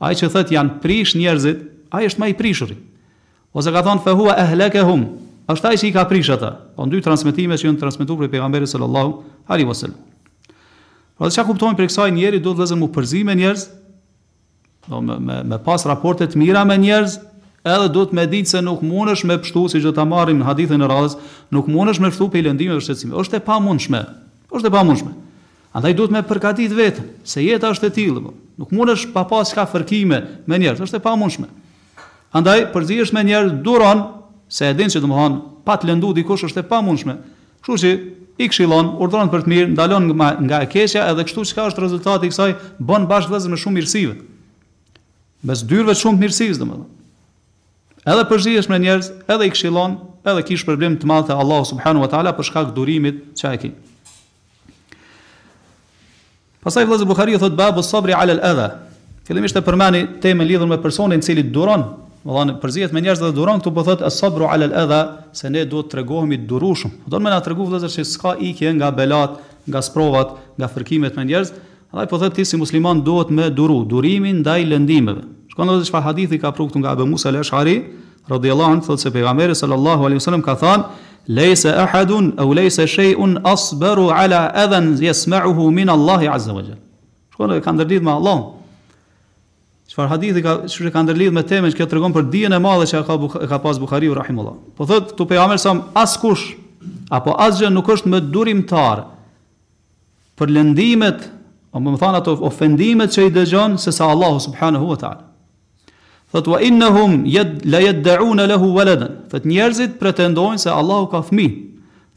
ai 0.00 0.12
çfarë 0.16 0.32
thot 0.36 0.54
janë 0.60 0.78
prish 0.84 1.16
njerëzit 1.18 1.66
ai 1.92 2.08
është 2.08 2.20
më 2.22 2.30
i 2.32 2.34
prishur 2.38 2.72
ose 3.52 3.72
ka 3.74 3.80
thënë 3.84 4.04
fa 4.06 4.12
huwa 4.16 4.36
ahlakuhum 4.44 5.02
është 5.52 5.70
ai 5.70 5.76
që 5.76 5.88
i 5.88 5.92
ka 5.92 6.04
prish 6.08 6.30
ata. 6.32 6.52
Po 6.76 6.86
dy 6.88 7.02
transmetime 7.04 7.56
që 7.58 7.68
janë 7.68 7.80
transmetuar 7.80 8.20
prej 8.22 8.30
pejgamberit 8.32 8.70
sallallahu 8.70 9.16
alaihi 9.46 9.68
wasallam. 9.68 9.98
Po 11.18 11.28
çka 11.30 11.44
kuptojmë 11.50 11.76
për 11.78 11.90
kësaj 11.90 12.12
njerëz 12.16 12.42
duhet 12.42 12.62
vëzën 12.62 12.80
mu 12.80 12.88
përzime 12.90 13.34
njerëz, 13.38 13.66
do 14.88 15.00
me, 15.04 15.18
me 15.22 15.36
me 15.52 15.58
pas 15.62 15.84
raporte 15.86 16.26
të 16.28 16.40
mira 16.40 16.64
me 16.66 16.78
njerëz, 16.80 17.18
edhe 17.64 17.90
duhet 17.92 18.12
me 18.16 18.24
ditë 18.28 18.48
se 18.54 18.62
nuk 18.66 18.80
mundesh 18.82 19.24
me 19.28 19.36
pështu 19.40 19.66
si 19.72 19.82
që 19.84 19.92
ta 19.96 20.04
marrim 20.04 20.40
në 20.40 20.48
hadithin 20.48 20.82
e 20.82 20.88
radhës, 20.90 21.18
nuk 21.54 21.68
mundesh 21.70 22.00
me 22.02 22.08
pështu 22.10 22.30
pe 22.34 22.40
lëndime 22.42 22.80
të 22.80 22.88
shëtsimit. 22.88 23.14
Është 23.20 23.38
e 23.40 23.44
pamundshme. 23.46 24.00
Është 24.54 24.72
e 24.72 24.72
pamundshme. 24.74 25.12
Andaj 25.76 25.94
duhet 25.98 26.12
me 26.14 26.22
përgatit 26.22 26.72
vetë, 26.76 27.04
se 27.26 27.42
jeta 27.44 27.68
është 27.74 27.88
e 27.90 27.94
tillë, 27.98 28.22
po. 28.22 28.34
Nuk 28.62 28.70
mundesh 28.72 29.08
pa 29.12 29.24
pas 29.28 29.48
çka 29.50 29.64
fërkime 29.66 30.20
me 30.46 30.58
njerëz, 30.62 30.80
është 30.86 31.00
e 31.00 31.04
pamundshme. 31.04 31.48
Andaj 32.34 32.66
përzihesh 32.74 33.12
me 33.14 33.22
njerëz 33.26 33.56
duron 33.62 34.04
se 34.48 34.64
e 34.68 34.72
din 34.74 34.88
se 34.90 35.00
pa 35.64 35.76
të 35.80 35.88
lëndu 35.88 36.12
di 36.14 36.24
kush 36.24 36.44
është 36.44 36.60
e 36.62 36.68
pamundshme. 36.68 37.14
Kështu 37.64 37.74
që 37.80 37.90
i 38.44 38.48
këshillon, 38.50 38.90
urdhëron 39.00 39.30
për 39.32 39.44
të 39.44 39.48
mirë, 39.48 39.68
ndalon 39.72 40.10
nga 40.12 40.28
nga 40.44 40.58
e 40.62 40.68
keqja 40.68 41.06
edhe 41.08 41.24
kështu 41.24 41.44
çka 41.50 41.68
është 41.70 41.84
rezultati 41.84 42.26
i 42.28 42.32
kësaj, 42.32 42.50
bën 42.84 43.06
bashkë 43.08 43.32
vëzë 43.32 43.52
me 43.52 43.56
shumë 43.60 43.76
mirësive. 43.78 44.16
Mes 45.48 45.62
dyrve 45.68 45.94
shumë 45.96 46.20
mirësive 46.20 46.58
domthon. 46.60 46.84
Edhe 48.04 48.26
përzihesh 48.28 48.68
me 48.68 48.80
njerëz, 48.84 49.08
edhe 49.32 49.48
i 49.48 49.54
këshillon, 49.54 49.94
edhe 50.28 50.44
kish 50.50 50.66
problem 50.68 50.98
të 51.00 51.08
madh 51.08 51.30
te 51.30 51.32
Allahu 51.40 51.64
subhanahu 51.72 52.04
wa 52.04 52.10
taala 52.12 52.34
për 52.36 52.50
shkak 52.50 52.74
durimit 52.76 53.22
që 53.40 53.48
ai 53.50 53.58
ka. 53.62 53.72
Pasaj 56.64 56.84
vëllazë 56.88 57.08
Buhariu 57.08 57.40
thot 57.40 57.56
babu 57.56 57.80
sabri 57.84 58.12
ala 58.16 58.36
al-adha. 58.36 58.68
Fillimisht 59.24 59.56
e 59.56 59.64
përmani 59.64 60.04
temën 60.20 60.44
lidhur 60.48 60.68
me 60.68 60.76
personin 60.80 61.20
i 61.22 61.24
cili 61.24 61.42
duron 61.48 61.86
Më 62.24 62.32
dhanë, 62.32 62.52
përzijet 62.62 62.92
me 62.96 63.02
njerëz 63.04 63.20
dhe 63.20 63.28
duron, 63.36 63.58
këtu 63.60 63.70
pëthët 63.76 64.00
po 64.00 64.08
e 64.08 64.12
sabru 64.14 64.46
alal 64.48 64.72
edhe, 64.80 65.00
se 65.36 65.50
ne 65.52 65.64
duhet 65.68 65.90
të 65.92 65.98
regohemi 65.98 66.38
durushëm. 66.48 66.94
Do 67.04 67.18
në 67.20 67.24
me 67.26 67.32
nga 67.34 67.40
të 67.44 67.50
regu 67.52 67.66
vëzër 67.68 67.92
që 67.92 68.04
s'ka 68.08 68.32
ikje 68.48 68.70
nga 68.78 68.88
belat, 68.96 69.34
nga 69.68 69.82
sprovat, 69.84 70.30
nga 70.56 70.68
fërkimet 70.72 71.18
me 71.18 71.26
njerëz, 71.28 71.50
po 71.92 72.06
pëthët 72.14 72.38
ti 72.38 72.46
si 72.48 72.56
musliman 72.56 73.04
duhet 73.04 73.28
me 73.30 73.50
duru, 73.52 73.82
durimin 73.84 74.40
ndaj 74.40 74.62
lëndimeve. 74.70 75.26
Shkonë 75.52 75.76
dhe 75.82 75.88
çfarë 75.90 76.06
hadithi 76.08 76.40
ka 76.40 76.54
pru 76.56 76.64
këtu 76.70 76.80
nga 76.80 76.94
Abu 76.96 77.04
Musa 77.12 77.28
al-Ashari 77.28 77.76
radhiallahu 78.32 78.72
anhu 78.80 78.86
thot 78.88 78.98
se 79.04 79.12
pejgamberi 79.14 79.52
sallallahu 79.54 80.08
alaihi 80.08 80.20
wasallam 80.24 80.40
ka 80.48 80.54
thënë, 80.56 80.84
leysa 81.28 81.76
ahadun 81.84 82.32
aw 82.40 82.48
leysa 82.56 82.86
shay'un 82.88 83.36
asbaru 83.44 84.08
ala 84.10 84.46
adhan 84.64 84.96
yasma'uhu 84.96 85.68
min 85.72 85.88
Allah 85.92 86.24
azza 86.32 86.52
wa 86.56 86.62
jalla 86.64 86.80
shkon 87.36 87.80
e 87.80 88.00
me 88.00 88.10
Allah 88.10 88.40
Çfarë 89.94 90.10
hadithi 90.10 90.40
ka 90.42 90.52
çfarë 90.66 90.90
ka 90.90 91.00
ndërlidh 91.06 91.30
me 91.36 91.44
temën 91.46 91.70
që 91.70 91.84
tregon 91.92 92.10
për 92.14 92.24
dijen 92.32 92.54
e 92.56 92.58
madhe 92.58 92.86
që 92.90 93.04
ka 93.06 93.14
ka 93.52 93.58
pas 93.62 93.76
Buhariu 93.78 94.16
rahimullah. 94.18 94.56
Po 94.74 94.88
thotë 94.90 95.12
këtu 95.14 95.26
pejgamber 95.30 95.60
sa 95.62 95.70
askush 96.02 96.48
apo 97.14 97.34
asgjë 97.44 97.70
nuk 97.70 97.86
është 97.94 98.10
më 98.10 98.20
durimtar 98.34 99.04
për 100.38 100.50
lëndimet, 100.50 101.22
o 101.70 101.78
më 101.78 101.94
thon 102.02 102.18
ato 102.18 102.34
ofendimet 102.50 103.14
që 103.14 103.28
i 103.30 103.34
dëgjon 103.38 103.78
se 103.78 103.94
sa 103.94 104.10
Allahu 104.10 104.42
subhanahu 104.48 104.90
wa 104.90 104.98
taala. 104.98 105.22
Thotë 106.34 106.54
wa 106.56 106.58
innahum 106.66 107.14
yad 107.30 107.60
la 107.70 107.84
yad'un 107.86 108.42
lahu 108.50 108.74
waladan. 108.74 109.20
Thotë 109.30 109.46
njerëzit 109.52 109.94
pretendojnë 110.02 110.64
se 110.66 110.74
Allahu 110.74 111.06
ka 111.14 111.22
fëmijë. 111.28 111.54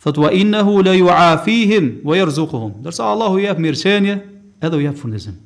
Thotë 0.02 0.26
wa 0.26 0.34
innahu 0.34 0.80
la 0.86 0.98
yu'afihim 0.98 1.92
wa 2.04 2.18
yarzuquhum. 2.18 2.82
Dorsa 2.82 3.06
Allahu 3.14 3.38
i 3.38 3.46
jep 3.46 3.62
mirësinë 3.68 4.18
edhe 4.66 4.74
u 4.74 4.82
jep 4.88 4.98
furnizim. 4.98 5.44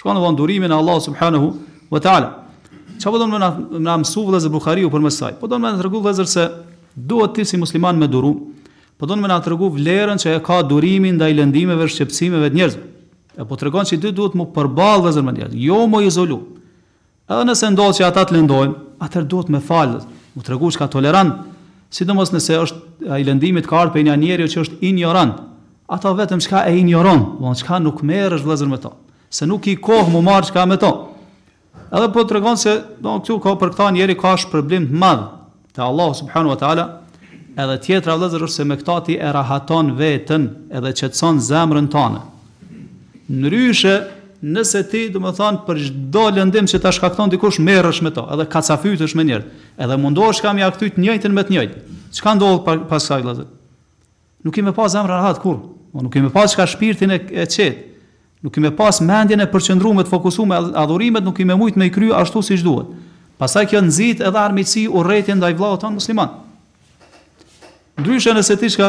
Shkon 0.00 0.16
në 0.16 0.20
vëndurimin 0.24 0.72
e 0.72 0.76
Allah 0.80 0.96
subhanahu 1.04 1.48
wa 1.92 2.00
ta'ala. 2.00 2.28
Që 3.02 3.10
po 3.12 3.18
do 3.20 3.26
në 3.28 3.40
më 3.84 3.96
mësu 4.00 4.22
dhe 4.32 4.38
zër 4.40 4.52
Bukhariu 4.54 4.88
për 4.92 5.02
mësaj? 5.04 5.34
Po 5.40 5.44
do 5.48 5.58
në 5.58 5.64
më 5.66 5.72
në 5.74 5.76
të 5.80 5.86
rëgu 5.86 5.98
dhe 6.06 6.24
se 6.30 6.44
duhet 7.10 7.34
ti 7.36 7.44
si 7.44 7.60
musliman 7.60 8.00
me 8.00 8.08
duru, 8.08 8.30
po 8.96 9.04
do 9.08 9.16
në 9.18 9.26
më 9.26 9.28
në 9.28 9.36
të 9.44 9.52
rëgu 9.52 9.68
vlerën 9.74 10.20
që 10.24 10.32
e 10.38 10.38
ka 10.46 10.62
durimin 10.70 11.18
dhe 11.20 11.28
i 11.32 11.36
lëndimeve, 11.36 11.86
shqepsimeve 11.92 12.48
të 12.52 12.56
njerëzë. 12.56 12.78
E 13.40 13.44
po 13.48 13.58
të 13.60 13.68
në 13.68 13.84
që 13.90 13.94
i 13.98 14.00
dy 14.06 14.14
duhet 14.16 14.38
më 14.40 14.46
përbal 14.56 15.04
dhe 15.04 15.12
zër 15.18 15.26
më 15.28 15.34
njerëzë, 15.36 15.60
jo 15.68 15.80
më 15.88 16.00
izolu. 16.08 16.40
Edhe 17.30 17.44
nëse 17.48 17.68
ndohë 17.76 17.94
që 17.98 18.08
ata 18.08 18.24
të 18.28 18.38
lëndojnë, 18.38 18.74
atër 19.04 19.28
duhet 19.30 19.52
me 19.54 19.60
falë, 19.62 20.00
më 20.36 20.44
të 20.44 20.54
rëgu 20.54 20.72
që 20.74 20.80
ka 20.80 20.88
tolerant, 20.96 21.36
sidomos 21.94 22.32
nëse 22.34 22.56
është 22.64 23.12
i 23.20 23.24
lëndimit 23.28 23.68
ka 23.70 23.84
arpe 23.84 24.00
i 24.00 24.08
një 24.08 24.16
njerë 24.24 24.48
që 24.54 24.64
është 24.64 25.30
ata 25.92 26.10
vetëm 26.14 26.40
vonë 26.40 27.80
nuk 27.84 28.04
me 28.06 28.24
ta 28.86 28.94
se 29.30 29.46
nuk 29.46 29.64
i 29.70 29.76
kohë 29.78 30.10
mu 30.10 30.20
marrë 30.26 30.48
që 30.50 30.54
ka 30.56 30.64
me 30.68 30.76
to. 30.80 30.90
Edhe 31.94 32.10
po 32.14 32.24
të 32.26 32.36
regonë 32.38 32.58
se, 32.60 32.72
do 33.02 33.14
në 33.16 33.20
këtu 33.22 33.36
ka 33.42 33.52
për 33.58 33.72
këta 33.74 33.86
njeri 33.94 34.16
ka 34.18 34.32
është 34.38 34.50
problem 34.52 34.88
të 34.90 34.98
madhë, 35.02 35.26
të 35.76 35.82
Allah 35.86 36.10
subhanu 36.18 36.52
wa 36.52 36.58
ta'ala, 36.58 36.84
edhe 37.58 37.76
tjetra 37.84 38.16
vëzër 38.18 38.44
është 38.46 38.56
se 38.58 38.64
me 38.66 38.76
këta 38.80 38.96
ti 39.06 39.16
e 39.22 39.30
rahaton 39.34 39.92
vetën 39.98 40.48
edhe 40.78 40.92
që 41.00 41.12
të 41.14 41.30
zemrën 41.48 41.88
të 41.92 42.00
anë. 42.02 42.22
Në 43.42 43.52
ryshe, 43.54 43.94
nëse 44.50 44.82
ti, 44.90 45.04
du 45.14 45.22
më 45.22 45.32
thonë, 45.38 45.62
për 45.66 45.76
gjdo 45.86 46.24
lëndim 46.34 46.66
që 46.70 46.80
ta 46.82 46.90
shkakton 46.94 47.30
dikush, 47.30 47.58
kush 47.60 47.64
merë 47.66 47.92
është 47.94 48.06
me 48.06 48.10
to, 48.16 48.26
edhe 48.34 48.46
ka 48.50 48.60
është 48.64 49.16
me 49.18 49.24
njerë, 49.24 49.44
edhe 49.78 49.98
mundohë 50.02 50.42
kam 50.42 50.58
i 50.58 50.64
aktyt 50.66 50.98
njëjtën 50.98 51.34
me 51.36 51.42
të 51.46 51.54
njëjtë. 51.54 51.80
Që 52.16 52.22
ka 52.26 52.34
ndohë 52.40 52.78
pasë 52.90 53.22
ka 53.26 53.38
Nuk 54.40 54.56
i 54.56 54.62
me 54.64 54.70
pas 54.72 54.88
zemrën 54.88 55.10
rahat, 55.12 55.36
kur? 55.42 55.58
Po, 55.92 56.00
nuk 56.00 56.14
i 56.16 56.20
me 56.24 56.30
pas 56.32 56.48
që 56.48 56.56
ka 56.56 56.64
shpirtin 56.70 57.12
e 57.12 57.18
qetë. 57.20 57.66
Nuk 58.40 58.56
i 58.56 58.62
më 58.64 58.72
pas 58.76 59.00
mendjen 59.04 59.42
e 59.44 59.48
përqendruar 59.52 59.98
me 59.98 60.04
të 60.06 60.10
fokusuar 60.14 60.48
me 60.48 60.58
adhurimet, 60.80 61.22
nuk 61.26 61.38
i 61.40 61.44
më 61.44 61.56
mujt 61.60 61.76
me 61.76 61.90
i 61.90 61.92
kry 61.92 62.08
ashtu 62.16 62.40
siç 62.42 62.62
duhet. 62.64 62.86
Pastaj 63.40 63.66
kjo 63.70 63.80
nxit 63.84 64.22
edhe 64.24 64.40
armiqsi 64.40 64.86
urrëti 64.88 65.34
ndaj 65.36 65.52
vllaut 65.58 65.80
tan 65.82 65.92
musliman. 65.98 66.38
Ndryshe 68.00 68.32
nëse 68.36 68.56
ti 68.60 68.68
çka 68.76 68.88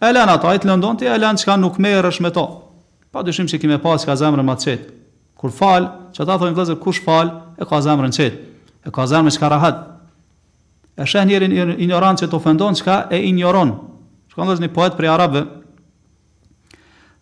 e 0.00 0.10
lën 0.16 0.32
ata 0.32 0.54
i 0.56 0.60
lëndon 0.64 0.96
ti 0.98 1.08
e 1.08 1.16
lën 1.20 1.36
çka 1.40 1.58
nuk 1.60 1.76
merresh 1.78 2.20
me 2.24 2.30
to. 2.32 2.46
Padyshim 3.12 3.48
se 3.48 3.58
ki 3.60 3.66
më 3.68 3.80
pas 3.84 4.00
ka 4.04 4.16
zemrën 4.16 4.44
më 4.46 4.56
të 4.60 4.74
Kur 5.40 5.50
fal, 5.56 5.86
çata 6.12 6.34
thonë 6.36 6.52
vëllezër 6.52 6.76
kush 6.76 7.00
fal 7.00 7.30
e 7.56 7.64
ka 7.64 7.78
zemrën 7.80 8.12
çet. 8.12 8.34
E 8.84 8.90
ka 8.92 9.06
zemrën 9.08 9.32
çka 9.32 9.48
rahat. 9.48 9.76
E 11.00 11.04
shehni 11.08 11.32
ignorancë 11.80 12.28
të 12.28 12.36
ofendon 12.36 12.76
çka 12.76 13.06
e 13.10 13.16
ignoron. 13.24 13.72
Shkon 14.28 14.52
një 14.60 14.68
poet 14.76 14.98
për 15.00 15.08
arabë, 15.08 15.59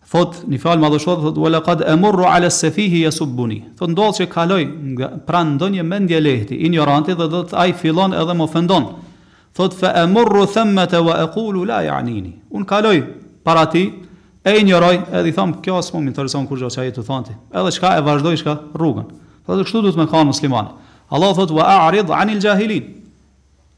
Fot 0.09 0.39
në 0.49 0.57
fjalë 0.57 0.81
madhështore 0.81 1.21
thot, 1.21 1.35
wala 1.37 1.59
qad 1.61 1.83
amru 1.85 2.23
ala 2.25 2.47
safih 2.49 2.95
yasubuni. 3.03 3.59
Do 3.77 3.85
ndodh 3.91 4.15
që 4.17 4.25
kaloj 4.31 4.63
pran 5.27 5.51
ndonjë 5.53 5.83
mendje 5.85 6.21
lehti, 6.25 6.57
ignoranti 6.65 7.13
dhe 7.19 7.27
do 7.29 7.41
ai 7.61 7.75
fillon 7.77 8.15
edhe 8.17 8.33
më 8.39 8.47
ofendon. 8.47 8.87
Thot 9.57 9.75
fa 9.77 9.91
amru 10.01 10.47
thumma 10.49 10.87
wa 11.07 11.17
aqulu 11.27 11.61
la 11.69 11.83
ya'nini. 11.85 12.31
Un 12.57 12.65
kaloj 12.65 13.03
para 13.45 13.67
ti 13.69 13.83
e 14.41 14.55
ignoroj 14.63 14.95
edhe 15.19 15.29
i 15.29 15.35
tham 15.37 15.53
kjo 15.61 15.77
as 15.77 15.91
më 15.93 16.01
intereson 16.09 16.41
intereson 16.41 16.49
kurrë 16.49 16.71
çaj 16.73 16.89
të 16.97 17.05
thanti. 17.05 17.37
Edhe 17.53 17.75
çka 17.77 17.93
e 17.99 18.01
vazhdoi 18.09 18.41
çka 18.41 18.57
rrugën. 18.73 19.05
Thot 19.45 19.61
kështu 19.61 19.83
duhet 19.85 19.97
të 19.99 20.07
mëkan 20.07 20.25
musliman. 20.31 20.73
Allah 21.13 21.35
thot 21.37 21.53
wa 21.59 21.69
a'rid 21.85 22.09
anil 22.09 22.41
jahilin. 22.47 22.89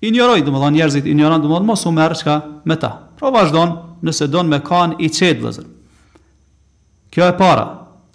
Ignoroj 0.01 0.45
domodin 0.47 0.79
njerëzit 0.79 1.11
ignorant 1.11 1.43
domodin 1.43 1.67
mos 1.73 1.83
u 1.85 1.91
merr 1.91 2.15
çka 2.23 2.39
me 2.63 2.79
ta. 2.79 2.93
Pro 3.19 3.35
vazhdon 3.35 3.75
nëse 3.99 4.31
don 4.31 4.47
me 4.47 4.63
kan 4.63 4.95
i 4.99 5.11
çet 5.11 5.43
vëzë. 5.43 5.67
Kjo 7.11 7.27
e 7.27 7.37
para. 7.37 7.65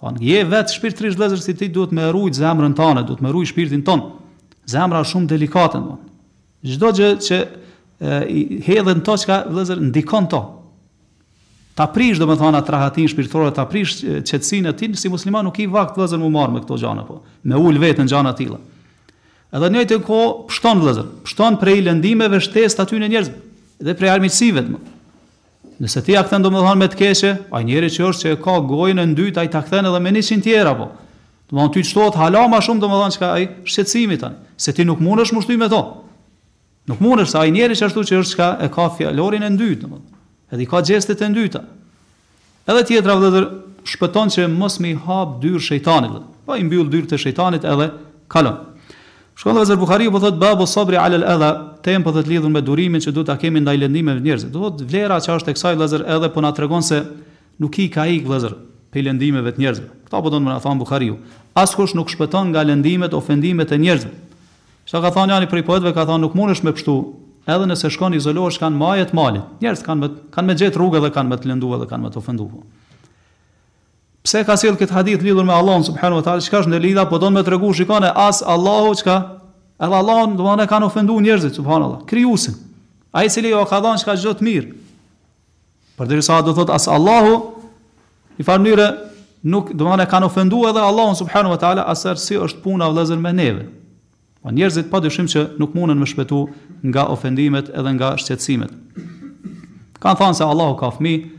Thon, 0.00 0.16
je 0.20 0.42
vetë 0.48 0.76
shpirtërisht 0.76 1.16
vëllazër 1.18 1.40
si 1.42 1.54
ti 1.56 1.68
duhet 1.72 1.92
me 1.96 2.08
ruajt 2.12 2.36
zemrën 2.40 2.74
tënde, 2.76 3.02
duhet 3.08 3.22
me 3.24 3.30
ruajt 3.32 3.50
shpirtin 3.52 3.82
tonë, 3.84 4.12
Zemra 4.66 4.98
është 5.04 5.12
shumë 5.12 5.28
delikate, 5.30 5.78
domthonjë. 5.78 6.72
Çdo 6.74 6.88
gjë 6.98 7.08
që 7.22 7.36
e, 7.38 8.16
i 8.34 8.40
hedhën 8.66 9.02
to 9.06 9.14
çka 9.22 9.36
vëllazër 9.46 9.80
ndikon 9.92 10.26
to. 10.32 10.40
Ta 11.78 11.86
prish 11.94 12.18
domethën 12.20 12.56
atë 12.60 12.74
rahatin 12.74 13.08
shpirtërore, 13.12 13.52
ta 13.54 13.64
prish 13.70 14.00
qetësinë 14.26 14.72
atin, 14.72 14.96
si 14.98 15.12
musliman 15.12 15.46
nuk 15.46 15.60
i 15.62 15.68
vakt 15.70 15.96
vëllazër 16.00 16.20
mu 16.24 16.32
marr 16.34 16.52
me 16.56 16.64
këto 16.64 16.80
gjëra 16.82 17.04
po. 17.06 17.20
Me 17.46 17.60
ul 17.62 17.78
veten 17.80 18.10
gjëra 18.10 18.32
të 18.34 18.38
tilla. 18.40 18.58
Edhe 19.54 19.70
në 19.70 19.84
një 19.84 19.86
të 19.92 20.00
kohë 20.08 20.32
pështon 20.50 20.82
vëllazër, 20.82 21.12
pështon 21.28 21.60
prej 21.62 21.78
lëndimeve 21.86 22.42
shtesë 22.48 22.82
aty 22.84 22.98
në 23.04 23.12
njerëz 23.14 23.30
dhe 23.86 23.96
prej 24.00 24.14
armiqësive 24.16 24.66
domethën. 24.66 24.94
Nëse 25.76 26.00
ti 26.06 26.14
ja 26.16 26.22
kthen 26.24 26.40
domethënë 26.44 26.80
me 26.80 26.86
të 26.88 26.96
keqe, 26.96 27.30
ai 27.52 27.64
njeri 27.68 27.90
që 27.92 28.04
është 28.08 28.30
që 28.32 28.36
ka 28.44 28.54
gojën 28.64 29.02
e 29.02 29.04
dytë, 29.18 29.42
ai 29.42 29.50
ta 29.52 29.60
kthen 29.64 29.84
edhe 29.90 29.98
me 30.00 30.12
nisin 30.14 30.40
tjera 30.40 30.72
po. 30.78 30.86
Domthon 31.50 31.72
ty 31.74 31.82
çtohet 31.84 32.16
hala 32.16 32.46
më 32.48 32.60
shumë 32.64 32.80
domethënë 32.80 33.16
çka 33.16 33.28
ai 33.34 33.44
shqetësimi 33.68 34.16
tani, 34.22 34.38
se 34.56 34.72
ti 34.72 34.86
nuk 34.88 35.02
mundesh 35.04 35.34
mushty 35.36 35.58
me 35.60 35.68
to. 35.68 35.82
Nuk 36.88 37.02
mundesh 37.04 37.34
sa 37.34 37.44
ai 37.44 37.52
njeri 37.52 37.76
që 37.76 37.90
ashtu 37.90 38.06
që 38.08 38.20
është 38.22 38.32
çka 38.36 38.48
e 38.64 38.70
ka 38.72 38.86
fjalorin 38.96 39.44
e 39.44 39.50
dytë 39.52 39.84
domethënë. 39.84 40.20
Edhe 40.54 40.64
i 40.64 40.70
ka 40.70 40.80
gjestet 40.80 41.20
e 41.20 41.28
dyta. 41.36 41.60
Edhe 42.64 42.86
tjetra 42.88 43.18
vëllëzër 43.20 43.46
shpëton 43.86 44.32
që 44.32 44.48
mos 44.50 44.80
mi 44.82 44.94
hap 45.04 45.36
dyrë 45.44 45.60
shejtanit. 45.62 46.16
Po 46.48 46.56
i 46.56 46.64
mbyll 46.64 46.88
dyrët 46.88 47.12
e 47.12 47.20
shejtanit 47.20 47.68
edhe 47.68 47.92
kalon. 48.32 48.64
Shkon 49.36 49.56
vezir 49.56 49.76
Buhariu 49.76 50.10
po 50.10 50.18
thot 50.18 50.38
babo 50.40 50.64
sabri 50.66 50.96
alel, 50.96 51.22
edhe, 51.28 51.48
tem 51.84 52.02
po 52.02 52.12
thot 52.12 52.24
lidhur 52.24 52.48
me 52.54 52.62
durimin 52.64 53.02
që 53.04 53.12
du 53.12 53.22
ta 53.28 53.34
kemi 53.36 53.60
ndaj 53.60 53.76
lëndimeve 53.82 54.22
njerëzve. 54.24 54.48
Do 54.54 54.62
thot 54.62 54.80
vlera 54.88 55.18
që 55.20 55.34
është 55.34 55.48
tek 55.50 55.58
sa 55.60 55.72
i 55.74 55.76
vezir 55.76 56.04
edhe 56.14 56.30
po 56.32 56.40
na 56.40 56.54
tregon 56.56 56.80
se 56.86 57.02
nuk 57.60 57.76
i 57.84 57.90
ka 57.92 58.06
ik 58.08 58.24
vezir 58.30 58.54
pe 58.96 59.02
lëndimeve 59.04 59.52
të 59.52 59.60
njerëzve. 59.60 59.90
Këta 60.08 60.22
po 60.24 60.32
don 60.32 60.46
më 60.46 60.54
na 60.54 60.62
thonë 60.64 60.80
Buhariu, 60.80 61.18
askush 61.52 61.92
nuk 61.98 62.08
shpëton 62.14 62.48
nga 62.54 62.64
lëndimet, 62.64 63.12
ofendimet 63.12 63.76
e 63.76 63.78
njerëzve. 63.84 64.14
Sa 64.88 65.04
ka 65.04 65.12
thonë 65.12 65.36
janë 65.36 65.50
i 65.50 65.52
poetëve, 65.52 65.92
ka 65.92 66.08
thonë 66.08 66.24
nuk 66.24 66.32
mundesh 66.38 66.64
me 66.64 66.72
pështu, 66.72 66.96
edhe 67.44 67.68
nëse 67.68 67.92
shkon 67.92 68.16
izolohesh 68.16 68.56
kan 68.64 68.72
majet 68.80 69.12
malit. 69.12 69.44
Njerëz 69.60 69.84
kanë 69.84 70.08
me 70.32 70.48
me 70.48 70.56
gjet 70.56 70.80
rrugë 70.80 71.04
dhe 71.04 71.12
kanë 71.18 71.28
me 71.28 71.36
të 71.42 71.52
lënduar 71.52 71.84
dhe 71.84 71.92
kanë 71.92 72.08
me 72.08 72.08
të 72.14 72.24
ofenduar. 72.24 72.52
Po. 72.56 72.64
Pse 74.26 74.42
ka 74.42 74.56
sjell 74.58 74.74
këtë 74.74 74.90
hadith 74.94 75.22
lidhur 75.22 75.46
me 75.46 75.54
Allahun 75.54 75.84
subhanahu 75.86 76.18
wa 76.18 76.24
taala? 76.26 76.42
Çka 76.42 76.58
është 76.64 76.72
ndërlidha? 76.72 77.04
Po 77.08 77.18
don 77.22 77.34
me 77.36 77.44
tregu 77.46 77.70
shikon 77.74 78.04
e 78.08 78.10
as 78.14 78.40
Allahu 78.42 78.94
çka? 78.98 79.16
Edhe 79.78 79.94
Allahu 80.00 80.34
do 80.34 80.42
të 80.56 80.66
kanë 80.70 80.88
ofenduar 80.88 81.22
njerëzit 81.22 81.54
subhanallahu. 81.60 82.06
Krijuesin. 82.10 82.56
Ai 83.14 83.26
i 83.28 83.30
cili 83.30 83.52
jo 83.54 83.62
ka 83.70 83.78
dhënë 83.84 84.02
çka 84.02 84.16
çdo 84.18 84.32
të 84.34 84.42
mirë. 84.48 84.72
Përderisa 86.00 86.40
do 86.44 86.52
thot 86.58 86.70
as 86.74 86.88
Allahu 86.90 87.36
i 88.38 88.42
fa 88.42 88.58
mënyrë 88.58 88.88
nuk 89.46 89.70
do 89.78 89.86
të 89.94 90.08
kanë 90.10 90.26
ofenduar 90.32 90.74
edhe 90.74 90.82
Allahun 90.82 91.14
subhanahu 91.22 91.54
wa 91.54 91.60
taala 91.62 91.86
asër 91.94 92.18
si 92.18 92.34
është 92.34 92.64
puna 92.66 92.90
vëllezër 92.90 93.22
me 93.22 93.32
neve. 93.32 93.68
Po 94.42 94.50
njerëzit 94.50 94.90
padyshim 94.90 95.30
që 95.30 95.50
nuk 95.60 95.70
mundën 95.78 96.02
të 96.02 96.10
shpëtu 96.16 96.42
nga 96.90 97.06
ofendimet 97.14 97.70
edhe 97.78 97.94
nga 97.94 98.16
shqetësimet. 98.18 98.74
Kan 100.02 100.18
thënë 100.18 100.36
se 100.42 100.50
Allahu 100.50 100.74
ka 100.82 100.90
fëmijë, 100.98 101.35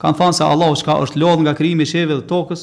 kanë 0.00 0.16
thënë 0.16 0.36
se 0.38 0.46
Allahu 0.48 0.76
çka 0.80 0.94
është 1.04 1.20
lodh 1.20 1.42
nga 1.44 1.52
krijimi 1.58 1.84
i 1.84 1.88
shevit 1.90 2.22
dhe 2.22 2.28
tokës, 2.30 2.62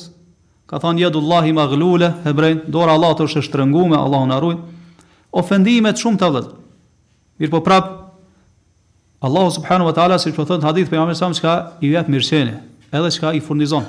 ka 0.70 0.80
thënë 0.82 1.12
dullahi 1.14 1.54
maghlula, 1.56 2.10
hebrejt, 2.26 2.64
dora 2.74 2.96
Allahut 2.98 3.22
është 3.28 3.44
e 3.44 3.48
shtrënguar, 3.48 4.02
Allahu 4.06 4.26
na 4.32 4.40
ruaj. 4.42 4.58
Ofendime 5.38 5.92
të 5.94 6.02
shumë 6.02 6.18
të 6.24 6.30
vëllë. 6.34 6.50
Mirë 7.44 7.54
po 7.54 7.62
prap, 7.62 7.92
Allahu 9.22 9.52
subhanu 9.54 9.86
wa 9.86 9.94
ta'ala, 9.94 10.18
si 10.20 10.32
që 10.32 10.36
po 10.38 10.46
thëtë 10.50 10.66
hadith 10.66 10.90
për 10.90 10.98
jamër 11.02 11.18
samë, 11.20 11.38
që 11.38 11.46
ka 11.46 11.54
i 11.86 11.94
jep 11.94 12.10
mirëqeni, 12.14 12.58
edhe 12.98 13.12
që 13.14 13.22
ka 13.22 13.32
i 13.38 13.42
furnizon. 13.44 13.86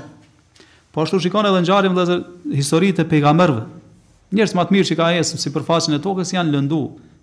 Po 0.92 1.02
ashtu 1.04 1.20
shikon 1.24 1.48
edhe 1.48 1.64
në 1.64 1.68
gjarim 1.68 1.96
dhe 1.96 2.22
e 2.52 3.08
pejgamberëve. 3.12 3.64
Njerëz 4.36 4.52
më 4.56 4.62
atë 4.64 4.74
mirë 4.76 4.88
që 4.92 4.96
ka 5.00 5.10
esë 5.24 5.40
si 5.40 5.48
e 5.96 6.00
tokës 6.04 6.34
janë 6.36 6.52
lëndu, 6.52 6.82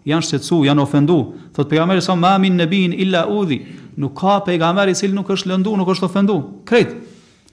janë 0.10 0.28
shqetësu, 0.28 0.60
janë 0.68 0.84
ofendu. 0.84 1.16
Thot 1.56 1.70
pejgamberi 1.72 2.01
sa 2.03 2.16
ma 2.16 2.38
nebin, 2.38 2.93
illa 2.93 3.26
udhi. 3.28 3.60
Nuk 3.97 4.14
ka 4.14 4.41
i 4.47 4.93
cilë 4.93 5.14
nuk 5.14 5.30
është 5.30 5.49
lëndu, 5.51 5.76
nuk 5.78 5.88
është 5.93 6.06
ofendu. 6.06 6.36
Kretë. 6.66 6.95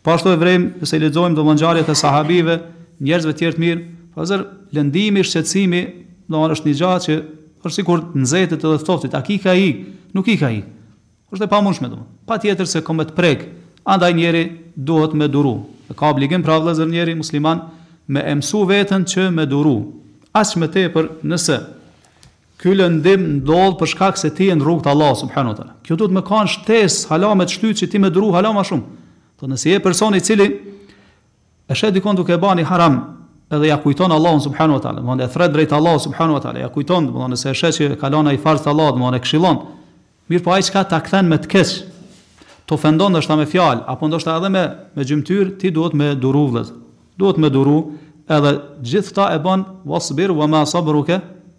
Po 0.03 0.11
ashtu 0.13 0.33
e 0.33 0.37
vrejmë, 0.37 0.85
se 0.85 0.97
i 0.97 1.01
ledzojmë 1.01 1.37
do 1.37 1.45
mëngjarjet 1.47 1.89
e 1.89 1.95
sahabive, 1.95 2.61
njerëzve 3.01 3.33
tjertë 3.39 3.61
mirë. 3.61 3.83
Pa 4.15 4.25
po 4.25 4.39
lëndimi, 4.75 5.23
shqetësimi, 5.25 5.83
do 6.29 6.39
marë 6.43 6.57
është 6.57 6.69
një 6.69 6.77
gjatë 6.81 7.07
që 7.07 7.19
është 7.63 7.77
si 7.77 7.83
kur 7.87 8.01
edhe 8.13 8.57
tëftit. 8.59 9.15
A 9.15 9.23
ki 9.23 9.39
ka 9.39 9.55
i? 9.55 9.69
Nuk 10.13 10.29
i 10.29 10.37
ka 10.37 10.51
i. 10.51 10.63
është 11.33 11.47
e 11.47 11.49
pa 11.49 11.63
mëshme, 11.65 11.89
do 11.89 11.97
më. 12.03 12.07
Pa 12.29 12.37
tjetër 12.39 12.67
se 12.69 12.83
komet 12.85 13.15
prekë, 13.17 13.47
andaj 13.89 14.13
njëri 14.19 14.43
duhet 14.77 15.15
me 15.17 15.29
duru. 15.33 15.55
E 15.89 15.95
ka 15.97 16.11
obligim 16.13 16.43
pra 16.45 16.59
vëzër 16.61 16.91
njëri 16.93 17.15
musliman 17.17 17.63
me 18.13 18.21
emsu 18.29 18.67
veten 18.69 19.07
që 19.09 19.31
me 19.33 19.47
duru. 19.49 19.79
Asë 20.37 20.59
me 20.61 20.67
nëse, 20.67 21.57
ky 22.63 22.71
lëndim 22.79 23.23
ndodh 23.43 23.75
për 23.81 23.91
shkak 23.91 24.19
se 24.21 24.31
ti 24.37 24.47
je 24.51 24.55
në 24.55 24.63
rrugt 24.63 24.85
të 24.87 24.93
Allahut 24.93 25.19
subhanuhu 25.19 25.57
teala. 25.59 25.73
Kjo 25.83 25.97
duhet 25.99 26.13
më 26.15 26.23
kanë 26.29 26.51
shtes, 26.53 27.01
hala 27.11 27.33
me 27.35 27.47
të 27.49 27.57
shtyt 27.59 27.81
që 27.81 27.89
ti 27.91 28.01
më 28.05 28.11
dëru 28.15 28.29
hala 28.37 28.53
më 28.55 28.63
shumë. 28.69 29.01
Po 29.41 29.49
nëse 29.51 29.73
je 29.73 29.81
person 29.83 30.15
i 30.15 30.21
cili 30.23 30.47
e 31.67 31.75
shet 31.75 31.95
dikon 31.97 32.15
duke 32.21 32.37
bani 32.39 32.63
haram, 32.69 33.01
edhe 33.51 33.73
ja 33.73 33.81
kujton 33.83 34.15
Allahun 34.15 34.45
subhanuhu 34.47 34.79
teala, 34.85 35.03
do 35.03 35.19
të 35.19 35.29
thret 35.35 35.55
drejt 35.59 35.75
Allahut 35.75 36.07
subhanuhu 36.07 36.41
teala, 36.45 36.63
ja 36.63 36.71
kujton, 36.71 37.11
do 37.11 37.29
nëse 37.35 37.51
e 37.51 37.57
shet 37.59 37.79
që 37.81 37.99
ka 37.99 38.13
lënë 38.15 38.37
ai 38.37 38.39
farz 38.39 38.63
të 38.63 38.71
Allahut, 38.77 39.01
do 39.03 39.11
të 39.19 39.23
këshillon. 39.27 39.61
Mirpo 40.31 40.55
ai 40.55 40.63
çka 40.63 40.85
ta 40.89 41.01
kthen 41.03 41.27
me 41.29 41.41
të 41.43 41.51
kesh 41.51 41.73
të 42.71 42.77
ofendon 42.79 43.19
është 43.19 43.41
me 43.43 43.49
fjalë, 43.51 43.83
apo 43.91 44.07
ndoshta 44.07 44.37
edhe 44.39 44.53
me 44.55 44.63
me 44.95 45.03
gjymtyr, 45.05 45.51
ti 45.59 45.75
duhet 45.75 45.99
me 45.99 46.15
duru 46.15 46.47
vëllaz. 46.55 46.71
Duhet 47.19 47.43
me 47.43 47.51
duru, 47.51 47.81
edhe 48.31 48.55
gjithta 48.87 49.33
e 49.35 49.41
bën 49.45 49.67
wasbir 49.85 50.31
wama 50.31 50.63
sabruka 50.67 51.19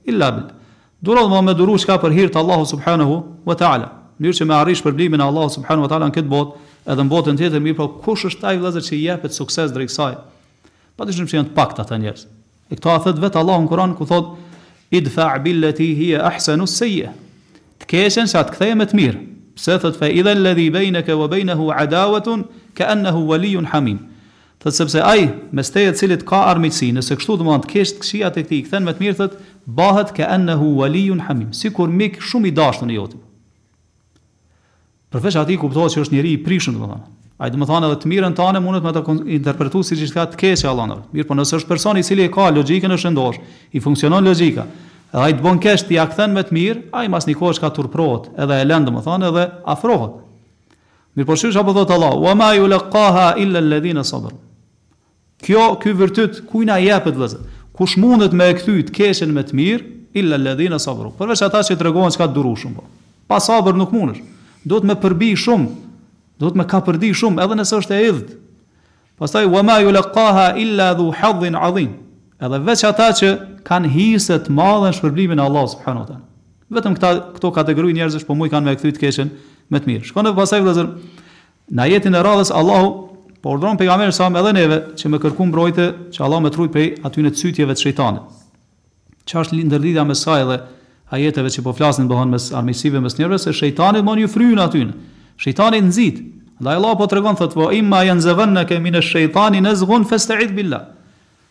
illa 0.09 0.31
billah. 0.31 0.59
Durat 1.03 1.27
më 1.27 1.39
me 1.43 1.53
duru 1.59 1.73
shka 1.81 1.97
për 1.99 2.13
hirtë 2.15 2.39
Allahu 2.39 2.65
subhanahu 2.69 3.15
wa 3.43 3.55
ta'ala. 3.59 3.89
Mirë 4.23 4.37
që 4.37 4.45
me 4.47 4.53
arrish 4.55 4.79
për 4.85 4.93
blimin 4.95 5.19
e 5.19 5.25
Allahu 5.25 5.51
subhanahu 5.51 5.83
wa 5.83 5.89
ta'ala 5.91 6.07
në 6.07 6.13
këtë 6.15 6.31
botë, 6.31 6.53
edhe 6.93 7.03
në 7.03 7.11
botën 7.11 7.39
tjetër, 7.41 7.63
mirë 7.65 7.75
po 7.81 7.87
kush 8.05 8.23
është 8.29 8.47
ai 8.47 8.59
vëllazër 8.61 8.85
që 8.87 8.95
i 8.97 9.01
jepet 9.09 9.35
sukses 9.35 9.73
drejt 9.75 9.91
kësaj? 9.91 10.13
Patyshim 10.95 11.27
që 11.27 11.35
janë 11.39 11.49
të 11.51 11.55
pakta 11.57 11.83
ata 11.83 11.99
njerëz. 11.99 12.23
E 12.71 12.77
këta 12.79 12.95
a 12.95 13.03
thot 13.03 13.19
vetë 13.19 13.41
Allahu 13.43 13.65
në 13.65 13.69
Kur'an 13.73 13.97
ku 13.99 14.07
thot 14.07 14.31
idfa 14.95 15.27
billati 15.43 15.89
hiya 15.99 16.23
ahsanu 16.29 16.69
sayyi'a. 16.71 17.11
Të 17.83 17.89
keshën 17.91 18.31
sa 18.31 18.45
të 18.47 18.55
kthejë 18.55 18.79
më 18.79 18.87
të 18.93 19.01
mirë. 19.01 19.21
Pse 19.59 19.75
thot 19.83 19.99
fa 19.99 20.07
idha 20.07 20.31
alladhi 20.37 20.69
bainaka 20.73 21.19
wa 21.19 21.27
bainahu 21.29 21.67
adawatun 21.75 22.47
ka'annahu 22.79 23.27
waliyyun 23.33 23.73
hamim. 23.75 23.99
Thot 24.63 24.71
sepse 24.77 25.01
ai 25.03 25.25
mes 25.51 25.67
teje 25.75 25.91
cilit 25.99 26.21
ka 26.23 26.45
armiqsi, 26.47 26.93
nëse 26.95 27.17
kështu 27.19 27.35
do 27.35 27.41
të 27.43 27.47
mund 27.49 27.65
të 27.65 27.83
këshia 27.99 28.29
tek 28.31 28.47
ti, 28.47 28.61
kthen 28.63 28.85
më 28.87 28.93
të 28.95 29.03
mirë 29.03 29.17
thot 29.19 29.33
bahet 29.65 30.11
ke 30.11 30.21
ennehu 30.25 30.73
hamim, 31.27 31.53
si 31.53 31.69
kur 31.69 31.87
mik 31.87 32.19
shumë 32.19 32.47
i 32.47 32.51
dashur 32.51 32.87
në 32.87 32.93
jotim. 32.93 33.19
Përveç 35.11 35.35
ati 35.35 35.57
kuptohet 35.57 35.91
që 35.93 36.01
është 36.01 36.13
njeri 36.13 36.31
i 36.33 36.43
prishëm, 36.43 36.73
domethënë 36.73 36.97
më 36.97 36.97
thanë. 36.97 37.37
Ai 37.43 37.49
domethënë 37.51 37.85
të 37.85 37.91
edhe 37.91 38.01
të 38.01 38.07
mirën 38.09 38.33
tanë 38.37 38.59
mundet 38.61 38.83
me 38.85 38.91
të 38.91 39.03
interpretu 39.35 39.81
si 39.83 39.95
diçka 39.97 40.25
të 40.31 40.37
keqe 40.39 40.67
Allahun. 40.69 41.03
Mirë, 41.13 41.27
po 41.27 41.35
nëse 41.35 41.57
është 41.59 41.67
person 41.69 41.97
i 41.97 42.03
cili 42.03 42.25
e 42.25 42.31
ka 42.31 42.47
logjikën 42.53 42.91
e 42.93 42.97
shëndosh, 43.01 43.39
i 43.71 43.79
funksionon 43.83 44.23
logjika, 44.25 44.65
edhe 45.13 45.23
ai 45.23 45.33
të 45.37 45.43
bën 45.45 45.59
kesh 45.61 45.87
ti 45.87 45.95
ja 45.97 46.05
kthen 46.07 46.33
me 46.33 46.43
të 46.43 46.53
mirë, 46.55 46.83
ai 46.93 47.07
mas 47.09 47.27
një 47.27 47.35
kohë 47.37 47.59
ka 47.61 47.69
turprohet, 47.75 48.31
edhe 48.37 48.59
e 48.61 48.65
lën 48.67 48.87
domethënë 48.89 49.29
edhe 49.29 49.45
afrohet. 49.63 50.23
Mirë, 51.15 51.27
po 51.29 51.37
shysh 51.37 51.59
apo 51.61 51.75
thot 51.77 51.93
Allah, 51.93 52.15
wa 52.19 52.33
ma 52.35 52.51
yulqaha 52.57 53.27
illa 53.43 53.61
alladhina 53.63 54.03
sabar." 54.03 54.33
Kjo 55.43 55.75
ky 55.81 55.91
virtyt 55.91 56.45
kujna 56.47 56.77
jepet 56.79 57.17
vëzë 57.19 57.39
kush 57.73 57.97
mundet 57.97 58.33
me 58.33 58.49
e 58.49 58.53
kthy 58.57 58.83
të 58.87 58.93
keshën 58.97 59.31
me 59.33 59.43
të 59.43 59.57
mirë 59.57 59.83
illa 60.19 60.37
alladhina 60.37 60.77
sabru. 60.79 61.11
përveç 61.17 61.41
ata 61.47 61.63
që 61.65 61.77
tregojnë 61.79 62.15
çka 62.15 62.27
durushun 62.35 62.75
po. 62.77 62.83
Pa 63.27 63.39
sabër 63.41 63.73
nuk 63.79 63.91
mundesh. 63.93 64.21
Duhet 64.65 64.83
me 64.85 64.93
përbi 64.95 65.31
shumë. 65.35 65.69
Duhet 66.39 66.55
me 66.55 66.63
kapërdi 66.67 67.11
shumë 67.17 67.41
edhe 67.43 67.57
nëse 67.57 67.75
është 67.77 67.95
e 67.97 68.07
idh. 68.09 68.33
Pastaj 69.19 69.45
wa 69.49 69.61
ma 69.65 69.79
yulqaha 69.81 70.45
illa 70.61 70.93
dhu 70.95 71.09
hadhin 71.13 71.55
adhim. 71.57 71.93
Edhe 72.43 72.59
veç 72.65 72.83
ata 72.85 73.09
që 73.17 73.29
kanë 73.65 73.89
hise 73.93 74.37
të 74.45 74.51
mëdha 74.53 74.89
në 74.91 74.95
shpërblimin 74.99 75.39
e 75.41 75.43
Allahut 75.45 75.73
subhanuhu 75.75 76.17
Vetëm 76.73 76.95
këta 76.97 77.09
këto 77.37 77.49
kategori 77.53 77.93
njerëzish 77.93 78.25
po 78.25 78.33
mua 78.33 78.49
kanë 78.49 78.65
me 78.65 78.71
e 78.73 78.77
kthy 78.79 78.91
të 78.95 78.99
keshën 79.03 79.29
me 79.71 79.77
të 79.79 79.87
mirë. 79.91 80.05
Shkon 80.09 80.25
edhe 80.27 80.37
pastaj 80.37 80.61
vëllazër 80.65 80.87
Në 81.73 81.83
jetin 81.93 82.15
e 82.17 82.21
radhës 82.25 82.49
Allahu 82.51 82.89
Po 83.43 83.51
urdhëron 83.57 83.75
pejgamberi 83.77 84.13
sa 84.15 84.29
edhe 84.39 84.53
neve 84.55 84.75
që 84.95 85.09
më 85.11 85.17
kërkuan 85.19 85.49
mbrojtje, 85.51 85.85
që 86.15 86.19
Allah 86.23 86.39
më 86.45 86.49
truaj 86.55 86.69
prej 86.71 86.85
aty 87.09 87.23
në 87.25 87.31
çytjeve 87.35 87.75
të 87.75 87.81
shejtanit. 87.83 88.29
Çfarë 89.27 89.43
është 89.43 89.65
ndërlidja 89.67 90.05
me 90.07 90.15
sa 90.15 90.37
edhe 90.39 90.55
ajeteve 91.11 91.49
që 91.51 91.63
po 91.65 91.73
flasin 91.75 92.07
bëhen 92.07 92.31
mes 92.31 92.45
armiqësive, 92.55 93.01
mes 93.03 93.17
njerëve 93.17 93.39
se 93.43 93.51
shejtani 93.57 93.99
më 94.07 94.13
një 94.21 94.29
fryn 94.31 94.61
aty. 94.63 94.85
Shejtani 95.43 95.81
nxit. 95.89 96.21
Allah 96.63 96.77
Allah 96.79 96.95
po 97.01 97.07
tregon 97.11 97.35
thotë 97.35 97.57
po 97.59 97.67
imma 97.75 98.05
yanzavanna 98.07 98.63
ke 98.69 98.77
min 98.79 98.95
ash-shaytani 98.95 99.59
nazghun 99.65 100.05
fasta'id 100.07 100.53
billah. 100.55 100.85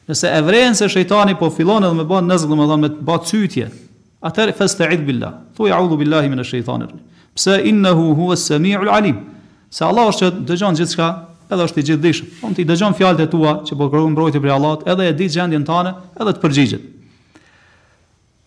Nëse 0.08 0.30
e 0.32 0.40
vrenë 0.46 0.78
se 0.78 0.88
shejtani 0.88 1.36
po 1.36 1.50
fillon 1.52 1.84
edhe 1.84 1.98
më 2.00 2.06
bën 2.08 2.24
nazg 2.30 2.48
dhe 2.48 2.56
më 2.56 2.68
dhan 2.70 2.80
me 2.86 2.90
të 2.94 3.04
bë 3.04 3.18
çytje. 3.28 3.66
Atëherë 4.24 4.54
fasta'id 4.56 5.04
billah. 5.04 5.34
Thu 5.56 5.68
ya'udhu 5.68 6.00
billahi 6.00 6.32
minash-shaytanir. 6.32 6.88
Pse 7.36 7.58
innahu 7.68 8.14
huwas-sami'ul-alim. 8.16 9.18
Se 9.68 9.84
Allah 9.84 10.08
është 10.14 10.30
dëgjon 10.48 10.78
gjithçka, 10.80 11.10
edhe 11.54 11.66
është 11.66 11.80
i 11.82 11.86
gjithdijshëm. 11.90 12.30
Po 12.40 12.50
t'i 12.56 12.64
dëgjon 12.66 12.94
fjalët 12.96 13.24
e 13.26 13.30
tua 13.32 13.54
që 13.66 13.76
po 13.78 13.88
kërkon 13.92 14.14
mbrojtje 14.14 14.40
prej 14.42 14.54
Allahut, 14.54 14.86
edhe 14.88 15.08
e 15.10 15.16
di 15.16 15.28
gjendjen 15.32 15.66
tënde, 15.68 15.92
edhe 16.20 16.34
të 16.36 16.42
përgjigjet. 16.42 16.86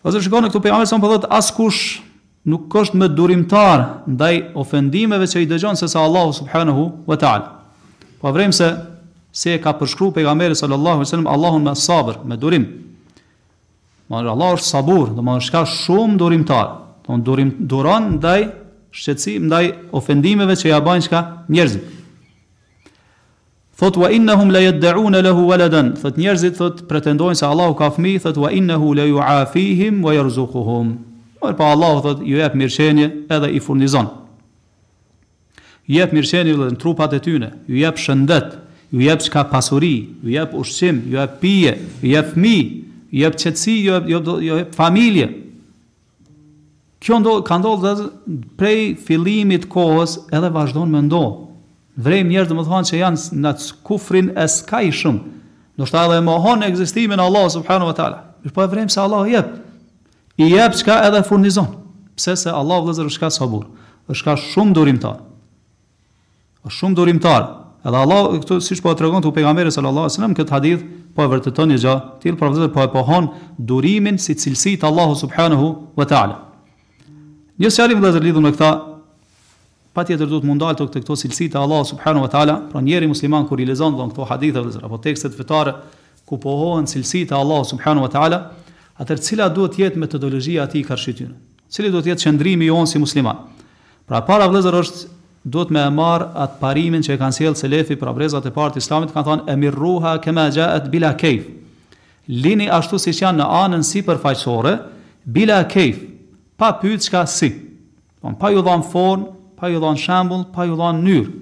Po 0.02 0.12
zë 0.14 0.22
shikon 0.24 0.46
këtu 0.48 0.60
pejgamberi 0.64 0.86
sa 0.90 1.00
po 1.02 1.10
thot 1.12 1.28
askush 1.38 2.00
nuk 2.46 2.74
është 2.82 3.00
më 3.00 3.08
durimtar 3.18 3.84
ndaj 4.10 4.34
ofendimeve 4.62 5.26
që 5.30 5.42
i 5.44 5.48
dëgjon 5.50 5.78
se 5.80 5.88
sa 5.90 6.04
Allahu 6.06 6.34
subhanahu 6.40 6.86
wa 7.10 7.18
taala. 7.18 7.52
Po 8.22 8.32
vrem 8.34 8.54
se 8.54 8.68
se 9.36 9.52
e 9.54 9.58
ka 9.62 9.74
përshkruar 9.78 10.14
pejgamberi 10.16 10.54
sallallahu 10.56 10.96
alaihi 11.00 11.08
wasallam 11.10 11.30
Allahun 11.34 11.64
me 11.64 11.74
sabër, 11.76 12.20
me 12.24 12.36
durim. 12.40 12.64
Ma 14.10 14.22
në 14.22 14.30
Allah 14.32 14.52
është 14.54 14.70
sabur, 14.70 15.10
dhe 15.16 15.22
ma 15.26 15.34
është 15.40 15.52
ka 15.52 15.64
shumë 15.68 16.16
durimtar, 16.20 16.68
dhe 17.04 17.10
ma 17.12 17.18
durim, 17.26 17.50
duran 17.58 18.06
ndaj 18.16 18.46
shqeci, 18.96 19.34
ndaj 19.44 19.66
ofendimeve 19.98 20.54
që 20.56 20.70
ja 20.70 20.78
bajnë 20.80 21.08
qka 21.10 21.20
njerëzit. 21.52 21.95
Thot 23.76 23.94
wa 23.96 24.08
innahum 24.10 24.48
la 24.50 24.60
yad'un 24.64 25.12
lahu 25.20 25.48
waladan. 25.52 25.92
Thot 26.00 26.16
njerzit 26.16 26.56
thot 26.56 26.88
pretendojn 26.88 27.34
se 27.36 27.44
Allahu 27.46 27.74
ka 27.76 27.90
fëmijë, 27.92 28.22
thot 28.24 28.36
wa 28.40 28.48
innahu 28.50 28.94
la 28.96 29.04
yu'afihim 29.04 30.00
wa 30.02 30.14
yarzuquhum. 30.16 30.94
Por 31.40 31.52
pa 31.56 31.72
Allahu 31.76 32.00
thot 32.00 32.22
ju 32.24 32.38
jep 32.40 32.54
mirëshenje 32.56 33.10
edhe 33.28 33.50
i 33.52 33.60
furnizon. 33.60 34.08
Ju 35.84 35.98
jep 36.00 36.14
mirëshenje 36.16 36.54
edhe 36.56 36.70
në 36.72 36.80
trupat 36.80 37.12
e 37.12 37.20
tyne, 37.26 37.50
ju 37.68 37.76
jep 37.82 38.00
shëndet, 38.00 38.56
ju 38.96 39.00
jep 39.04 39.20
çka 39.22 39.44
pasuri, 39.52 40.08
ju 40.24 40.32
jep 40.32 40.54
ushqim, 40.56 41.02
ju 41.12 41.18
jep 41.20 41.36
pije, 41.44 41.76
ju 42.00 42.14
jep 42.16 42.32
mi, 42.36 42.54
ju 43.12 43.20
jep 43.28 43.36
çetësi, 43.38 43.76
ju 43.82 43.98
jep 43.98 44.08
ju 44.08 44.56
jep 44.56 44.70
familje. 44.74 45.28
Kjo 47.04 47.20
ndo 47.20 47.42
ka 47.44 47.60
ndodhur 47.60 48.08
prej 48.56 48.96
fillimit 49.04 49.68
kohës 49.68 50.22
edhe 50.32 50.48
vazhdon 50.50 50.88
më 50.96 51.04
ndonjë. 51.10 51.45
Vrem 51.96 52.28
njerëz 52.28 52.50
thonë 52.52 52.84
se 52.90 52.98
janë 52.98 53.40
në 53.40 53.50
kufrin 53.86 54.28
e 54.36 54.44
skajshëm. 54.52 55.16
Do 55.80 55.86
të 55.88 55.92
thotë 55.94 56.12
edhe 56.16 56.24
mohon 56.26 56.64
ekzistimin 56.66 57.20
e 57.20 57.24
Allahut 57.24 57.54
subhanahu 57.54 57.88
wa 57.88 57.94
taala. 57.96 58.18
Mish 58.44 58.52
po 58.52 58.62
e 58.64 58.68
vrem 58.68 58.88
se 58.92 59.00
Allahu 59.00 59.30
jep. 59.32 59.54
I 60.36 60.50
jep 60.52 60.76
çka 60.76 60.98
edhe 61.08 61.22
furnizon. 61.24 61.70
Pse 62.16 62.36
se 62.36 62.50
Allahu 62.50 62.84
vëllazër 62.86 63.08
është 63.10 63.22
ka 63.22 63.30
sabur. 63.32 63.64
Është 64.12 64.24
ka 64.28 64.34
shumë 64.42 64.76
durimtar. 64.76 65.16
Është 66.68 66.76
shumë 66.82 66.98
durimtar. 66.98 67.46
Edhe 67.86 67.96
Allah 68.04 68.28
këtu 68.42 68.58
siç 68.64 68.80
po 68.84 68.92
e 68.92 68.96
tregon 68.98 69.24
te 69.24 69.32
pejgamberi 69.36 69.72
sallallahu 69.72 70.04
alajhi 70.04 70.18
wasallam 70.18 70.34
këtë 70.36 70.52
hadith 70.56 70.82
po 71.16 71.24
e 71.24 71.30
vërteton 71.32 71.70
një 71.72 71.78
gjë, 71.84 71.94
ti 72.20 72.32
po 72.36 72.44
vërtet 72.50 72.74
po 72.74 72.82
e 72.84 72.90
pohon 72.92 73.30
durimin 73.58 74.18
si 74.20 74.34
cilësi 74.34 74.76
të 74.82 74.88
Allahut 74.90 75.16
subhanahu 75.20 75.70
wa 75.96 76.04
taala. 76.04 76.42
Ju 77.56 77.70
sjali 77.72 77.96
vëllazër 77.96 78.20
lidhur 78.26 78.44
me 78.44 78.52
këtë 78.52 78.70
pa 79.96 80.04
tjetër 80.04 80.28
duhet 80.28 80.44
mundal 80.44 80.76
të 80.76 80.90
këto 81.00 81.14
silësit 81.16 81.54
e 81.56 81.56
Allah 81.58 81.80
subhanu 81.88 82.20
wa 82.20 82.28
ta'ala, 82.28 82.56
pra 82.68 82.82
njeri 82.84 83.06
musliman 83.08 83.46
kur 83.48 83.60
i 83.64 83.64
lezon 83.64 83.94
dhe 83.96 84.04
në 84.04 84.12
këto 84.12 84.24
hadithë 84.28 84.62
dhe 84.66 84.72
zra, 84.74 84.88
tekstet 85.00 85.36
fetare, 85.38 85.72
ku 86.28 86.36
pohohen 86.42 86.84
silësit 86.90 87.30
e 87.32 87.36
Allah 87.38 87.62
subhanu 87.64 88.02
wa 88.04 88.10
ta'ala, 88.12 88.38
atër 89.00 89.22
cila 89.24 89.46
duhet 89.48 89.78
jetë 89.80 90.02
metodologjia 90.02 90.66
ati 90.66 90.82
i 90.82 90.84
kërshytynë, 90.84 91.32
cili 91.72 91.88
duhet 91.94 92.10
jetë 92.12 92.26
qëndrimi 92.26 92.68
jo 92.68 92.82
si 92.86 93.00
musliman. 93.00 93.40
Pra 94.06 94.20
para 94.28 94.50
vëzër 94.52 94.76
është, 94.82 95.00
duhet 95.48 95.72
me 95.74 95.80
e 95.88 95.94
marr 95.96 96.26
atë 96.44 96.60
parimin 96.60 97.06
që 97.06 97.14
e 97.16 97.20
kanë 97.22 97.36
sjell 97.38 97.56
se 97.56 97.70
lefi 97.70 97.96
pra 97.96 98.12
brezat 98.14 98.44
e 98.44 98.52
partë 98.54 98.76
të 98.76 98.82
islamit, 98.84 99.14
kanë 99.16 99.28
thënë 99.30 99.46
emirruha 99.54 100.18
kema 100.24 100.50
gjaët 100.54 100.90
bila 100.92 101.14
kejf. 101.16 101.48
Lini 102.44 102.66
ashtu 102.76 102.98
si 103.00 103.14
që 103.16 103.30
janë 103.30 103.40
në 103.40 103.48
anën 103.64 103.86
si 103.86 104.04
bila 105.26 105.56
kayf, 105.66 105.96
pa 106.54 106.68
pyth 106.78 107.08
qka 107.10 107.24
si. 107.26 107.48
Pa 108.38 108.52
ju 108.52 108.60
dhamë 108.62 108.86
formë, 108.92 109.35
pa 109.56 109.68
ju 109.72 109.80
dhanë 109.80 110.00
shembul, 110.02 110.46
pa 110.54 110.66
ju 110.68 110.76
dhanë 110.76 111.02
njërë. 111.06 111.34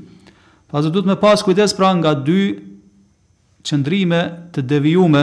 Pazë 0.70 0.90
du 0.94 1.02
të 1.04 1.10
me 1.12 1.16
pas 1.18 1.42
kujdes 1.46 1.74
pra 1.76 1.90
nga 1.98 2.14
dy 2.14 2.44
qëndrime 3.66 4.22
të 4.54 4.64
devijume 4.70 5.22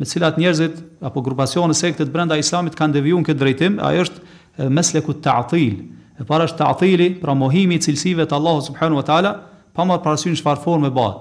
me 0.00 0.06
cilat 0.08 0.38
njerëzit 0.40 0.78
apo 1.04 1.22
sekte 1.22 1.74
sektet 1.74 2.10
brenda 2.12 2.36
islamit 2.36 2.74
kanë 2.74 2.92
devijuar 2.94 3.22
këtë 3.24 3.38
drejtim, 3.38 3.78
a 3.80 3.92
është 3.94 4.68
mesleku 4.70 5.14
të 5.20 5.30
atil. 5.30 5.76
E 6.20 6.24
para 6.26 6.44
është 6.44 6.58
të 6.58 6.64
atili, 6.68 7.14
pra 7.20 7.34
mohimi 7.34 7.74
i 7.76 7.80
cilësive 7.80 8.26
të 8.26 8.34
Allahu 8.34 8.60
subhanu 8.62 8.96
wa 9.00 9.04
ta'ala, 9.04 9.32
pa 9.72 9.84
marë 9.84 10.02
parasysh 10.02 10.40
çfarë 10.42 10.62
formë 10.62 10.90
e 10.90 11.12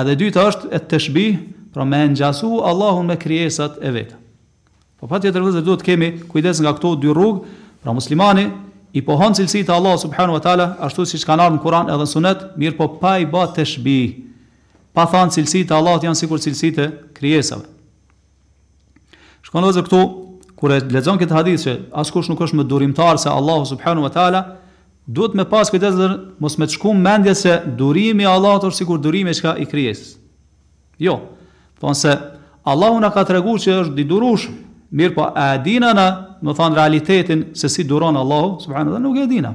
Edhe 0.00 0.12
e 0.12 0.16
dyta 0.16 0.42
është 0.44 0.68
e 0.72 0.78
të 0.78 0.98
shbi, 1.00 1.28
pra 1.72 1.84
me 1.84 2.08
nxasu 2.08 2.60
Allahun 2.64 3.06
me 3.06 3.16
krijesat 3.16 3.78
e 3.82 3.90
veta. 3.90 4.16
Po 5.00 5.06
pa 5.06 5.20
tjetër 5.20 5.42
të 5.42 5.82
kemi 5.84 6.08
kujdes 6.28 6.60
nga 6.60 6.72
këto 6.74 6.96
dy 7.00 7.12
rrugë, 7.12 7.40
pra 7.82 7.92
muslimani 7.92 8.50
i 8.96 9.02
pohon 9.04 9.34
cilësi 9.36 9.60
të 9.68 9.74
Allah 9.76 9.96
subhanu 10.00 10.32
wa 10.38 10.42
ta'ala, 10.42 10.68
ashtu 10.86 11.04
si 11.04 11.18
që 11.20 11.28
kanë 11.28 11.44
ardhë 11.46 11.56
në 11.58 11.62
Kur'an 11.66 11.90
edhe 11.92 12.04
në 12.06 12.10
sunet, 12.10 12.44
mirë 12.60 12.78
po 12.78 12.86
pa 13.00 13.18
i 13.20 13.26
ba 13.28 13.42
të 13.52 13.66
shbi, 13.74 13.98
pa 14.96 15.04
thanë 15.12 15.34
cilësi 15.36 15.60
të 15.68 15.76
Allah 15.76 15.98
të 16.00 16.08
janë 16.08 16.20
sikur 16.22 16.40
cilësi 16.40 16.70
të 16.78 16.86
kryesave. 17.18 17.66
Shkonoze 19.44 19.82
këtu, 19.84 20.00
kur 20.56 20.72
e 20.72 20.80
lexon 20.94 21.20
këtë 21.20 21.36
hadith 21.36 21.60
se 21.66 21.74
kush 22.14 22.30
nuk 22.32 22.40
është 22.46 22.60
më 22.62 22.64
durimtar 22.70 23.20
se 23.20 23.28
Allahu 23.28 23.68
subhanahu 23.68 24.06
wa 24.08 24.12
taala, 24.14 24.40
duhet 25.04 25.36
me 25.36 25.44
pas 25.44 25.68
këtë 25.74 25.92
zë 25.98 26.08
mos 26.40 26.56
me 26.58 26.68
shkum 26.72 26.96
mendje 27.04 27.34
se 27.36 27.58
durimi 27.78 28.24
i 28.24 28.30
Allahut 28.30 28.64
është 28.70 28.78
sikur 28.80 29.02
durimi 29.04 29.34
që 29.36 29.44
ka 29.44 29.54
i 29.60 29.68
krijesës. 29.68 30.16
Jo. 31.04 31.18
Po 31.76 31.92
se 31.92 32.16
Allahu 32.64 33.04
na 33.04 33.12
ka 33.12 33.26
treguar 33.28 33.60
që 33.60 33.76
është 33.82 34.00
i 34.00 34.08
durush 34.08 34.48
Mirë 34.94 35.14
po, 35.16 35.24
e 35.34 35.44
dina 35.64 35.90
në 35.96 36.04
më 36.46 36.54
thonë 36.54 36.76
realitetin 36.78 37.42
se 37.58 37.68
si 37.72 37.84
duron 37.88 38.16
Allahu, 38.16 38.58
subhanë 38.62 38.92
dhe 38.94 39.00
nuk 39.02 39.16
e 39.18 39.26
dina. 39.26 39.50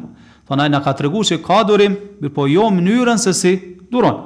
Po 0.48 0.58
na 0.60 0.66
e 0.68 0.72
në 0.74 0.82
ka 0.84 0.94
të 0.98 1.06
regu 1.08 1.22
që 1.28 1.38
ka 1.46 1.62
durim, 1.68 1.96
mirë 2.20 2.34
po 2.36 2.48
jo 2.52 2.68
mënyrën 2.76 3.20
se 3.22 3.34
si 3.38 3.54
duron. 3.92 4.18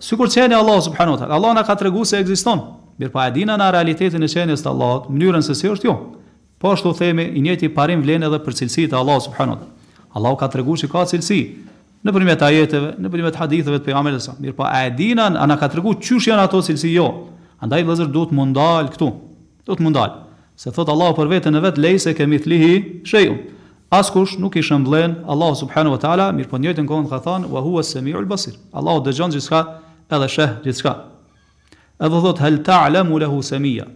Sikur 0.00 0.30
qeni 0.30 0.54
Allahu, 0.54 0.84
subhanë 0.90 1.16
dhe 1.24 1.32
Allah 1.34 1.54
në 1.58 1.64
ka 1.66 1.74
të 1.76 1.88
regu 1.88 2.04
se 2.06 2.20
egziston. 2.22 2.62
Mirë 3.00 3.10
po, 3.14 3.22
e 3.24 3.32
dina 3.34 3.56
në 3.58 3.70
realitetin 3.74 4.22
e 4.22 4.28
qenjës 4.30 4.62
të 4.62 4.70
Allahu, 4.70 5.10
mënyrën 5.16 5.42
se 5.46 5.54
si 5.58 5.70
është 5.72 5.88
jo. 5.90 5.96
Po 6.62 6.74
është 6.76 6.86
të 6.86 6.94
themi, 7.00 7.24
i 7.34 7.42
njeti 7.42 7.70
parim 7.74 8.02
vlenë 8.04 8.28
edhe 8.28 8.38
për 8.44 8.58
cilësi 8.60 8.86
të 8.92 8.98
Allahu, 9.00 9.24
subhanë 9.26 9.56
dhe 9.62 9.68
Allahu 10.18 10.36
ka 10.38 10.46
të 10.50 10.60
regu 10.60 10.76
që 10.78 10.90
ka 10.92 11.02
cilësi. 11.10 11.40
Në 12.06 12.14
përmjet 12.16 12.42
ajeteve, 12.44 12.92
në 13.02 13.10
përmjet 13.12 13.36
haditheve 13.36 13.78
të 13.80 13.86
pejamele 13.90 14.20
sa. 14.24 14.34
Mirë 14.40 14.54
po, 14.58 14.64
a 14.64 14.80
dina 14.94 15.26
na 15.30 15.56
ka 15.58 15.68
të 15.68 15.82
çush 16.00 16.30
janë 16.30 16.46
ato 16.48 16.62
cilësi 16.64 16.92
jo. 16.94 17.08
Andaj, 17.60 17.82
vëzër, 17.86 18.08
duhet 18.08 18.30
mundal 18.32 18.88
këtu 18.90 19.10
do 19.70 19.78
të 19.78 19.86
mundal. 19.86 20.14
Se 20.60 20.72
thot 20.74 20.90
Allahu 20.92 21.14
për 21.16 21.30
veten 21.30 21.56
e 21.56 21.60
vet 21.64 21.78
lejse 21.80 22.10
se 22.10 22.14
kemi 22.18 22.38
thlihi 22.42 22.72
shejun. 23.08 23.38
Askush 23.90 24.36
nuk 24.42 24.56
i 24.56 24.62
shëmblen 24.62 25.14
Allahu 25.32 25.56
subhanahu 25.62 25.96
wa 25.96 26.00
taala, 26.02 26.26
mirëpo 26.36 26.58
në 26.58 26.66
njëjtën 26.68 26.88
kohë 26.90 27.10
ka 27.10 27.36
wa 27.54 27.62
huwa 27.64 27.80
as-sami'ul 27.82 28.26
basir. 28.28 28.54
Allahu 28.78 29.00
dëgjon 29.08 29.32
gjithçka 29.34 29.62
edhe 30.14 30.28
sheh 30.28 30.50
gjithçka. 30.64 30.92
Edhe 32.00 32.20
thot 32.24 32.38
hal 32.44 32.58
ta'lamu 32.64 33.18
lahu 33.18 33.42
samia. 33.42 33.86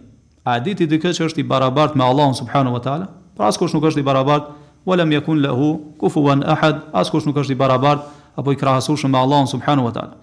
A 0.43 0.59
di 0.59 0.75
ti 0.75 0.87
dikë 0.87 1.13
që 1.15 1.29
është 1.29 1.39
i 1.41 1.47
barabart 1.47 1.95
me 1.95 2.03
Allahu 2.05 2.35
subhanahu 2.41 2.75
wa 2.77 2.81
taala? 2.87 3.07
Pra 3.35 3.47
askush 3.47 3.73
nuk 3.75 3.83
është 3.89 4.03
i 4.03 4.07
barabart 4.07 4.51
wa 4.85 4.95
lam 4.97 5.11
yakun 5.11 5.39
lahu 5.43 5.69
kufuwan 5.97 6.43
ahad. 6.43 6.83
Askush 6.93 7.25
nuk 7.27 7.37
është 7.41 7.55
i 7.55 7.55
barabart 7.55 8.03
apo 8.35 8.51
i 8.51 8.55
krahasueshëm 8.57 9.11
me 9.13 9.17
Allahu 9.21 9.47
subhanahu 9.47 9.87
wa 9.89 9.95
taala. 9.95 10.13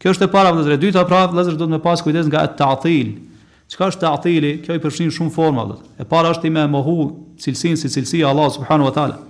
Kjo 0.00 0.10
është 0.16 0.24
e 0.26 0.32
para 0.32 0.50
vëllazër, 0.54 0.72
e 0.74 0.80
dyta 0.82 1.04
pra 1.06 1.26
vëllazër 1.30 1.58
do 1.60 1.68
të 1.68 1.76
më 1.76 1.82
pas 1.84 2.00
kujdes 2.02 2.26
nga 2.32 2.40
at-ta'til. 2.48 3.12
Ta 3.12 3.31
Çka 3.72 3.86
është 3.88 4.02
ta'tili? 4.04 4.50
Kjo 4.62 4.74
i 4.76 4.80
përfshin 4.82 5.12
shumë 5.14 5.32
forma. 5.32 5.64
Dhe. 5.70 5.76
E 6.04 6.04
para 6.08 6.30
është 6.34 6.50
i 6.50 6.52
me 6.52 6.66
mohu 6.68 6.96
cilësinë 7.40 7.80
si 7.80 7.88
cilësia 7.94 8.26
e 8.26 8.30
Allahut 8.30 8.58
subhanahu 8.58 8.90
wa 8.90 8.94
taala. 8.96 9.20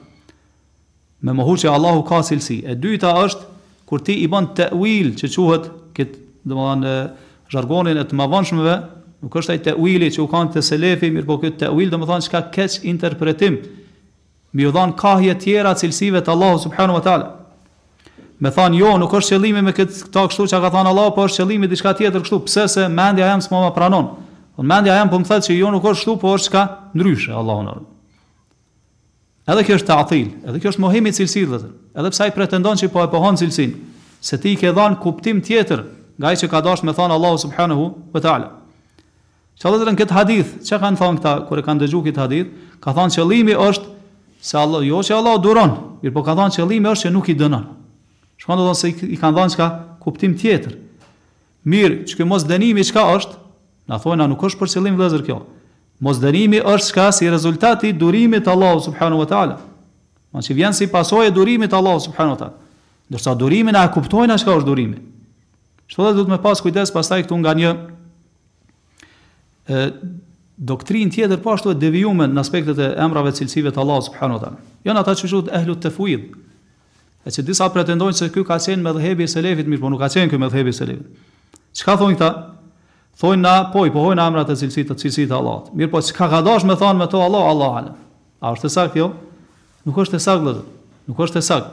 Me 1.23 1.33
mohu 1.39 1.55
se 1.63 1.71
Allahu 1.71 2.03
ka 2.09 2.19
cilësi. 2.27 2.61
E 2.67 2.75
dyta 2.75 3.13
është 3.23 3.45
kur 3.87 4.03
ti 4.03 4.17
i 4.19 4.27
bën 4.27 4.49
ta'wil, 4.59 5.13
që 5.21 5.31
quhet 5.35 5.69
këtë, 5.95 6.19
domethënë, 6.51 6.95
jargonin 7.55 8.01
e 8.01 8.03
të 8.09 8.19
mëvonshmëve, 8.19 8.75
nuk 9.23 9.37
është 9.39 9.55
ai 9.55 9.61
ta'wili 9.69 10.09
që 10.15 10.23
u 10.25 10.27
kanë 10.33 10.53
te 10.57 10.63
selefi, 10.65 11.13
mirëpo 11.13 11.37
këtë 11.43 11.61
ta'wil 11.67 11.93
domethënë 11.95 12.27
çka 12.27 12.41
keç 12.55 12.81
interpretim. 12.89 13.61
Mi 14.57 14.67
u 14.69 14.73
dhan 14.75 14.97
kahje 14.99 15.37
tjera 15.41 15.77
cilësive 15.79 16.25
të 16.25 16.35
Allahu 16.35 16.59
subhanahu 16.67 16.99
wa 16.99 17.05
taala. 17.07 17.31
Me 18.43 18.51
thanë 18.51 18.81
jo, 18.81 18.91
nuk 18.99 19.13
është 19.15 19.37
qëllimi 19.37 19.63
me 19.63 19.77
këtë 19.77 20.09
këtë 20.09 20.27
kështu 20.33 20.49
këtë 20.49 20.63
ka 20.65 20.73
këtë 20.73 20.89
Allah, 20.91 21.09
këtë 21.13 21.15
po 21.21 21.27
është 21.29 21.43
qëllimi 21.45 21.69
diçka 21.71 21.93
tjetër 22.01 22.25
kështu, 22.27 22.39
pse 22.49 22.67
se 22.75 22.89
mendja 22.91 23.29
këtë 23.37 23.47
këtë 23.47 23.71
këtë 23.71 23.75
këtë 23.79 24.31
Unë 24.61 24.69
mendja 24.69 24.97
jam 24.99 25.09
po 25.09 25.17
më 25.21 25.29
thëtë 25.31 25.47
që 25.49 25.55
jo 25.57 25.71
nuk 25.73 25.87
është 25.89 26.03
shtu, 26.03 26.15
po 26.21 26.33
është 26.37 26.53
ka 26.53 26.63
ndryshe, 26.97 27.33
Allah 27.33 27.61
në 27.65 27.73
rëmë. 27.77 27.89
Edhe 29.53 29.63
kjo 29.67 29.79
është 29.79 29.89
të 29.89 29.95
atil, 30.05 30.27
edhe 30.47 30.61
kjo 30.63 30.71
është 30.73 30.83
mohimi 30.85 31.13
cilsin 31.17 31.47
dhe 31.51 31.61
të, 31.63 31.71
edhe 31.99 32.11
pësaj 32.13 32.31
pretendon 32.37 32.79
që 32.79 32.91
po 32.95 33.01
e 33.03 33.09
pohon 33.11 33.39
cilsin, 33.41 33.73
se 34.23 34.39
ti 34.39 34.53
i 34.53 34.59
ke 34.61 34.71
dhanë 34.77 35.01
kuptim 35.03 35.41
tjetër 35.43 35.83
nga 36.21 36.35
i 36.35 36.39
që 36.39 36.51
ka 36.53 36.61
dasht 36.63 36.85
me 36.87 36.93
thanë 36.95 37.17
Allahu 37.17 37.41
subhanahu 37.43 37.87
wa 38.15 38.21
ta'ala. 38.23 38.51
Që 39.59 39.67
allëzër 39.69 39.91
në 39.91 40.01
këtë 40.03 40.17
hadith, 40.17 40.53
që 40.69 40.79
kanë 40.85 41.01
thanë 41.01 41.19
këta, 41.21 41.33
kërë 41.49 41.65
kanë 41.67 41.83
dëgju 41.87 42.03
këtë 42.07 42.23
hadith, 42.27 42.53
ka 42.85 42.95
thanë 42.97 43.17
që 43.17 43.27
limi 43.33 43.57
është, 43.57 43.91
se 44.43 44.59
Allah, 44.61 44.85
jo 44.87 45.01
që 45.03 45.17
Allah 45.19 45.37
duron, 45.43 45.75
mirë 46.05 46.15
po 46.15 46.23
ka 46.27 46.37
thanë 46.39 46.55
që 46.59 46.69
limi 46.71 46.91
është 46.93 47.09
që 47.09 47.15
nuk 47.17 47.33
i 47.33 47.39
dënon. 47.41 47.67
Shkandë 48.43 48.65
dhe 48.69 48.77
se 48.79 48.93
i 49.15 49.19
kanë 49.19 49.37
dhanë 49.41 49.55
që 49.57 49.61
ka 49.61 49.69
kuptim 50.03 50.37
tjetër. 50.39 50.79
Mirë, 51.71 52.01
që 52.11 52.19
këmos 52.21 52.47
dënimi 52.51 52.83
që 52.89 52.97
ka 52.97 53.05
është, 53.19 53.42
Na 53.89 53.99
thonë 53.99 54.29
nuk 54.31 54.43
është 54.47 54.61
për 54.61 54.73
qëllim 54.75 54.99
vëllazër 54.99 55.25
kjo. 55.27 55.39
Mosdërimi 56.03 56.61
është 56.67 56.89
çka 56.91 57.07
si 57.15 57.31
rezultati 57.31 57.91
i 57.91 57.97
durimit 57.99 58.45
të 58.47 58.53
Allahut 58.55 58.85
subhanahu 58.87 59.23
wa 59.25 59.29
taala. 59.31 59.57
Mosi 60.35 60.55
vjen 60.57 60.75
si 60.75 60.89
pasojë 60.91 61.31
e 61.31 61.35
durimit 61.35 61.71
të 61.73 61.79
Allahut 61.79 62.05
subhanahu 62.07 62.37
wa 62.37 62.41
taala. 62.41 62.69
Dorsa 63.13 63.35
durimi 63.39 63.75
na 63.75 63.85
e 63.87 63.91
kuptojnë 63.95 64.39
çka 64.43 64.55
është 64.59 64.69
durimi. 64.71 65.01
Çto 65.93 66.13
do 66.17 66.25
të 66.25 66.33
më 66.35 66.39
pas 66.43 66.63
kujdes 66.65 66.93
pastaj 66.95 67.27
këtu 67.27 67.39
nga 67.43 67.53
një 67.59 67.73
ë 69.69 69.81
doktrinë 70.63 71.11
tjetër 71.13 71.41
po 71.45 71.53
ashtu 71.57 71.73
e 71.75 71.79
devijuar 71.79 72.31
në 72.33 72.39
aspektet 72.41 72.79
e 72.81 72.93
emrave 73.03 73.33
të 73.33 73.43
cilësive 73.43 73.73
të 73.75 73.83
Allahut 73.83 74.07
subhanahu 74.09 74.39
wa 74.39 74.43
taala. 74.47 74.59
Jan 74.87 74.97
ata 75.03 75.15
që 75.19 75.27
quhet 75.33 75.53
ehlut 75.59 75.83
tafwid. 75.85 76.23
që 77.29 77.43
disa 77.47 77.69
pretendojnë 77.71 78.15
se 78.19 78.27
ky 78.35 78.43
ka 78.45 78.57
qenë 78.59 78.83
me 78.83 78.91
dhëbi 78.97 79.29
selefit, 79.31 79.67
mirë 79.71 79.81
po 79.85 79.91
nuk 79.91 80.01
ka 80.03 80.07
qenë 80.11 80.31
ky 80.31 80.39
me 80.43 80.47
dhëbi 80.51 80.73
selefit. 80.75 81.07
Çka 81.73 81.95
thonë 82.01 82.17
këta? 82.19 82.31
Thojnë 83.21 83.43
na, 83.45 83.53
po 83.73 83.85
i 83.87 83.91
pohojnë 83.93 84.23
emrat 84.25 84.49
e 84.51 84.57
cilësit 84.57 84.89
të 84.89 84.97
cilësit 85.03 85.29
të 85.31 85.37
Allahot. 85.37 85.67
Mirë 85.77 85.91
po, 85.93 86.01
që 86.03 86.15
ka 86.17 86.31
gadash 86.33 86.65
me 86.69 86.77
thonë 86.81 87.03
me 87.03 87.09
to 87.13 87.21
Allah, 87.21 87.43
Allah 87.53 87.75
alem. 87.83 87.99
A 88.41 88.55
është 88.57 88.67
të 88.67 88.75
sakë 88.77 88.99
jo? 89.03 89.09
Nuk 89.87 89.99
është 90.05 90.17
të 90.17 90.23
sakë, 90.25 90.45
lëzër. 90.47 90.69
Nuk 91.11 91.21
është 91.27 91.39
të 91.41 91.45
sakë. 91.49 91.73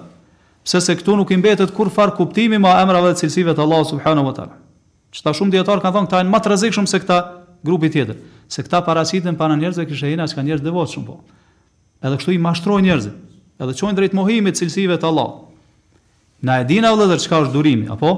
Pse 0.67 0.81
se 0.83 0.95
këtu 0.99 1.15
nuk 1.15 1.31
imbetet 1.31 1.71
kur 1.75 1.89
farë 1.93 2.17
kuptimi 2.17 2.59
ma 2.61 2.73
emrave 2.83 3.13
dhe 3.13 3.21
cilësive 3.23 3.55
të 3.55 3.63
Allah, 3.63 3.85
subhanu 3.93 4.25
më 4.27 4.33
talë. 4.39 4.57
Që 5.15 5.33
shumë 5.39 5.53
djetarë 5.55 5.81
kanë 5.81 5.95
thonë, 5.95 6.09
këta 6.09 6.19
e 6.19 6.25
në 6.27 6.33
matë 6.35 6.51
rëzikë 6.51 6.77
shumë 6.77 6.91
se 6.91 6.99
këta 7.05 7.19
grupi 7.69 7.89
tjetër. 7.95 8.17
Se 8.51 8.65
këta 8.65 8.83
parasitën 8.89 9.37
para 9.39 9.55
njerëzve 9.59 9.87
kështë 9.89 10.09
e 10.09 10.11
hina 10.15 10.27
që 10.29 10.35
ka 10.41 10.45
njerëz 10.49 10.65
dhe 10.67 10.85
shumë 10.91 11.07
po. 11.07 11.17
Edhe 12.03 12.19
kështu 12.19 12.35
i 12.35 12.41
mashtroj 12.43 12.81
njerëzit. 12.85 13.15
Edhe 13.63 14.11
mohimit 14.19 14.59
cilësive 14.59 14.99
të 14.99 15.13
Na 16.41 16.59
e 16.61 16.63
është 16.63 17.49
durimi, 17.53 17.87
apo? 17.91 18.11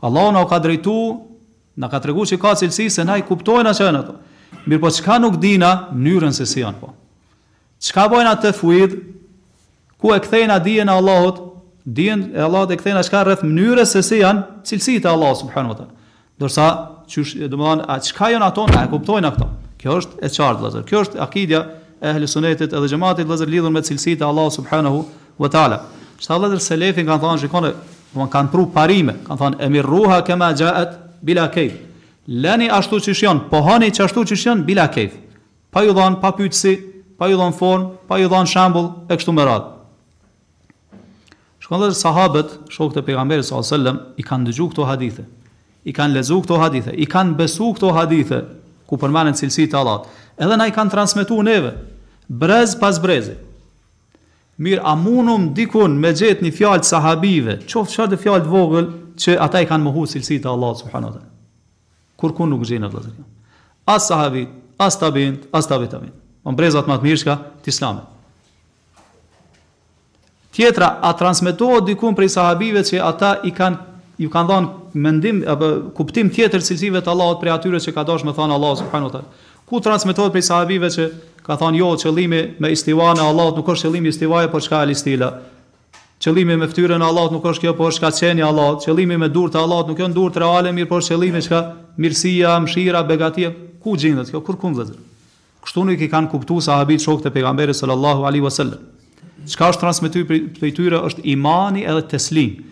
ka 0.00 0.58
drejtu 0.58 0.92
Na 1.76 1.88
ka 1.88 2.00
tregu 2.04 2.24
që 2.28 2.36
ka 2.40 2.52
cilësi 2.60 2.90
se 2.92 3.04
na 3.06 3.16
i 3.20 3.24
kuptojnë 3.24 3.70
atë 3.72 3.92
në 3.96 4.02
ato. 4.04 4.16
Mirë 4.68 4.80
po 4.82 4.90
çka 4.92 5.18
nuk 5.22 5.38
dina 5.40 5.88
mënyrën 5.94 6.34
se 6.36 6.44
si 6.46 6.60
janë 6.60 6.80
po. 6.80 6.90
Çka 7.82 8.04
bojnë 8.12 8.30
atë 8.36 8.52
fuid? 8.56 8.98
Ku 10.00 10.12
e 10.12 10.18
kthejnë 10.20 10.58
dijen 10.64 10.88
e 10.88 10.92
Allahut? 11.00 11.40
Dijen 11.84 12.28
e 12.36 12.42
Allahut 12.44 12.70
e 12.70 12.76
kthejnë 12.78 13.04
çka 13.08 13.24
rreth 13.26 13.44
mënyrës 13.46 13.94
se 13.96 14.02
si 14.04 14.20
janë 14.20 14.62
cilësitë 14.68 15.08
e 15.08 15.12
Allahut 15.12 15.40
subhanuhu 15.40 15.78
te. 15.78 15.88
Dorsa, 16.40 16.68
çysh, 17.08 17.38
domethan, 17.48 17.84
a 17.88 17.96
çka 18.00 18.28
janë 18.36 18.50
ato? 18.52 18.66
Na 18.68 18.84
e 18.84 18.90
kuptojnë 18.92 19.32
ato. 19.32 19.48
Kjo 19.80 19.96
është 20.02 20.20
e 20.22 20.30
qartë 20.30 20.60
vëllazër. 20.62 20.84
Kjo 20.86 21.04
është 21.06 21.22
akidja 21.24 21.64
e 21.64 21.80
Ehli 22.12 22.26
edhe 22.26 22.66
Xhamatit 22.90 23.24
vëllazër 23.28 23.46
lidhur 23.48 23.70
me 23.72 23.78
cilësitë 23.80 24.20
e 24.20 24.26
Allahut 24.28 24.52
subhanahu 24.52 25.06
wa 25.40 25.48
taala. 25.48 25.76
Çfarë 26.18 26.40
vëllazër 26.42 26.60
selefin 26.64 27.06
kanë 27.08 27.20
thonë, 27.22 27.42
shikoni, 27.44 27.68
domethan 28.12 28.30
kanë 28.32 28.50
pru 28.52 28.64
parime, 28.74 29.14
kanë 29.26 29.38
thënë 29.38 29.60
emirruha 29.62 30.18
kema 30.26 30.48
ja'at 30.52 30.98
bila 31.22 31.46
kejf. 31.54 31.72
Leni 32.28 32.66
ashtu 32.72 32.98
që 33.02 33.14
shion, 33.14 33.44
po 33.50 33.60
hani 33.66 33.88
që 33.94 34.02
ashtu 34.04 34.24
që 34.30 34.36
shion, 34.38 34.64
bila 34.66 34.88
kejf. 34.94 35.14
Pa 35.72 35.84
ju 35.86 35.94
dhanë, 35.96 36.18
pa 36.22 36.32
pytësi, 36.36 36.74
pa 37.18 37.30
ju 37.30 37.38
dhanë 37.40 37.56
formë, 37.56 37.88
pa 38.10 38.18
ju 38.20 38.28
dhanë 38.30 38.50
shambull, 38.50 38.90
e 39.10 39.14
kështu 39.16 39.34
më 39.36 39.46
ratë. 39.48 39.70
Shkon 41.62 41.86
sahabët, 41.96 42.56
shokët 42.74 43.00
e 43.00 43.04
pejgamberi 43.06 43.44
s.a.s. 43.46 43.72
i 44.20 44.26
kanë 44.26 44.50
dëgju 44.50 44.66
këto 44.74 44.88
hadithe, 44.90 45.24
i 45.88 45.94
kanë 45.94 46.18
lezu 46.18 46.40
këto 46.42 46.58
hadithe, 46.60 46.94
i 46.98 47.06
kanë 47.10 47.38
besu 47.38 47.70
këto 47.76 47.94
hadithe, 47.96 48.42
ku 48.90 48.98
përmanën 49.00 49.38
cilësi 49.38 49.68
të 49.72 49.78
allatë, 49.78 50.10
edhe 50.42 50.58
na 50.60 50.66
i 50.68 50.74
kanë 50.74 50.90
transmitu 50.92 51.38
neve, 51.46 51.72
brez 52.28 52.74
pas 52.82 52.98
brezi. 53.00 53.38
Mirë, 54.62 54.82
a 54.84 54.92
munëm 55.00 55.48
dikun 55.56 55.94
me 56.02 56.10
gjetë 56.14 56.44
një 56.44 56.52
fjalë 56.58 56.86
sahabive, 56.86 57.56
qoftë 57.66 57.98
qartë 57.98 58.18
fjalë 58.22 58.44
të 58.44 58.52
vogël, 58.52 58.90
që 59.18 59.36
ata 59.40 59.60
i 59.60 59.66
kanë 59.68 59.84
mohu 59.86 60.06
cilësi 60.08 60.38
të 60.42 60.48
Allah 60.50 60.72
subhanahu 60.78 61.12
wa 61.12 61.14
taala. 61.18 61.30
Kur 62.20 62.32
ku 62.38 62.46
nuk 62.46 62.64
gjen 62.68 62.86
vëllazë. 62.86 63.24
As 63.86 64.06
sahabi, 64.08 64.46
as 64.78 64.98
tabin, 64.98 65.38
as 65.52 65.66
tabi 65.68 65.88
tabin. 65.90 66.12
Von 66.42 66.56
brezat 66.58 66.88
më 66.90 66.98
të 66.98 67.06
mirë 67.08 67.20
çka 67.22 67.36
të 67.62 67.72
Islamit. 67.72 68.08
Tjetra 70.52 70.88
a 71.00 71.14
transmetohet 71.16 71.86
dikun 71.88 72.14
prej 72.16 72.34
sahabive 72.36 72.82
që 72.84 73.00
ata 73.04 73.34
i 73.48 73.54
kanë 73.56 74.20
ju 74.20 74.28
kanë 74.30 74.50
dhënë 74.50 74.98
mendim 75.02 75.38
apo 75.48 75.68
kuptim 75.96 76.28
tjetër 76.30 76.62
cilësive 76.64 77.00
të 77.02 77.08
Allahut 77.12 77.40
për 77.40 77.50
atyre 77.54 77.80
që 77.80 77.94
ka 77.96 78.04
dashur 78.06 78.28
të 78.28 78.34
thonë 78.36 78.56
Allah 78.58 78.74
subhanahu 78.82 79.08
wa 79.10 79.14
taala. 79.18 79.28
Ku 79.68 79.80
transmetohet 79.80 80.34
prej 80.34 80.44
sahabive 80.50 80.90
që 80.92 81.06
ka 81.42 81.56
thonë 81.58 81.80
jo 81.80 81.94
qëllimi 82.02 82.42
me 82.60 82.70
istiwa 82.76 83.14
në 83.16 83.24
Allahut 83.32 83.56
nuk 83.62 83.72
është 83.72 83.88
qëllimi 83.88 84.12
istiwaje 84.12 84.52
por 84.52 84.62
çka 84.64 84.82
është 84.84 84.98
istila? 84.98 85.30
Qëllimi 86.22 86.54
me 86.54 86.68
fytyrën 86.70 87.02
e 87.02 87.06
Allahut 87.10 87.32
nuk 87.34 87.46
është 87.50 87.64
kjo, 87.64 87.72
por 87.74 87.90
është 87.90 88.02
kaçeni 88.04 88.42
i 88.42 88.44
Allahut. 88.46 88.84
Qëllimi 88.86 89.16
me 89.18 89.26
durtë 89.34 89.58
e 89.58 89.62
Allahut 89.66 89.88
nuk 89.90 89.98
po 89.98 90.04
është 90.06 90.14
durtë 90.14 90.40
reale, 90.44 90.70
mirë 90.76 90.88
por 90.92 91.02
qëllimi 91.02 91.40
është 91.42 91.50
ka 91.50 91.60
mirësia, 92.00 92.52
mëshira, 92.62 93.00
begatia. 93.08 93.50
Ku 93.82 93.96
gjendet 93.98 94.30
kjo? 94.30 94.42
Kur 94.46 94.58
kund 94.62 94.78
Kështu 95.62 95.82
nuk 95.86 96.00
i 96.02 96.08
kanë 96.10 96.26
kuptuar 96.26 96.58
sahabët 96.64 96.98
shokët 97.04 97.28
e 97.28 97.30
pejgamberit 97.38 97.76
sallallahu 97.78 98.24
alaihi 98.26 98.42
wasallam. 98.42 98.80
Çka 99.46 99.68
është 99.70 99.80
transmetuar 99.84 100.24
për 100.26 100.38
prej 100.58 100.72
tyre 100.74 100.98
është 101.06 101.22
imani 101.38 101.84
edhe 101.86 102.00
teslim. 102.10 102.64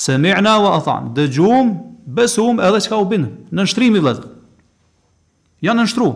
Sami'na 0.00 0.54
wa 0.64 0.70
ata'na. 0.80 1.10
Dëgjum, 1.12 1.74
besum 2.08 2.56
edhe 2.64 2.80
çka 2.80 2.96
u 2.96 3.04
bën. 3.10 3.26
Në 3.52 3.66
nshtrim 3.68 4.00
i 4.00 4.00
vetë. 4.06 4.30
Janë 5.68 5.84
nshtruar. 5.90 6.14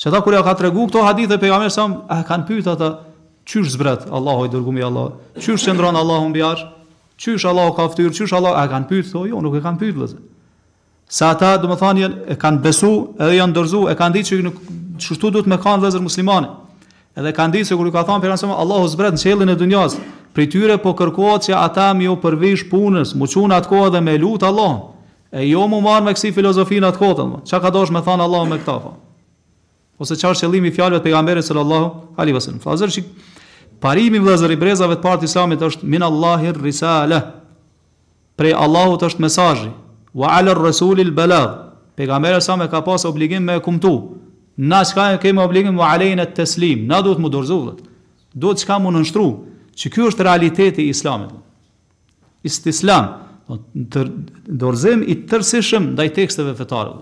Se 0.00 0.08
ta 0.08 0.22
kur 0.24 0.32
ja 0.32 0.40
ka 0.48 0.56
treguar 0.62 0.88
këto 0.88 1.04
hadithe 1.10 1.36
pejgamberit 1.44 1.76
sa 1.76 1.84
kanë 2.24 2.48
pyetur 2.48 2.72
ata 2.72 2.88
Qysh 3.46 3.70
zbret 3.70 4.06
Allahu 4.10 4.44
i 4.44 4.50
dërgumi 4.50 4.82
Allah? 4.84 5.06
Qysh 5.38 5.68
qëndron 5.68 5.94
Allahu 5.96 6.28
mbi 6.32 6.42
ar? 6.42 6.64
Qysh 7.20 7.46
Allahu 7.48 7.76
ka 7.78 7.86
ftyr? 7.94 8.10
Qysh 8.10 8.34
Allahu 8.34 8.58
e 8.62 8.70
kanë 8.72 8.88
pyet 8.90 9.10
thonë, 9.12 9.28
jo 9.30 9.42
nuk 9.44 9.54
e 9.54 9.60
kanë 9.62 9.78
pyet 9.82 9.94
vëllazë. 9.94 10.16
Sa 11.06 11.28
ata 11.34 11.52
do 11.62 11.70
të 11.70 11.76
thonë 11.78 12.02
janë 12.02 12.32
e 12.34 12.36
kanë 12.42 12.62
besu, 12.64 12.90
edhe 13.22 13.36
janë 13.38 13.54
dorzu, 13.54 13.84
e 13.86 13.94
kanë 14.00 14.18
ditë 14.18 14.28
se 14.32 14.38
nuk 14.48 14.56
çshtu 14.98 15.30
duhet 15.30 15.46
me 15.52 15.60
kanë 15.62 15.78
vëllazë 15.84 16.02
muslimane. 16.02 16.50
Edhe 17.16 17.30
kanë 17.36 17.54
ditë 17.58 17.68
se 17.70 17.78
kur 17.78 17.86
i 17.88 17.92
ka 17.94 18.02
thënë 18.08 18.24
pejgamberi 18.24 18.58
Allahu 18.64 18.88
zbret 18.96 19.14
në 19.16 19.22
qellin 19.22 19.54
e 19.54 19.56
dunjas, 19.62 19.94
prej 20.34 20.50
tyre 20.52 20.80
po 20.82 20.96
kërkohet 20.98 21.46
se 21.46 21.54
ata 21.56 21.92
më 21.96 22.10
u 22.10 22.18
përvish 22.20 22.66
punës, 22.72 23.14
më 23.16 23.30
çun 23.32 23.54
atko 23.56 23.86
dhe 23.94 24.02
me 24.04 24.16
lut 24.18 24.42
Allah. 24.42 24.90
E 25.30 25.46
jo 25.46 25.62
më 25.70 25.80
marr 25.86 26.02
me 26.02 26.12
kësi 26.18 26.32
filozofin 26.36 26.82
atë 26.90 26.98
kohë. 27.00 27.44
Çka 27.46 27.62
ka 27.62 27.70
dosh 27.70 27.94
me 27.94 28.02
thënë 28.02 28.26
Allahu 28.26 28.50
me 28.50 28.58
këtë? 28.58 28.76
Po? 28.82 28.96
Ose 30.04 30.18
çfarë 30.18 30.42
qëllimi 30.42 30.74
fjalëve 30.76 30.98
të 31.00 31.06
pejgamberit 31.08 31.46
sallallahu 31.46 32.18
alaihi 32.20 32.36
wasallam? 32.36 32.60
Fazer 32.64 32.90
shik, 32.92 33.06
Parimi 33.80 34.20
vëllazër 34.22 34.54
i 34.54 34.56
brezave 34.56 34.96
të 34.96 35.04
partë 35.04 35.28
islamit 35.28 35.60
është 35.62 35.84
min 35.90 36.04
Allahir 36.06 36.56
risale. 36.62 37.18
Prej 38.36 38.54
Allahut 38.56 39.02
është 39.04 39.22
mesazhi. 39.24 39.70
Wa 40.16 40.30
alër 40.40 40.56
rësulil 40.64 41.10
belad 41.12 41.64
Pejgamberi 41.96 42.38
sa 42.44 42.54
më 42.56 42.68
ka 42.72 42.82
pas 42.84 43.04
obligim 43.08 43.44
me 43.44 43.56
kumtu. 43.64 43.90
Na 44.56 44.82
s'ka 44.84 45.16
kemi 45.20 45.40
obligim 45.40 45.76
wa 45.80 45.88
alaina 45.92 46.24
taslim. 46.28 46.84
Na 46.88 47.00
duhet 47.04 47.20
të 47.20 47.32
dorëzohet. 47.32 47.82
Duhet 48.36 48.60
s'ka 48.62 48.76
mu 48.80 48.90
nështru, 48.92 49.24
që 49.72 49.92
ky 49.92 50.02
është 50.06 50.24
realiteti 50.28 50.84
i 50.84 50.92
islamit. 50.92 51.32
Islam 52.44 53.14
do 53.48 53.56
të 53.94 54.04
dorëzim 54.60 55.04
i 55.08 55.16
tërësishëm 55.28 55.90
ndaj 55.94 56.08
teksteve 56.20 56.52
fetare. 56.58 56.96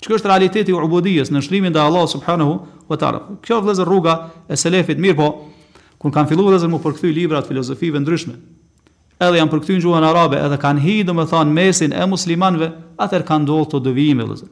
Çka 0.00 0.16
është 0.16 0.30
realiteti 0.32 0.72
i 0.72 0.76
ubudijës 0.76 1.28
në 1.32 1.42
shlimin 1.44 1.72
ndaj 1.74 1.88
Allah 1.90 2.06
subhanahu 2.08 2.54
wa 2.88 2.96
taala. 2.96 3.20
Kjo 3.44 3.60
vëllazër 3.60 3.88
rruga 3.88 4.16
e 4.52 4.56
selefit 4.56 4.96
mirë 5.02 5.18
po 5.20 5.28
Kur 5.98 6.12
kanë 6.14 6.30
filluar 6.30 6.54
dhe 6.54 6.62
zë 6.62 6.70
më 6.70 6.78
përkthy 6.84 7.10
libra 7.10 7.40
të 7.42 7.50
filozofive 7.50 7.98
ndryshme, 8.00 8.34
edhe 9.18 9.40
janë 9.40 9.58
në 9.68 9.78
gjuhën 9.82 10.06
arabe, 10.06 10.38
edhe 10.38 10.58
kanë 10.62 10.80
hi 10.84 10.96
thanë, 11.04 11.52
mesin 11.52 11.92
e 11.94 12.04
muslimanëve, 12.06 12.68
atër 13.02 13.24
kanë 13.26 13.48
dolë 13.50 13.70
të 13.72 13.80
devijimi 13.88 14.26
dhe 14.28 14.36
zë. 14.44 14.50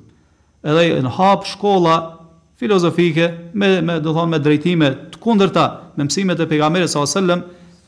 Edhe 0.67 1.03
në 1.05 1.13
hap 1.21 1.47
shkolla 1.47 2.01
filozofike 2.59 3.29
me 3.55 3.69
me 3.85 4.01
do 4.03 4.13
thonë 4.17 4.31
me 4.33 4.39
drejtime 4.43 4.89
të 5.15 5.21
kundërta 5.23 5.69
me 5.97 6.05
mësimet 6.09 6.41
e 6.43 6.49
pejgamberit 6.51 6.91
sa 6.91 7.05
selam, 7.07 7.45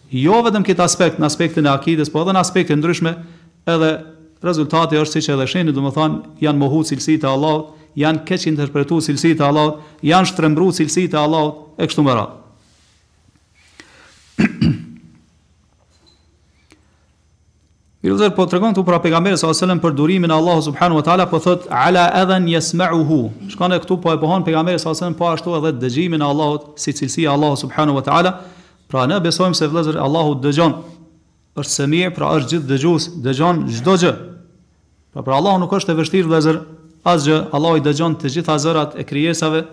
jo 0.09 0.39
vetëm 0.47 0.63
këtë 0.65 0.85
aspekt, 0.85 1.19
në 1.19 1.27
aspektin 1.27 1.67
e 1.69 1.73
akides, 1.75 2.11
por 2.13 2.23
edhe 2.27 2.37
në 2.37 2.45
aspekte 2.45 2.77
ndryshme, 2.79 3.17
edhe 3.69 3.91
rezultati 4.41 4.97
është 5.01 5.19
siç 5.19 5.33
e 5.33 5.37
dhe 5.41 5.49
shenjë 5.51 5.75
domethën 5.75 6.21
janë 6.47 6.59
mohu 6.63 6.85
cilësitë 6.87 7.27
e 7.27 7.33
Allahut, 7.35 7.75
janë 7.99 8.23
keq 8.29 8.47
interpretu 8.53 9.01
cilësitë 9.03 9.43
e 9.43 9.49
Allahut, 9.49 9.81
janë 10.07 10.31
shtrembru 10.31 10.71
cilësitë 10.79 11.19
e 11.19 11.25
Allahut 11.27 11.73
e 11.83 11.89
kështu 11.91 12.07
me 12.07 12.15
radhë. 12.15 12.37
Gjithëzër 17.99 18.31
po 18.37 18.45
të 18.47 18.55
regon 18.55 18.77
të 18.77 18.83
pra 18.87 19.01
pejgamberi 19.03 19.35
s.a.s. 19.35 19.65
për 19.83 19.95
durimin 19.99 20.31
Allahu 20.31 20.63
subhanu 20.69 21.01
wa 21.01 21.03
ta'ala 21.03 21.25
po 21.27 21.41
thot 21.43 21.65
ala 21.75 22.05
edhen 22.21 22.45
jesma'u 22.47 23.01
hu. 23.09 23.17
Shkone 23.51 23.81
këtu 23.83 23.97
po 24.03 24.13
e 24.13 24.19
pohon 24.23 24.45
pejgamberi 24.47 24.79
s.a.s. 24.79 25.03
po 25.19 25.27
ashtu 25.33 25.57
edhe 25.59 25.73
dëgjimin 25.83 26.23
Allahu 26.23 26.77
si 26.79 26.95
cilësia 26.95 27.33
Allahu 27.33 27.57
subhanu 27.59 27.97
wa 27.99 28.05
ta'ala. 28.07 28.33
Pra 28.89 29.07
ne 29.11 29.19
besojmë 29.21 29.59
se 29.59 29.67
vëzër 29.75 29.99
Allahu 30.05 30.39
dëgjon. 30.47 30.77
është 31.59 31.73
se 31.75 31.87
mirë, 31.91 32.13
pra 32.15 32.27
është 32.39 32.51
gjithë 32.53 32.69
dëgjus, 32.71 33.05
dëgjon 33.23 33.65
gjdo 33.67 33.95
gjë. 33.99 34.13
Pra 35.11 35.23
pra 35.27 35.35
Allahu 35.43 35.59
nuk 35.67 35.73
është 35.75 35.91
e 35.91 35.97
vështirë 35.99 36.31
vëzër 36.31 36.57
asgjë, 37.11 37.39
Allahu 37.57 37.81
i 37.81 37.83
dëgjon 37.83 38.15
të 38.21 38.31
gjitha 38.31 38.55
zërat 38.63 38.95
e 38.95 39.03
kryesave, 39.09 39.65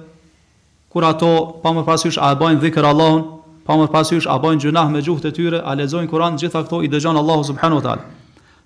kur 0.90 1.06
ato 1.06 1.30
pa 1.62 1.76
më 1.78 1.86
pasysh 1.86 2.18
a 2.18 2.32
e 2.34 2.40
bajnë 2.42 2.62
dhikër 2.64 2.90
Allahun, 2.90 3.22
pa 3.66 3.74
më 3.80 3.88
pasysh 3.90 4.28
a 4.30 4.36
bojnë 4.38 4.62
gjunah 4.62 4.92
me 4.94 5.00
gjuhët 5.02 5.26
e 5.26 5.32
tyre, 5.34 5.60
a 5.66 5.74
lezojnë 5.74 6.10
Kur'an, 6.12 6.36
gjitha 6.38 6.62
këto 6.68 6.84
i 6.86 6.90
dëgjanë 6.94 7.18
Allahu 7.24 7.46
subhanu 7.48 7.80
tal. 7.82 8.04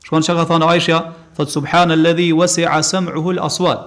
Shkon 0.03 0.25
që 0.27 0.33
ka 0.35 0.43
thënë 0.49 0.67
Aisha, 0.73 0.97
thëtë 1.37 1.53
subhanë 1.55 1.95
lëdhi 2.01 2.27
wasi 2.35 2.65
asem 2.67 3.07
uhul 3.13 3.39
aswad. 3.39 3.85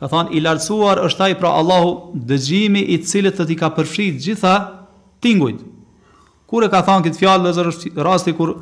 Ka 0.00 0.08
thënë, 0.08 0.32
i 0.36 0.40
lartësuar 0.40 1.02
është 1.04 1.20
taj 1.20 1.34
pra 1.40 1.50
Allahu 1.60 2.22
dëgjimi 2.30 2.80
i 2.94 2.96
cilët 3.04 3.36
të 3.38 3.46
ti 3.50 3.58
ka 3.60 3.68
përfrit 3.76 4.22
gjitha 4.24 4.54
tingujt. 5.22 5.60
Kure 6.48 6.70
ka 6.72 6.80
thënë 6.84 7.10
këtë 7.10 7.20
fjallë, 7.20 7.44
dhe 7.58 7.66
është 7.68 7.92
rasti 8.08 8.32
kur 8.36 8.54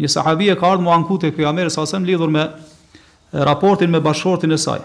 një 0.00 0.08
sahabie 0.16 0.56
ka 0.60 0.72
ardhë 0.72 0.86
mu 0.88 0.92
ankute 0.96 1.34
këja 1.36 1.52
merë, 1.52 1.68
sa 1.72 1.84
sem 1.86 2.00
lidhur 2.04 2.32
me 2.32 2.46
eh, 2.48 3.44
raportin 3.44 3.92
me 3.92 4.00
bashkortin 4.00 4.56
e 4.56 4.56
saj. 4.56 4.80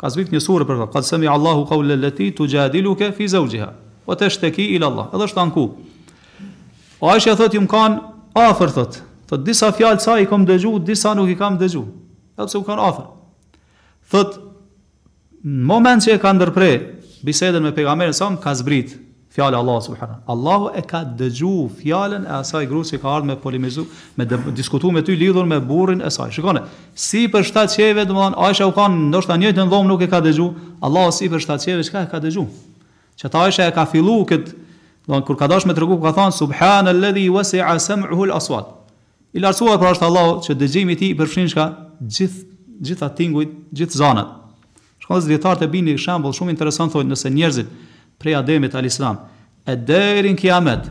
Ka 0.00 0.08
zvit 0.08 0.32
një 0.32 0.40
surë 0.40 0.64
për 0.64 0.80
të, 0.80 0.88
ka 0.96 1.04
të 1.04 1.12
semi 1.12 1.28
Allahu 1.28 1.68
kaullë 1.68 2.00
lëti 2.06 2.32
të 2.40 2.48
gjadiluke 2.56 3.12
fi 3.16 3.28
zaujgjiha 3.34 3.72
o 4.08 4.16
të 4.16 4.28
shteki 4.34 4.64
ila 4.76 4.88
Allah, 4.90 5.08
edhe 5.14 5.26
është 5.28 5.42
anku. 5.44 5.64
O 7.00 7.10
ashtë 7.14 7.34
thot, 7.40 7.54
ju 7.56 7.64
më 7.64 7.70
kanë 7.70 8.00
afer, 8.46 8.72
thot, 8.76 9.00
thot, 9.28 9.44
disa 9.46 9.72
fjalë 9.76 10.04
sa 10.04 10.18
i 10.20 10.28
kom 10.28 10.46
dëgju, 10.48 10.74
disa 10.84 11.14
nuk 11.16 11.32
i 11.32 11.36
kam 11.38 11.58
dëgju, 11.60 11.82
edhe 12.38 12.48
se 12.52 12.58
u 12.60 12.64
kanë 12.66 12.86
afer. 12.90 13.08
Thot, 14.12 14.40
në 15.44 15.64
moment 15.68 16.02
që 16.04 16.16
e 16.16 16.18
ka 16.20 16.32
ndërpre, 16.36 16.72
bisedën 17.24 17.64
me 17.64 17.74
pegamerën 17.76 18.16
sa 18.16 18.28
më 18.32 18.42
ka 18.42 18.52
zbrit, 18.58 18.98
fjallë 19.30 19.56
Allah, 19.60 19.76
subhanë. 19.84 20.14
Allahu 20.34 20.72
e 20.76 20.82
ka 20.90 21.04
dëgju 21.06 21.68
fjallën 21.80 22.24
e 22.26 22.32
asaj 22.40 22.64
gru 22.68 22.80
që 22.84 22.98
ka 23.00 23.12
ardhë 23.14 23.28
me 23.30 23.36
polimizu, 23.40 23.84
me 24.18 24.26
dë, 24.26 24.40
diskutu 24.58 24.90
me 24.92 25.04
ty 25.06 25.14
lidhur 25.14 25.46
me 25.46 25.60
burin 25.62 26.02
e 26.02 26.10
saj. 26.10 26.32
Shikone, 26.34 26.64
si 26.98 27.28
për 27.30 27.46
shtatë 27.46 27.78
qeve, 27.78 28.04
dhe 28.10 28.16
më 28.16 28.32
Aisha 28.48 28.66
u 28.66 28.74
kanë, 28.74 29.04
ndoshta 29.12 29.38
njëtë 29.38 29.62
në 29.62 29.70
dhomë 29.70 29.88
nuk 29.92 30.02
e 30.02 30.10
ka 30.10 30.18
dëgju, 30.24 30.50
Allahu 30.82 31.14
si 31.20 31.30
për 31.30 31.46
shtatë 31.46 31.68
qeve, 31.70 31.86
që 31.86 31.94
ka 31.94 32.02
e 32.08 32.10
ka 32.10 32.20
dëgju? 32.26 32.44
që 33.20 33.28
ta 33.28 33.42
ishe 33.52 33.66
e 33.68 33.72
ka 33.76 33.84
fillu 33.84 34.22
këtë, 34.24 34.52
dhe 35.10 35.18
kur 35.28 35.36
ka 35.36 35.48
dash 35.50 35.66
me 35.68 35.74
të 35.76 35.82
rëgu, 35.82 35.98
ka 36.02 36.12
thonë, 36.16 36.32
subhanë 36.40 36.94
lëdhi 36.96 37.26
wasi 37.32 37.60
asem 37.60 38.06
uhul 38.12 38.32
aswat. 38.32 38.70
I 39.36 39.42
lartësuar 39.44 39.76
pra 39.78 39.90
është 39.94 40.06
Allah 40.08 40.30
që 40.46 40.56
dëgjimi 40.58 40.96
ti 40.98 41.10
përfshin 41.18 41.48
shka 41.52 41.66
gjith, 42.02 42.40
gjitha 42.82 43.10
tingujt, 43.18 43.52
gjith 43.76 43.92
zanët. 44.00 44.32
Shkon 45.04 45.20
dhe 45.20 45.26
zritar 45.28 45.60
të 45.60 45.68
bini 45.70 45.94
shambull 46.00 46.32
shumë 46.34 46.54
interesant, 46.54 46.90
thoi, 46.96 47.04
nëse 47.06 47.28
njerëzit 47.36 47.68
prej 48.20 48.38
ademit 48.40 48.74
al 48.76 48.88
islam, 48.88 49.20
e 49.70 49.76
derin 49.76 50.36
kiamet, 50.36 50.88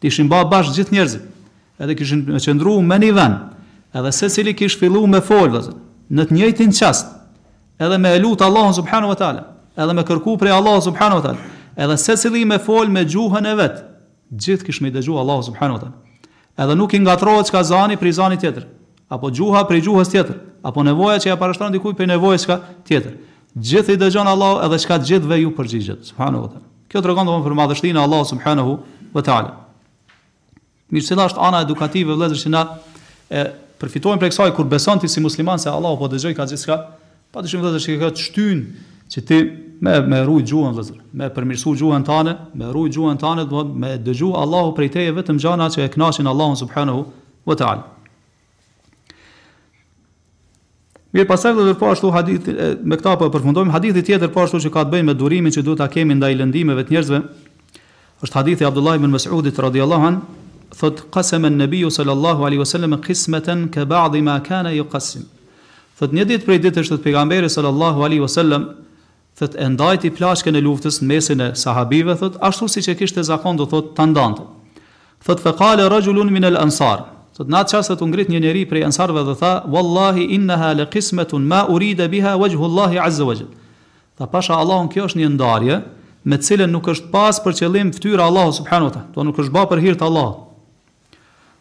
të 0.00 0.08
ishin 0.10 0.30
ba 0.32 0.42
gjithë 0.48 0.74
gjith 0.78 0.90
njerëzit, 0.94 1.28
edhe 1.84 1.96
kishin 2.00 2.24
me 2.32 2.40
qëndru 2.42 2.78
me 2.82 2.96
një 2.98 3.12
ven, 3.16 3.36
edhe 3.96 4.10
se 4.12 4.28
cili 4.34 4.56
kish 4.58 4.76
fillu 4.80 5.04
me 5.06 5.20
folë, 5.24 5.62
në 6.12 6.26
të 6.28 6.36
njëjtin 6.38 6.74
qast, 6.80 7.12
edhe 7.78 7.98
me 8.02 8.16
lutë 8.24 8.44
Allah, 8.48 8.68
subhanu 8.80 9.12
wa 9.12 9.16
talë, 9.20 9.46
edhe 9.76 9.94
me 9.94 10.04
kërku 10.04 10.34
prej 10.38 10.52
Allah 10.52 10.78
subhanahu 10.84 11.20
wa 11.22 11.24
taala. 11.24 11.38
Edhe 11.76 11.96
secili 11.96 12.44
me 12.44 12.58
fol 12.58 12.88
me 12.92 13.04
gjuhën 13.08 13.46
e 13.50 13.54
vet, 13.56 13.78
gjithë 14.32 14.68
i 14.72 14.82
me 14.84 14.90
dëgju 14.92 15.18
Allah 15.20 15.42
subhanahu 15.48 15.78
wa 15.78 15.82
taala. 15.86 15.96
Edhe 16.58 16.76
nuk 16.76 16.92
i 16.94 17.00
ngatrohet 17.00 17.50
ka 17.50 17.62
zani 17.64 17.96
prej 17.96 18.18
zanit 18.20 18.40
tjetër, 18.44 18.66
apo 19.08 19.30
gjuha 19.30 19.64
prej 19.68 19.84
gjuhës 19.88 20.10
tjetër, 20.12 20.36
apo 20.68 20.84
nevoja 20.84 21.18
që 21.18 21.32
ja 21.32 21.36
parashtron 21.40 21.72
dikujt 21.72 21.96
prej 21.96 22.08
që 22.12 22.46
ka 22.46 22.60
tjetër. 22.84 23.12
Gjithë 23.56 23.96
i 23.96 24.00
dëgjon 24.00 24.28
Allah 24.28 24.64
edhe 24.66 24.78
çka 24.80 24.98
gjithve 24.98 25.40
ju 25.40 25.50
përgjigjet 25.56 26.06
subhanahu 26.12 26.46
wa 26.46 26.48
taala. 26.52 26.66
Kjo 26.88 27.00
tregon 27.00 27.26
domun 27.26 27.42
për 27.44 27.56
madhështinë 27.56 27.96
e 27.98 28.02
Allah 28.04 28.22
subhanahu 28.28 28.78
wa 29.12 29.22
taala. 29.24 29.50
Mirë 30.92 31.04
se 31.06 31.14
është 31.16 31.40
ana 31.40 31.60
edukative 31.64 32.12
vëllezër 32.12 32.40
që 32.44 32.50
na 32.52 32.62
e 33.32 33.44
përfitojmë 33.80 34.20
prej 34.20 34.32
kësaj 34.34 34.52
kur 34.56 34.68
beson 34.68 35.00
ti 35.00 35.08
si 35.08 35.20
musliman 35.24 35.58
se 35.60 35.68
Allahu 35.72 35.96
po 36.04 36.08
dëgjoj 36.12 36.32
ka 36.36 36.44
gjithçka, 36.48 36.76
padyshim 37.32 37.60
vëllezër 37.64 37.84
që 37.86 37.96
ka 38.00 38.10
shtyn 38.20 38.58
që 39.12 39.22
ti 39.28 39.38
me 39.82 39.96
me 40.08 40.20
ruaj 40.24 40.44
gjuhën 40.48 40.72
vëllazër, 40.76 41.00
me 41.18 41.28
përmirësu 41.34 41.72
gjuhën 41.76 42.04
tënde, 42.08 42.32
me 42.60 42.66
ruaj 42.72 42.92
gjuhën 42.96 43.18
tënde, 43.20 43.44
do 43.50 43.64
me 43.66 43.96
dëgju 44.00 44.30
Allahu 44.40 44.72
prej 44.76 44.88
teje 44.94 45.12
vetëm 45.16 45.40
gjana 45.42 45.66
që 45.74 45.84
e 45.84 45.88
kënaqin 45.94 46.28
Allahun 46.30 46.56
subhanahu 46.62 47.04
wa 47.50 47.54
taala. 47.54 47.82
Mirë, 51.12 51.26
pas 51.28 51.36
sa 51.44 51.50
po 51.76 51.86
ashtu 51.92 52.12
hadith 52.14 52.46
me 52.88 52.96
këta 52.96 53.16
po 53.20 53.28
përfundojmë 53.34 53.74
hadithi 53.74 54.02
tjetër 54.06 54.30
po 54.32 54.46
ashtu 54.46 54.62
që 54.64 54.70
ka 54.72 54.84
të 54.86 54.92
bëjë 54.94 55.04
me 55.10 55.14
durimin 55.20 55.52
që 55.52 55.60
duhet 55.66 55.82
ta 55.84 55.90
kemi 55.92 56.14
ndaj 56.16 56.32
lëndimeve 56.40 56.86
të 56.88 56.94
njerëzve. 56.96 57.18
Është 58.24 58.36
hadithi 58.40 58.64
Abdullah 58.64 58.96
ibn 58.96 59.12
Mas'udit 59.12 59.58
radhiyallahu 59.60 60.04
an, 60.08 60.16
thot 60.72 61.02
qasama 61.12 61.50
an-nabi 61.52 61.82
sallallahu 61.92 62.46
alaihi 62.48 62.62
wasallam 62.64 62.96
qismatan 63.04 63.66
ka 63.74 63.84
ba'd 63.84 64.16
ma 64.24 64.38
kana 64.40 64.72
yuqassim. 64.72 65.26
Thot 66.00 66.16
një 66.16 66.24
ditë 66.32 66.44
prej 66.48 66.58
ditës 66.64 66.88
të 66.94 67.00
pejgamberi 67.04 67.50
sallallahu 67.52 68.00
alaihi 68.06 68.22
wasallam, 68.24 68.64
thët 69.40 69.54
e 69.56 69.66
ndajti 69.74 70.10
plaçkën 70.12 70.56
e 70.56 70.60
luftës 70.62 71.00
në 71.02 71.06
mesin 71.08 71.40
e 71.40 71.48
sahabive 71.56 72.16
thot 72.20 72.36
ashtu 72.44 72.68
siç 72.68 72.90
e 72.92 72.94
kishte 73.00 73.22
zakon 73.24 73.56
do 73.58 73.64
thot 73.70 73.94
të 73.96 74.06
ndante 74.12 74.44
thot 75.24 75.40
fa 75.40 75.54
qala 75.56 75.86
rajulun 75.92 76.28
min 76.34 76.44
al 76.44 76.58
ansar 76.60 77.06
thot 77.36 77.48
na 77.48 77.62
çasa 77.64 77.96
tu 77.96 78.04
ngrit 78.10 78.28
një 78.34 78.42
njerëj 78.44 78.68
prej 78.70 78.84
ansarve 78.90 79.22
dhe 79.28 79.34
tha 79.40 79.52
wallahi 79.72 80.26
innaha 80.36 80.72
le 80.76 80.84
kismetun 80.92 81.48
ma 81.52 81.62
urida 81.74 82.10
biha 82.12 82.34
wajhu 82.42 82.64
allah 82.68 82.92
azza 83.08 83.24
wajal 83.24 83.48
ta 84.20 84.26
pasha 84.28 84.58
allahun 84.60 84.92
kjo 84.92 85.08
është 85.08 85.18
një 85.24 85.28
ndarje 85.38 85.80
me 86.30 86.36
të 86.38 86.44
cilën 86.50 86.70
nuk 86.70 86.92
është 86.92 87.08
pas 87.10 87.32
për 87.42 87.52
qëllim 87.58 87.88
ftyra 87.96 88.28
allah 88.28 88.50
subhanahu 88.52 88.92
ta, 88.94 89.00
do 89.16 89.20
nuk 89.26 89.36
është 89.42 89.52
ba 89.56 89.64
për 89.66 89.78
hir 89.82 89.94
të 89.98 90.06
allah 90.12 90.44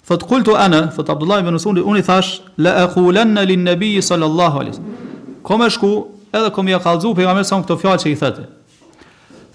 thot 0.08 0.28
qultu 0.28 0.60
ana 0.60 0.90
fa 0.92 1.08
abdullah 1.08 1.40
ibn 1.46 1.56
usul 1.56 1.80
uni 1.80 2.04
thash 2.04 2.42
la 2.60 2.76
aqulanna 2.84 3.48
lin 3.48 3.64
nabi 3.72 3.96
sallallahu 4.04 4.56
alaihi 4.60 4.76
wasallam 4.76 5.00
Komë 5.42 5.68
shku 5.74 5.90
edhe 6.34 6.50
kom 6.56 6.68
ia 6.68 6.80
kallzu 6.80 7.14
pejgamberi 7.16 7.46
sa 7.48 7.60
këto 7.62 7.78
fjalë 7.82 8.02
që 8.06 8.12
i 8.12 8.18
thotë. 8.20 8.46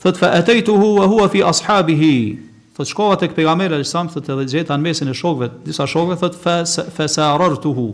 Thot 0.03 0.18
fa 0.20 0.31
ataytu 0.39 0.74
wa 0.81 1.07
huwa 1.09 1.29
fi 1.33 1.43
ashabihi. 1.43 2.12
Po 2.77 2.85
shkova 2.85 3.16
tek 3.20 3.33
pejgamberi 3.37 3.83
sa 3.85 4.03
sa 4.05 4.12
thotë 4.18 4.35
edhe 4.37 4.47
gjeta 4.55 4.77
në 4.77 4.85
mesin 4.85 5.09
e 5.12 5.16
shokëve, 5.16 5.51
disa 5.64 5.87
shokë 5.89 6.18
thot 6.20 6.37
fa 6.37 6.59
fa 6.97 7.07
sarartuhu. 7.09 7.89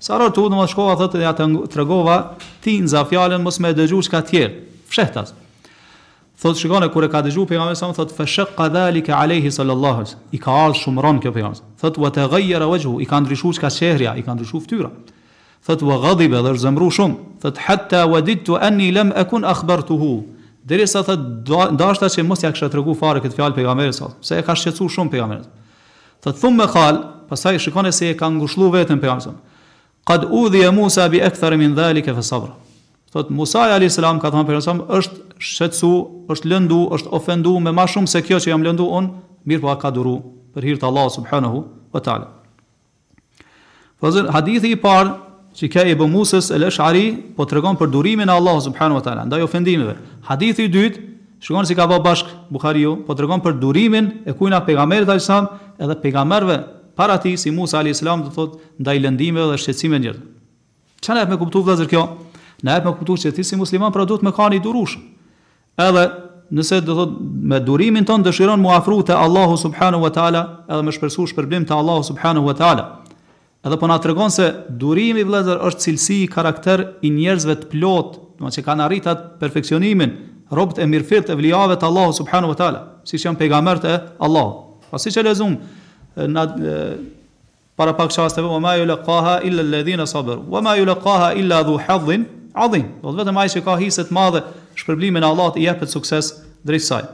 Sarartuhu 0.00 0.48
do 0.50 0.60
të 0.62 0.70
shkova 0.72 0.94
thotë 1.00 1.22
ja 1.26 1.34
tregova 1.74 2.20
ti 2.64 2.78
nza 2.80 3.02
fjalën 3.10 3.42
mos 3.44 3.58
më 3.60 3.74
dëgjosh 3.80 4.10
ka 4.12 4.20
të 4.22 4.28
tjerë. 4.30 4.54
Fshehtas. 4.90 5.34
Thot 6.40 6.56
shikone 6.56 6.86
kur 6.88 7.04
e 7.04 7.10
ka 7.12 7.20
dëgju 7.26 7.44
pejgamberi 7.50 7.76
sa 7.76 7.90
thot 7.92 8.14
fa 8.16 8.24
shaqqa 8.24 8.70
zalika 8.72 9.18
alayhi 9.18 9.50
sallallahu 9.52 10.00
alaihi. 10.00 10.16
I 10.32 10.38
ka 10.40 10.54
ardhur 10.62 10.80
shumë 10.86 11.02
rron 11.02 11.18
kjo 11.20 11.34
pejgamber. 11.34 11.60
Thot 11.82 11.98
wa 12.00 12.08
taghayyara 12.14 12.70
wajhu, 12.70 13.00
i 13.02 13.06
ka 13.10 13.20
ndryshuar 13.20 13.54
çka 13.58 13.70
çehria, 13.70 14.14
i 14.16 14.22
ka 14.22 14.32
ndryshuar 14.32 14.62
fytyra 14.64 14.88
thot 15.66 15.82
wa 15.82 15.96
ghadiba 16.00 16.40
dhe 16.44 16.54
zemru 16.58 16.90
shum 16.92 17.16
thot 17.40 17.56
hatta 17.58 18.06
wadidtu 18.06 18.56
anni 18.60 18.90
lam 18.92 19.12
akun 19.24 19.44
akhbartuhu 19.44 20.12
derisa 20.66 21.02
thot 21.04 21.26
dashta 21.78 22.08
se 22.10 22.22
mos 22.22 22.40
ja 22.42 22.50
kisha 22.52 22.68
tregu 22.70 22.94
fare 23.00 23.20
kët 23.20 23.34
fjalë 23.36 23.54
pejgamberit 23.58 23.94
sa 23.98 24.08
se 24.20 24.38
e 24.38 24.42
ka 24.42 24.54
shqetsu 24.54 24.88
shum 24.96 25.10
pejgamberit 25.10 25.46
thot 26.22 26.44
me 26.60 26.66
qal 26.76 27.00
pasaj 27.28 27.60
shikone 27.66 27.92
se 27.92 28.08
e 28.10 28.14
ka 28.22 28.26
ngushllu 28.30 28.70
veten 28.76 29.00
pejgamberit 29.00 29.36
qad 30.08 30.24
udhiya 30.24 30.72
musa 30.78 31.08
bi 31.12 31.20
akthar 31.28 31.56
min 31.64 31.74
zalika 31.76 32.14
fi 32.16 32.22
sabr 32.30 32.50
thot 33.12 33.28
musa 33.30 33.60
alayhi 33.66 33.90
salam 33.98 34.18
ka 34.20 34.30
than 34.30 34.46
pejgamberit 34.46 34.84
është 34.88 35.36
shqetsu 35.50 35.92
është 36.34 36.48
lëndu 36.54 36.80
është 36.96 37.12
ofendu 37.18 37.60
me 37.60 37.70
më 37.80 37.84
shumë 37.94 38.08
se 38.14 38.20
kjo 38.28 38.40
që 38.40 38.48
jam 38.54 38.62
lëndu 38.68 38.88
un 39.00 39.12
mirpo 39.48 39.68
ka 39.82 39.90
duru 39.92 40.16
për 40.56 40.64
hir 40.70 40.76
të 40.80 40.88
allah 40.88 41.08
subhanahu 41.12 41.64
wa 41.92 42.00
taala 42.00 42.28
Fazel 44.00 44.30
hadithi 44.32 44.70
i 44.72 44.78
parë 44.80 45.28
që 45.58 45.68
ka 45.72 45.82
e 45.90 45.94
bëmusës 45.98 46.50
e 46.54 46.58
lëshari, 46.62 47.04
po 47.34 47.44
të 47.46 47.56
regon 47.58 47.78
për 47.80 47.90
durimin 47.90 48.30
e 48.30 48.34
Allah 48.34 48.58
subhanu 48.62 48.98
wa 49.00 49.02
ta'ala, 49.02 49.24
ndaj 49.26 49.42
ofendimeve. 49.48 49.96
Hadithi 50.28 50.66
i 50.68 50.70
dytë, 50.70 51.00
shkonë 51.42 51.66
si 51.66 51.74
ka 51.74 51.88
bë 51.90 51.98
bashk 52.04 52.30
Bukhari 52.54 52.84
ju, 52.86 52.92
po 53.06 53.14
të 53.14 53.24
regon 53.26 53.42
për 53.42 53.56
durimin 53.62 54.12
e 54.30 54.34
kujna 54.38 54.60
pegamerit 54.66 55.08
a.s. 55.10 55.30
edhe 55.78 55.96
pegamerve 56.02 56.60
para 56.96 57.18
ti, 57.18 57.34
si 57.36 57.50
Musa 57.50 57.82
a.s. 57.82 58.02
dhe 58.02 58.32
thot, 58.34 58.60
ndaj 58.80 58.96
lëndimeve 59.02 59.50
dhe 59.54 59.58
shqecime 59.62 59.98
njërë. 60.04 60.20
Që 61.02 61.16
në 61.18 61.24
e 61.26 61.30
me 61.34 61.40
kuptu 61.40 61.64
vëzër 61.66 61.88
kjo? 61.90 62.04
Në 62.62 62.74
e 62.78 62.84
me 62.86 62.92
kuptu 62.94 63.16
që 63.26 63.32
ti 63.34 63.42
si 63.44 63.56
musliman, 63.58 63.90
pra 63.92 64.04
duhet 64.06 64.22
me 64.22 64.30
ka 64.36 64.46
një 64.52 64.60
durush. 64.62 64.98
Edhe 65.80 66.06
nëse 66.54 66.78
do 66.86 66.94
thot 66.98 67.18
me 67.22 67.58
durimin 67.64 68.04
ton 68.06 68.22
dëshiron 68.22 68.60
muafru 68.62 69.02
te 69.02 69.16
Allahu 69.18 69.56
subhanahu 69.58 70.02
wa 70.06 70.10
taala 70.14 70.44
edhe 70.70 70.82
me 70.82 70.92
shpresu 70.94 71.26
shpërblim 71.30 71.66
te 71.66 71.74
Allahu 71.74 72.02
subhanahu 72.06 72.44
wa 72.50 72.54
taala 72.58 72.86
Edhe 73.64 73.76
po 73.76 73.86
na 73.90 73.98
tregon 74.00 74.30
se 74.32 74.46
durimi 74.80 75.20
vëllezër 75.20 75.58
është 75.68 75.82
cilësi 75.84 76.14
i 76.24 76.28
karakter 76.32 76.80
i 77.04 77.10
njerëzve 77.12 77.56
të 77.60 77.66
plot, 77.74 78.14
do 78.16 78.22
të 78.38 78.46
thotë 78.46 78.56
që 78.56 78.62
kanë 78.66 78.84
arritur 78.86 79.12
atë 79.12 79.40
perfeksionimin, 79.42 80.14
robët 80.56 80.78
e 80.80 80.86
mirëfillt 80.88 81.28
e 81.28 81.36
vlijave 81.36 81.76
të 81.76 81.84
Allahut 81.90 82.16
subhanahu 82.16 82.54
wa 82.54 82.60
taala, 82.60 82.80
siç 83.04 83.26
janë 83.28 83.36
pejgamberët 83.42 83.84
e 83.90 83.98
Allahut. 84.24 84.78
Po 84.88 84.96
siç 85.02 85.18
e 85.20 85.26
lezum 85.28 85.58
na 86.32 86.46
para 87.76 87.92
pak 87.96 88.16
çasteve 88.16 88.48
o 88.48 88.56
ma 88.64 88.72
yulqaha 88.80 89.36
illa 89.44 89.60
alladhina 89.66 90.08
sabr, 90.08 90.40
wa 90.56 90.64
ma 90.64 90.72
yulqaha 90.80 91.32
illa 91.42 91.60
dhu 91.68 91.76
hadhin 91.84 92.24
adhim." 92.56 92.88
Do 93.02 93.12
të 93.12 93.18
thotë 93.20 93.36
maishë 93.42 93.64
ka 93.68 93.76
hise 93.82 94.08
të 94.08 94.16
madhe 94.22 94.40
shpërblimin 94.80 95.20
e 95.20 95.28
Allahut 95.28 95.60
i 95.60 95.68
jepet 95.68 95.92
sukses 95.92 96.32
drejt 96.64 96.88
saj. 96.88 97.04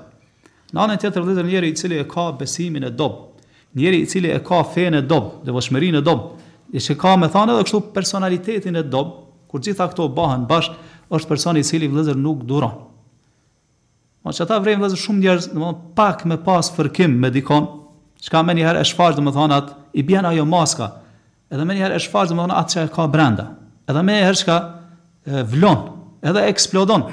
Në 0.74 0.80
anën 0.84 1.02
tjetër 1.02 1.26
vëllezër 1.26 1.50
njëri 1.50 1.74
i 1.74 1.74
cili 1.78 1.98
e 2.02 2.06
ka 2.10 2.30
besimin 2.38 2.86
e 2.88 2.94
dobë 2.98 3.35
njeri 3.76 4.00
i 4.00 4.06
cili 4.08 4.28
e 4.32 4.40
ka 4.44 4.64
fen 4.74 4.94
e 4.96 5.02
dob, 5.02 5.28
dhe 5.44 5.52
voshmërinë 5.52 6.00
e 6.00 6.04
dob, 6.04 6.22
e 6.72 6.80
që 6.80 6.96
ka 6.98 7.14
me 7.20 7.28
thanë 7.32 7.54
edhe 7.54 7.64
kështu 7.68 7.80
personalitetin 7.94 8.78
e 8.80 8.82
dob, 8.82 9.10
kur 9.52 9.60
gjitha 9.62 9.86
këto 9.92 10.08
bahen 10.16 10.46
bashk, 10.48 10.72
është 11.10 11.28
personi 11.30 11.60
i 11.62 11.66
cili 11.68 11.88
vëzër 11.92 12.16
nuk 12.18 12.40
duron. 12.48 12.80
Ma 14.26 14.32
që 14.34 14.42
ata 14.46 14.56
vrejnë 14.64 14.82
vëzër 14.82 15.02
shumë 15.04 15.20
njerës, 15.22 15.48
dhe 15.52 15.60
më 15.60 15.70
pak 15.98 16.24
me 16.26 16.38
pas 16.44 16.70
fërkim 16.74 17.14
me 17.22 17.28
dikon, 17.30 17.68
që 18.24 18.32
ka 18.32 18.40
me 18.42 18.56
njëherë 18.58 18.80
e 18.80 18.88
shfarës 18.88 19.20
dhe 19.20 19.26
më 19.26 19.36
thanë 19.36 19.58
atë, 19.60 19.76
i 20.00 20.06
bjen 20.08 20.26
ajo 20.30 20.48
maska, 20.50 20.88
edhe 21.52 21.68
me 21.68 21.76
njëherë 21.76 22.00
e 22.00 22.04
shfarës 22.06 22.32
dhe 22.32 22.40
më 22.40 22.46
thanë 22.48 22.58
atë 22.62 22.74
që 22.74 22.86
e 22.88 22.92
ka 22.96 23.06
brenda, 23.12 23.46
edhe 23.92 24.02
me 24.02 24.16
njëherë 24.16 24.40
që 24.40 24.48
ka 24.48 24.58
vlon, 25.52 25.84
edhe 26.26 26.48
eksplodon, 26.54 27.06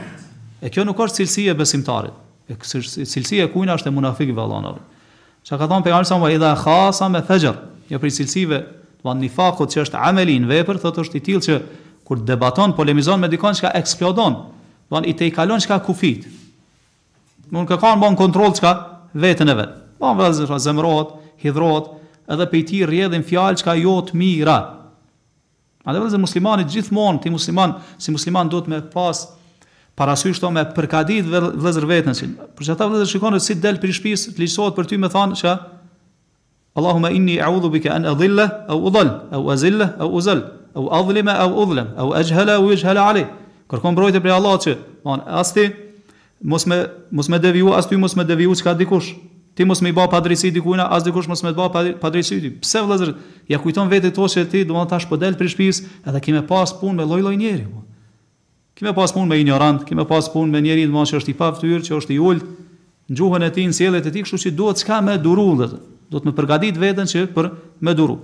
e 0.63 0.71
kjo 0.73 0.87
nuk 0.87 1.05
është 1.05 1.21
cilësia 1.21 1.53
e 1.53 1.59
besimtarit, 1.59 2.15
e 2.49 2.57
cilësia 2.63 3.45
e 3.45 3.53
kujna 3.53 3.77
është 3.77 3.91
e 3.93 3.95
munafik 3.99 4.33
vëllonarit. 4.35 4.87
Çka 5.43 5.57
ka 5.59 5.67
thënë 5.67 5.83
pejgamberi 5.85 6.07
sa 6.07 6.15
më 6.23 6.29
idha 6.37 6.51
khasa 6.55 7.09
me 7.11 7.19
fajr, 7.27 7.55
jo 7.91 7.99
për 7.99 8.11
cilësive, 8.15 8.59
do 9.03 9.11
të 9.11 9.15
nifaqut 9.25 9.73
që 9.75 9.81
është 9.83 9.99
ameli 10.07 10.37
në 10.39 10.49
vepër, 10.53 10.77
thotë 10.79 11.03
është 11.03 11.19
i 11.19 11.23
tillë 11.27 11.43
që 11.43 11.57
kur 12.07 12.21
debaton, 12.23 12.71
polemizon 12.77 13.19
me 13.19 13.27
dikon 13.31 13.57
çka 13.59 13.73
eksplodon, 13.81 14.37
do 14.87 15.01
i 15.03 15.11
i 15.27 15.31
kalon 15.35 15.59
çka 15.59 15.81
kufit. 15.83 16.29
Mund 17.51 17.67
ka 17.67 17.75
kanë 17.75 17.99
bën 18.05 18.15
kontroll 18.15 18.55
çka 18.55 18.71
veten 19.19 19.51
e 19.51 19.55
vet. 19.59 19.73
Po 19.99 20.13
vëzë 20.15 20.47
ra 20.47 20.59
zemrohet, 20.63 21.11
hidhrohet, 21.43 21.91
edhe 22.31 22.47
pe 22.51 22.57
i 22.57 22.63
ti 22.65 22.79
rrjedhin 22.87 23.27
fjalë 23.27 23.59
çka 23.59 23.75
jo 23.83 23.99
të 23.99 24.15
mira. 24.15 24.59
A 25.83 25.91
dhe 25.91 25.99
vëzë 26.05 26.23
muslimanit 26.23 26.71
gjithmonë, 26.71 27.19
ti 27.19 27.27
musliman, 27.29 27.81
si 27.99 28.15
musliman 28.15 28.47
duhet 28.47 28.71
me 28.71 28.79
pas 28.81 29.25
parasysh 29.97 30.39
to 30.41 30.49
me 30.51 30.63
përkadit 30.73 31.27
dhe 31.29 31.39
vëllëzër 31.53 31.85
vetën 31.89 32.15
si. 32.17 32.27
Por 32.57 32.65
çata 32.65 32.87
vëllëzër 32.89 33.09
shikonë 33.13 33.39
si 33.45 33.55
del 33.61 33.77
për 33.81 33.91
shtëpis, 33.93 34.23
të 34.33 34.41
lisohet 34.41 34.75
për 34.77 34.87
ty 34.89 34.97
me 34.97 35.09
thanë 35.13 35.37
se 35.37 35.55
Allahumma 36.73 37.11
inni 37.13 37.35
a'udhu 37.37 37.69
bika 37.69 37.91
an 37.93 38.07
adhilla 38.09 38.47
aw 38.73 38.79
udhal 38.89 39.09
aw 39.37 39.51
azilla 39.53 39.91
aw 40.01 40.09
uzal 40.17 40.41
aw 40.73 40.87
adlima 40.97 41.35
aw 41.43 41.51
udhlam 41.61 41.91
aw 42.01 42.15
ajhala 42.17 42.55
aw 42.57 42.65
yajhala 42.71 43.03
ali. 43.11 43.27
Kërkon 43.69 43.93
mbrojtje 43.93 44.21
prej 44.23 44.33
Allahut 44.33 44.65
që, 44.65 44.73
do 44.73 44.79
të 44.81 45.05
thonë, 45.05 45.29
as 45.37 45.51
ti 45.53 45.67
mos 46.49 46.65
më 46.67 46.79
mos 47.13 47.29
më 47.29 47.39
deviju, 47.45 47.69
as 47.77 47.85
ti 47.87 47.97
mos 47.97 48.17
më 48.17 48.25
deviju 48.31 48.57
çka 48.57 48.73
dikush. 48.81 49.11
Ti 49.53 49.67
mos 49.69 49.83
më 49.85 49.93
i 49.93 49.93
bë 49.93 50.07
pa 50.09 50.17
drejtësi 50.25 50.49
dikujt, 50.57 50.81
as 50.81 51.05
dikush 51.05 51.29
mos 51.29 51.45
më 51.45 51.53
të 51.53 51.61
bë 51.61 51.95
pa 52.01 52.09
drejtësi 52.09 52.39
ti. 52.41 52.49
Pse 52.65 52.81
vëllëzër, 52.83 53.11
ja 53.53 53.61
kujton 53.61 53.93
vetë 53.93 54.09
tosh 54.17 54.33
se 54.41 54.47
ti 54.49 54.65
do 54.65 54.73
të 54.81 54.89
tash 54.95 55.05
po 55.09 55.21
del 55.21 55.37
për 55.37 55.53
shtëpis, 55.53 55.85
edhe 56.09 56.23
kimë 56.25 56.41
pas 56.49 56.73
punë 56.81 56.97
me 56.97 57.05
lloj-lloj 57.05 57.37
njerëj. 57.37 57.67
Kime 58.73 58.93
pas 58.97 59.11
punë 59.13 59.29
me 59.29 59.37
ignorant, 59.37 59.83
kime 59.85 60.05
pas 60.09 60.25
punë 60.33 60.49
me 60.55 60.61
njerin 60.65 60.89
më 60.93 61.03
që 61.11 61.19
është 61.21 61.31
i 61.33 61.37
pavtyr, 61.37 61.81
që 61.85 61.97
është 61.99 62.15
i 62.15 62.21
ulët, 62.25 62.45
gjuhën 63.13 63.45
e 63.45 63.49
tij, 63.53 63.67
sjelljet 63.77 64.07
e 64.09 64.13
tij, 64.15 64.23
kështu 64.25 64.39
që 64.47 64.51
duhet 64.57 64.81
s'ka 64.81 64.97
më 65.05 65.19
duru 65.21 65.45
dhe 65.59 65.67
do 66.13 66.21
të 66.21 66.29
më 66.29 66.33
përgatit 66.39 66.79
veten 66.81 67.09
që 67.09 67.27
për 67.35 67.51
më 67.85 67.93
duru. 67.99 68.15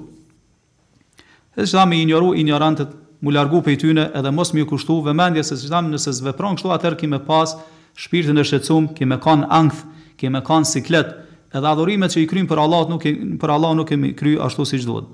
Edhe 1.54 1.68
çdo 1.70 1.86
më 1.89 2.00
ignoru 2.02 2.32
ignorantët, 2.41 2.89
mu 3.22 3.34
largu 3.36 3.62
pe 3.66 3.76
tyne 3.78 4.08
edhe 4.18 4.32
mos 4.34 4.54
më 4.56 4.66
kushtu 4.70 4.97
vëmendje 5.06 5.43
se 5.52 5.58
çdo 5.68 5.84
më 5.86 5.93
nëse 5.93 6.14
zvepron 6.18 6.58
kështu 6.58 6.74
atër 6.74 6.97
kime 7.02 7.22
pas 7.28 7.54
shpirtin 8.00 8.38
e 8.39 8.45
shetsum, 8.45 8.89
kimë 8.97 9.18
kanë 9.22 9.50
ankth, 9.54 9.84
kime 10.18 10.41
kanë 10.45 10.66
siklet, 10.70 11.14
edhe 11.54 11.70
adhurimet 11.74 12.14
që 12.16 12.24
i 12.24 12.28
kryjnë 12.30 12.50
për 12.52 12.62
Allahut 12.64 12.89
nuk 12.93 13.06
i, 13.10 13.14
për 13.41 13.54
Allahun 13.58 13.82
nuk 13.84 13.93
e 13.93 14.14
kryj 14.18 14.39
ashtu 14.45 14.66
siç 14.70 14.86
duhet. 14.89 15.10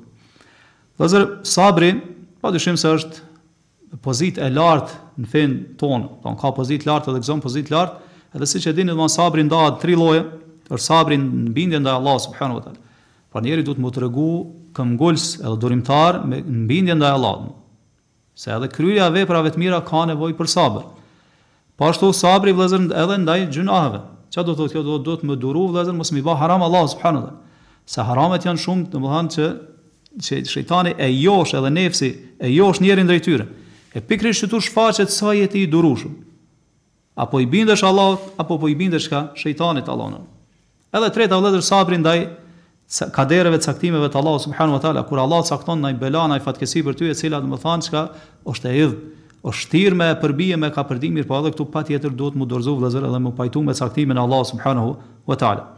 Dozë 0.99 1.25
sabrin, 1.47 2.03
po 2.39 2.53
dyshim 2.55 2.77
se 2.79 2.93
është 2.99 3.23
pozitë 4.05 4.41
e 4.45 4.49
lartë 4.53 4.97
në 5.23 5.29
fen 5.31 5.53
tonë, 5.79 6.09
do 6.23 6.33
ka 6.39 6.51
pozitë 6.57 6.87
lartë 6.89 7.13
dhe 7.15 7.21
gëzon 7.23 7.41
pozitë 7.43 7.73
lartë, 7.73 8.01
edhe 8.35 8.47
siç 8.49 8.67
e 8.69 8.73
dini 8.75 8.93
domon 8.93 9.11
sabri 9.13 9.43
ndahet 9.47 9.79
tri 9.81 9.95
lloje, 9.97 10.23
për 10.65 10.81
sabrin 10.81 11.23
në 11.45 11.53
bindje 11.53 11.79
ndaj 11.83 11.99
Allah 11.99 12.15
subhanahu 12.23 12.57
wa 12.59 12.63
taala. 12.63 12.79
Pra 13.31 13.41
njeri 13.45 13.63
duhet 13.67 13.81
më 13.83 13.91
të 13.95 14.01
regu 14.05 14.27
këmgulls 14.75 15.27
edhe 15.43 15.57
durimtar 15.61 16.21
me 16.27 16.39
në 16.41 16.63
bindje 16.69 16.95
ndaj 16.97 17.13
Allah. 17.19 17.35
Se 18.35 18.51
edhe 18.51 18.69
e 18.95 19.09
veprave 19.13 19.51
të 19.53 19.61
mira 19.61 19.81
ka 19.85 20.05
nevoj 20.09 20.33
për 20.35 20.47
sabër. 20.49 20.87
Po 21.77 21.89
ashtu 21.89 22.09
sabri 22.13 22.53
vlezër 22.55 22.89
edhe 23.03 23.17
ndaj 23.21 23.49
gjunaheve. 23.53 24.01
Qa 24.33 24.43
do 24.43 24.51
të 24.51 24.59
thotë 24.59 24.73
kjo 24.73 24.97
do 25.03 25.13
të 25.15 25.29
më 25.29 25.35
duru 25.39 25.67
vlezër, 25.71 25.93
mos 25.95 26.09
më 26.11 26.19
i 26.23 26.25
ba 26.25 26.35
haram 26.41 26.63
Allah 26.65 26.87
subhanahu 26.91 27.21
wa 27.23 27.29
taala. 27.29 27.81
Se 27.85 28.01
haramet 28.03 28.47
janë 28.49 28.63
shumë, 28.65 28.89
domethënë 28.89 29.31
që 29.37 29.51
që 30.15 30.41
shejtani 30.51 30.95
e 30.97 31.07
josh 31.11 31.53
edhe 31.55 31.69
nefsi 31.71 32.09
e 32.41 32.49
josh 32.51 32.81
njerin 32.81 33.05
drejtyre. 33.07 33.43
tyre 33.45 33.53
E 33.95 34.03
pikrisht 34.03 34.43
që 34.43 34.49
tu 34.51 34.59
shfaqet 34.59 35.11
sa 35.13 35.31
jeti 35.31 35.53
ti 35.61 35.61
i 35.63 35.67
durushëm. 35.71 36.15
Apo 37.15 37.39
i 37.39 37.45
bindesh 37.47 37.85
Allahut, 37.87 38.25
apo 38.43 38.57
po 38.59 38.67
i 38.67 38.75
bindesh 38.75 39.07
ka 39.07 39.21
shejtanit 39.39 39.87
Allahun. 39.87 40.25
Edhe 40.91 41.11
treta 41.15 41.37
vëllëzër 41.39 41.63
sabri 41.63 41.99
ndaj 42.01 42.17
kadereve, 43.15 43.61
caktimeve 43.63 44.09
të 44.11 44.19
Allahut 44.19 44.43
subhanu 44.43 44.75
wa 44.75 44.81
taala, 44.83 45.05
kur 45.07 45.21
Allah 45.23 45.39
cakton 45.47 45.79
ndaj 45.79 45.95
bela, 46.01 46.25
ndaj 46.31 46.41
fatkesi 46.43 46.83
për 46.83 46.97
ty, 46.99 47.07
e 47.13 47.15
cila 47.15 47.39
do 47.41 47.47
të 47.55 47.61
thonë 47.63 47.87
çka 47.87 48.01
është 48.51 48.71
e 48.73 48.77
idhë, 48.81 48.97
është 49.51 49.71
thirrme 49.71 50.09
e 50.11 50.19
përbije 50.23 50.59
me 50.59 50.73
ka 50.75 50.83
përdimir, 50.89 51.23
po 51.29 51.39
edhe 51.39 51.55
këtu 51.55 51.69
patjetër 51.71 52.11
duhet 52.19 52.35
të 52.35 52.49
dorëzu 52.51 52.75
vëzër 52.83 53.07
edhe 53.07 53.23
më 53.23 53.33
pajtu 53.39 53.63
me 53.69 53.73
caktimin 53.79 54.19
e 54.19 54.25
Allahut 54.27 54.51
subhanahu 54.51 54.91
wa 55.31 55.39
taala. 55.39 55.69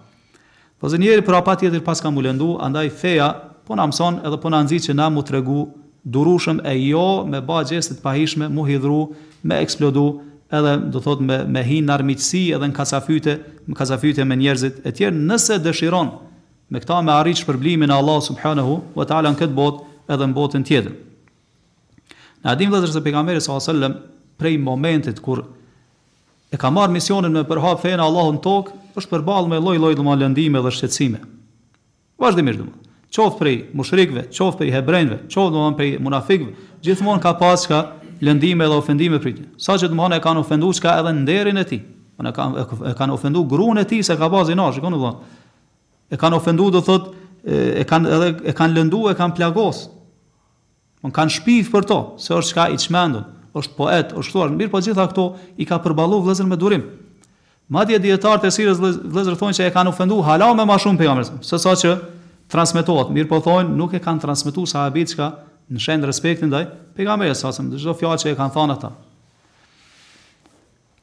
Po 0.82 0.89
zënieri 0.89 1.22
për 1.26 1.38
patjetër 1.51 1.86
pas 1.86 2.01
ka 2.01 2.09
lëndu, 2.09 2.55
andaj 2.65 2.89
feja 2.97 3.30
po 3.68 3.78
na 3.78 3.86
mëson 3.86 4.24
edhe 4.26 4.41
po 4.41 4.49
na 4.49 4.65
nxit 4.65 4.89
që 4.89 4.97
na 5.05 5.09
mu 5.13 5.22
tregu 5.22 5.68
durushëm 6.14 6.62
e 6.64 6.74
jo 6.88 7.03
me 7.28 7.41
ba 7.41 7.62
gjestit 7.68 7.99
pahishme, 8.03 8.47
mu 8.49 8.64
hidhru, 8.68 9.14
me 9.43 9.58
eksplodu, 9.64 10.03
edhe 10.51 10.74
do 10.91 11.01
thot 11.03 11.20
me, 11.26 11.41
me 11.45 11.64
hin 11.68 11.88
në 11.89 11.95
armitsi 11.97 12.43
edhe 12.55 12.70
në 12.72 12.76
kasafyte, 12.78 13.36
në 13.68 13.76
kasafyte 13.80 14.24
me 14.26 14.38
njerëzit 14.39 14.86
e 14.88 14.93
tjerë, 14.95 15.16
nëse 15.28 15.58
dëshiron 15.66 16.14
me 16.72 16.82
këta 16.84 17.01
me 17.05 17.12
arritë 17.16 17.43
përblimin 17.47 17.91
e 17.91 17.95
Allah 17.95 18.22
subhanahu, 18.26 18.80
vë 18.95 19.08
talan 19.12 19.36
këtë 19.39 19.55
botë 19.55 20.01
edhe 20.12 20.28
në 20.28 20.36
botën 20.38 20.66
tjetër. 20.68 20.95
Në 22.43 22.53
adim 22.55 22.72
dhe 22.74 22.82
zërse 22.86 23.03
pegamere 23.03 23.41
s.a.s. 23.43 23.91
prej 24.39 24.55
momentit 24.62 25.20
kur 25.24 25.43
e 26.51 26.55
ka 26.60 26.72
marë 26.72 26.93
misionin 26.95 27.34
me 27.36 27.43
përhap 27.49 27.84
fejnë 27.84 28.03
Allah 28.03 28.32
në 28.36 28.41
tokë, 28.45 28.72
është 28.99 29.12
përbalë 29.16 29.51
me 29.51 29.60
loj 29.62 29.78
loj 29.84 29.93
dhe 29.99 30.03
ma 30.08 30.16
lëndime 30.20 30.64
dhe 30.64 30.72
shqetsime. 30.72 31.20
Vashdimisht 32.18 32.64
dhe 32.64 32.68
më 32.72 32.86
qoft 33.12 33.39
prej 33.39 33.60
mushrikëve, 33.76 34.26
qoft 34.36 34.58
prej 34.62 34.72
hebrejve, 34.76 35.20
qoft 35.32 35.53
domthon 35.55 35.76
prej 35.78 35.95
munafikëve, 36.03 36.53
gjithmonë 36.86 37.24
ka 37.24 37.34
pas 37.39 37.64
çka 37.64 37.80
lëndime 38.24 38.68
dhe 38.68 38.78
ofendime 38.80 39.20
prit. 39.24 39.39
Saqë 39.62 39.89
domthon 39.91 40.18
e 40.18 40.22
kanë 40.24 40.43
ofenduar 40.43 40.76
çka 40.78 40.95
edhe 41.01 41.14
nderin 41.22 41.60
e 41.64 41.66
tij. 41.70 41.82
Ona 42.22 42.32
kanë 42.34 42.66
e 42.91 42.95
kanë 42.97 43.16
ofenduar 43.16 43.47
gruan 43.49 43.80
e 43.82 43.86
tij 43.88 44.03
se 44.05 44.18
ka 44.18 44.30
bazi 44.34 44.55
na, 44.58 44.70
shikon 44.76 44.95
domthon. 44.97 45.22
E 46.12 46.18
kanë 46.20 46.39
ofenduar 46.39 46.72
do 46.76 46.82
thotë 46.84 47.72
e 47.84 47.86
kanë 47.88 48.12
edhe 48.18 48.32
e 48.51 48.55
kanë 48.58 48.78
lënduar, 48.82 49.14
e 49.16 49.20
kanë 49.22 49.38
plagos. 49.39 49.86
Domthon 50.99 51.16
kanë 51.16 51.36
shpif 51.39 51.72
për 51.76 51.88
to, 51.88 52.01
se 52.20 52.34
është 52.34 52.51
çka 52.51 52.68
i 52.76 52.80
çmendon, 52.84 53.24
është 53.58 53.78
poet, 53.80 54.14
është 54.18 54.34
thua, 54.36 54.49
mirë 54.51 54.74
po 54.74 54.82
gjitha 54.84 55.08
këto 55.14 55.30
i 55.62 55.66
ka 55.66 55.80
përballu 55.82 56.20
vëllezër 56.26 56.49
me 56.51 56.60
durim. 56.62 56.84
Madje 57.68 57.97
dietar 57.99 58.39
të 58.39 58.49
sirës 58.53 58.78
vëllezër 58.82 59.36
thonë 59.41 59.55
se 59.58 59.66
e 59.68 59.74
kanë 59.76 59.91
ofenduar 59.91 60.30
hala 60.36 60.51
më 60.60 60.78
shumë 60.84 61.01
pejgamberin, 61.01 61.41
sesa 61.43 61.74
që 61.76 61.93
transmetohet. 62.51 63.09
Mirë 63.13 63.29
po 63.31 63.39
thonë, 63.43 63.73
nuk 63.77 63.93
e 63.97 64.01
kanë 64.03 64.23
transmetu 64.23 64.65
sahabit 64.69 65.13
që 65.17 65.29
në 65.75 65.83
shenë 65.83 66.07
respektin 66.07 66.51
dhe 66.51 66.63
pegamere 66.95 67.35
së 67.35 67.47
asëm, 67.49 67.71
dhe 67.73 67.79
gjitho 67.81 67.95
fjallë 67.99 68.21
që 68.23 68.31
e 68.31 68.37
kanë 68.39 68.55
thonë 68.55 68.77
ata. 68.77 68.91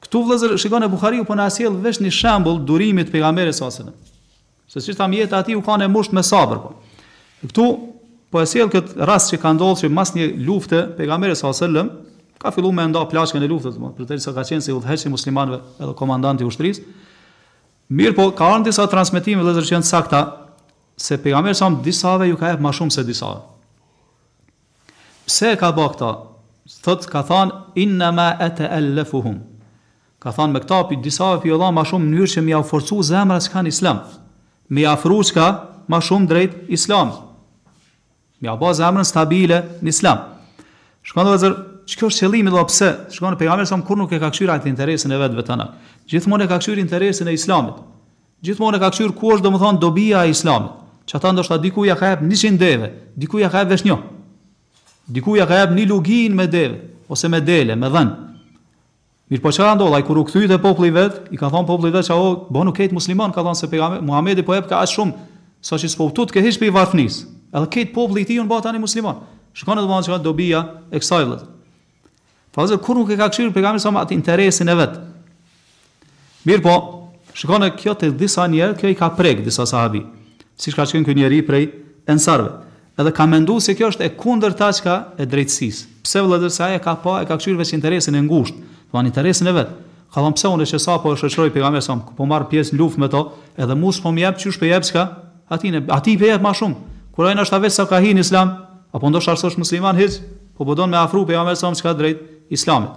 Këtu 0.05 0.23
vëzër, 0.31 0.55
shikon 0.61 0.87
e 0.87 0.91
Bukhari 0.93 1.21
u 1.21 1.25
për 1.25 1.33
po 1.35 1.39
në 1.39 1.47
asjelë 1.51 1.83
vesh 1.85 2.01
një 2.05 2.13
shembul 2.17 2.63
durimit 2.69 3.13
pegamere 3.13 3.53
së 3.57 3.67
asëm. 3.69 3.93
Se 4.71 4.81
që 4.81 4.97
ta 4.97 5.09
mjetë 5.09 5.39
ati 5.43 5.57
u 5.59 5.63
kanë 5.65 5.87
e 5.87 5.93
mushtë 5.93 6.17
me 6.17 6.25
sabër, 6.25 6.63
po. 6.65 6.75
Këtu, 7.45 7.67
po 8.35 8.41
e 8.43 8.49
sjellë 8.49 8.73
këtë 8.73 9.05
rast 9.11 9.33
që 9.33 9.39
ka 9.43 9.53
ndodhur 9.55 9.83
që 9.85 9.93
mas 9.95 10.15
një 10.17 10.31
lufte 10.49 10.81
pejgamberi 10.97 11.37
sa 11.39 11.53
sallam 11.55 11.93
ka 12.41 12.51
filluar 12.53 12.75
me 12.77 12.83
nda 12.91 13.01
plaçkën 13.09 13.41
e 13.41 13.49
luftës, 13.49 13.77
po. 13.81 13.93
për 13.99 14.09
të 14.15 14.23
sa 14.25 14.33
ka 14.37 14.43
qenë 14.49 14.65
se 14.65 14.73
si 14.73 14.77
udhëheqi 14.77 15.13
muslimanëve 15.13 15.61
edhe 15.81 15.95
komandanti 15.97 16.45
i 16.45 16.49
ushtrisë. 16.49 16.85
Mirë, 17.95 18.17
po 18.17 18.31
ka 18.33 18.49
ardhur 18.49 18.69
disa 18.71 18.89
transmetime 18.89 19.43
vëllezër 19.45 19.69
që 19.69 19.75
janë 19.77 19.89
sakta, 19.89 20.23
se 20.97 21.19
pejgamberi 21.23 21.55
sa 21.55 21.71
disa 21.85 22.17
ve 22.21 22.29
ju 22.31 22.37
ka 22.39 22.51
jep 22.53 22.61
më 22.63 22.73
shumë 22.73 22.95
se 22.95 23.05
disa. 23.05 23.31
Pse 25.27 25.53
e 25.55 25.59
ka 25.59 25.73
bë 25.75 25.87
këtë? 25.95 26.11
Thot 26.85 27.07
ka 27.11 27.23
thon 27.29 27.51
inna 27.75 28.13
ma 28.13 28.29
atalafuhum. 28.41 29.41
Ka 30.23 30.33
thon 30.33 30.53
me 30.53 30.61
këta 30.63 30.85
pi 30.89 30.97
disa 31.03 31.35
ve 31.35 31.43
pi 31.43 31.51
më 31.53 31.85
shumë 31.91 32.07
mënyrë 32.07 32.33
që 32.35 32.41
më 32.45 32.51
ia 32.55 32.63
forcu 32.65 33.03
zemra 33.03 33.39
që 33.41 33.53
kanë 33.53 33.73
islam. 33.73 33.99
Më 34.71 34.85
ia 34.87 34.95
fruçka 34.97 35.49
më 35.89 36.01
shumë 36.01 36.29
drejt 36.31 36.55
islam. 36.69 37.11
Më 38.41 38.47
ia 38.51 38.55
bë 38.59 38.75
zemrën 38.79 39.05
stabile 39.05 39.59
në 39.83 39.89
islam. 39.89 40.19
Shkon 41.05 41.27
vëzër, 41.29 41.53
çka 41.91 42.07
është 42.07 42.25
qëllimi 42.25 42.53
do 42.55 42.63
pse? 42.71 42.89
Shkon 43.13 43.35
pejgamberi 43.37 43.67
sa 43.69 43.77
kur 43.85 43.99
nuk 43.99 44.13
e 44.13 44.19
ka 44.21 44.31
kshyr 44.33 44.55
atë 44.55 44.71
interesin 44.71 45.13
e 45.13 45.19
vet 45.21 45.35
vetën. 45.37 45.67
Gjithmonë 46.09 46.47
e 46.47 46.49
ka 46.49 46.57
kshyr 46.63 46.79
interesin 46.81 47.29
e 47.29 47.35
islamit. 47.37 47.77
Gjithmonë 48.45 48.79
e 48.79 48.81
ka 48.81 48.89
kshyr 48.93 49.13
ku 49.13 49.35
është 49.35 49.45
domethën 49.45 49.81
dobia 49.85 50.25
e 50.25 50.33
islamit 50.33 50.84
që 51.15 51.21
ata 51.23 51.31
ndoshta 51.31 51.59
diku 51.63 51.85
ja 51.87 51.95
ka 51.95 52.11
jep 52.13 52.23
100 52.27 52.57
deve, 52.59 52.89
diku 53.15 53.39
ja 53.39 53.49
ka 53.51 53.61
jep 53.63 53.71
vetëm 53.71 53.87
një. 53.93 53.97
Diku 55.15 55.35
ja 55.39 55.47
ka 55.47 55.61
jep 55.61 55.71
një 55.77 55.87
lugin 55.91 56.35
me 56.35 56.47
deve 56.49 56.81
ose 57.09 57.29
me 57.29 57.39
dele, 57.45 57.77
me 57.79 57.87
dhën. 57.93 58.09
Mirë 59.31 59.43
po 59.43 59.51
çfarë 59.53 59.79
ndodh? 59.79 59.95
Ai 59.97 60.03
kur 60.05 60.19
u 60.21 60.25
kthyi 60.27 60.49
te 60.51 60.59
populli 60.61 60.91
vet, 60.93 61.21
i 61.33 61.39
ka 61.39 61.47
thon 61.53 61.67
popullit 61.69 61.95
vet 61.95 62.05
se 62.07 62.13
o 62.13 62.47
bo 62.53 62.63
nuk 62.65 62.75
ket 62.77 62.91
musliman, 62.93 63.31
ka 63.33 63.43
thon 63.45 63.55
se 63.57 63.69
pejgamberi 63.73 64.03
Muhamedi 64.05 64.43
po 64.45 64.57
jep 64.57 64.67
ka 64.69 64.81
as 64.83 64.91
shumë 64.93 65.15
sa 65.65 65.79
që 65.81 65.87
s'po 65.95 66.09
tut 66.17 66.33
ke 66.35 66.43
hiç 66.45 66.59
pe 66.61 66.71
varfnis. 66.75 67.23
Edhe 67.55 67.71
ket 67.73 67.93
populli 67.95 68.25
i 68.27 68.27
tij 68.29 68.43
un 68.43 68.51
bota 68.51 68.69
tani 68.73 68.81
musliman. 68.83 69.23
Shikon 69.57 69.79
edhe 69.81 69.87
vonë 69.91 70.09
çka 70.09 70.19
dobia 70.25 70.65
e 70.91 70.99
kësaj 71.01 71.29
vet. 71.31 71.47
Fazë 72.59 72.81
po 72.81 72.85
kur 72.91 72.99
nuk 73.01 73.15
e 73.15 73.21
ka 73.21 73.31
kshir 73.33 73.53
pejgamberi 73.55 73.79
sa 73.83 73.93
atë 74.01 74.17
interesin 74.19 74.67
e 74.73 74.77
vet. 74.83 74.99
Mirë 76.45 76.65
po, 76.67 76.77
shikon 77.39 77.69
kjo 77.81 77.95
te 77.97 78.11
disa 78.13 78.45
njerë, 78.49 78.75
kjo 78.81 78.93
i 78.97 78.99
ka 78.99 79.13
prek 79.17 79.45
disa 79.47 79.63
sahabi 79.67 80.03
si 80.59 80.71
shka 80.73 80.85
qënë 80.91 81.09
kënë 81.09 81.21
njeri 81.21 81.41
prej 81.49 81.65
ensarve. 82.11 82.51
Edhe 82.99 83.11
ka 83.15 83.27
mendu 83.27 83.57
se 83.61 83.75
kjo 83.75 83.89
është 83.91 84.07
e 84.07 84.11
kunder 84.19 84.55
ta 84.55 84.69
qka 84.77 84.97
e 85.19 85.27
drejtsis. 85.27 85.81
Pse 86.05 86.23
vëllë 86.23 86.43
dhe 86.45 86.51
se 86.53 86.63
aje 86.67 86.79
ka 86.83 86.95
pa 87.03 87.17
e 87.25 87.29
ka 87.29 87.39
këshirë 87.41 87.59
veç 87.63 87.73
interesin 87.75 88.15
e 88.15 88.23
ngusht, 88.23 88.59
dhe 88.91 89.01
anë 89.01 89.11
interesin 89.11 89.51
e 89.51 89.55
vetë. 89.57 89.75
Ka 90.15 90.23
thonë 90.23 90.37
pse 90.39 90.51
unë 90.55 90.63
e 90.63 90.71
që 90.71 90.79
sa 90.83 90.99
po 91.03 91.13
e 91.15 91.19
shëqroj 91.19 91.51
për 91.55 91.65
gamë 91.67 91.81
e 91.83 91.87
somë, 91.89 92.15
po 92.17 92.27
marë 92.31 92.51
pjesë 92.53 92.75
në 92.77 92.81
luft 92.81 93.01
me 93.03 93.09
to, 93.11 93.25
edhe 93.59 93.75
musë 93.79 94.05
po 94.05 94.13
më 94.15 94.23
jepë 94.27 94.43
që 94.45 94.53
shpe 94.57 94.71
jepë 94.71 94.91
qka, 94.95 95.07
ati, 95.57 95.73
ne, 95.75 95.83
ati 95.91 96.15
për 96.21 96.31
jepë 96.35 96.45
ma 96.47 96.55
shumë. 96.55 96.93
Kura 97.17 97.33
e 97.33 97.39
në 97.39 97.47
është 97.47 97.57
ta 97.57 97.63
veç 97.65 97.77
sa 97.81 97.89
ka 97.91 97.99
hi 98.03 98.15
në 98.15 98.23
islam, 98.23 98.53
apo 98.95 99.11
ndo 99.11 99.21
shërsoq 99.25 99.59
musliman 99.59 99.99
hiq, 99.99 100.21
po 100.55 100.67
bodon 100.69 100.87
po 100.87 100.95
me 100.95 101.01
afru 101.03 101.25
për 101.27 101.41
gamë 101.41 101.57
e 101.57 101.63
somë 101.65 101.83
qka 101.83 101.97
drejt 101.99 102.23
islamit. 102.55 102.95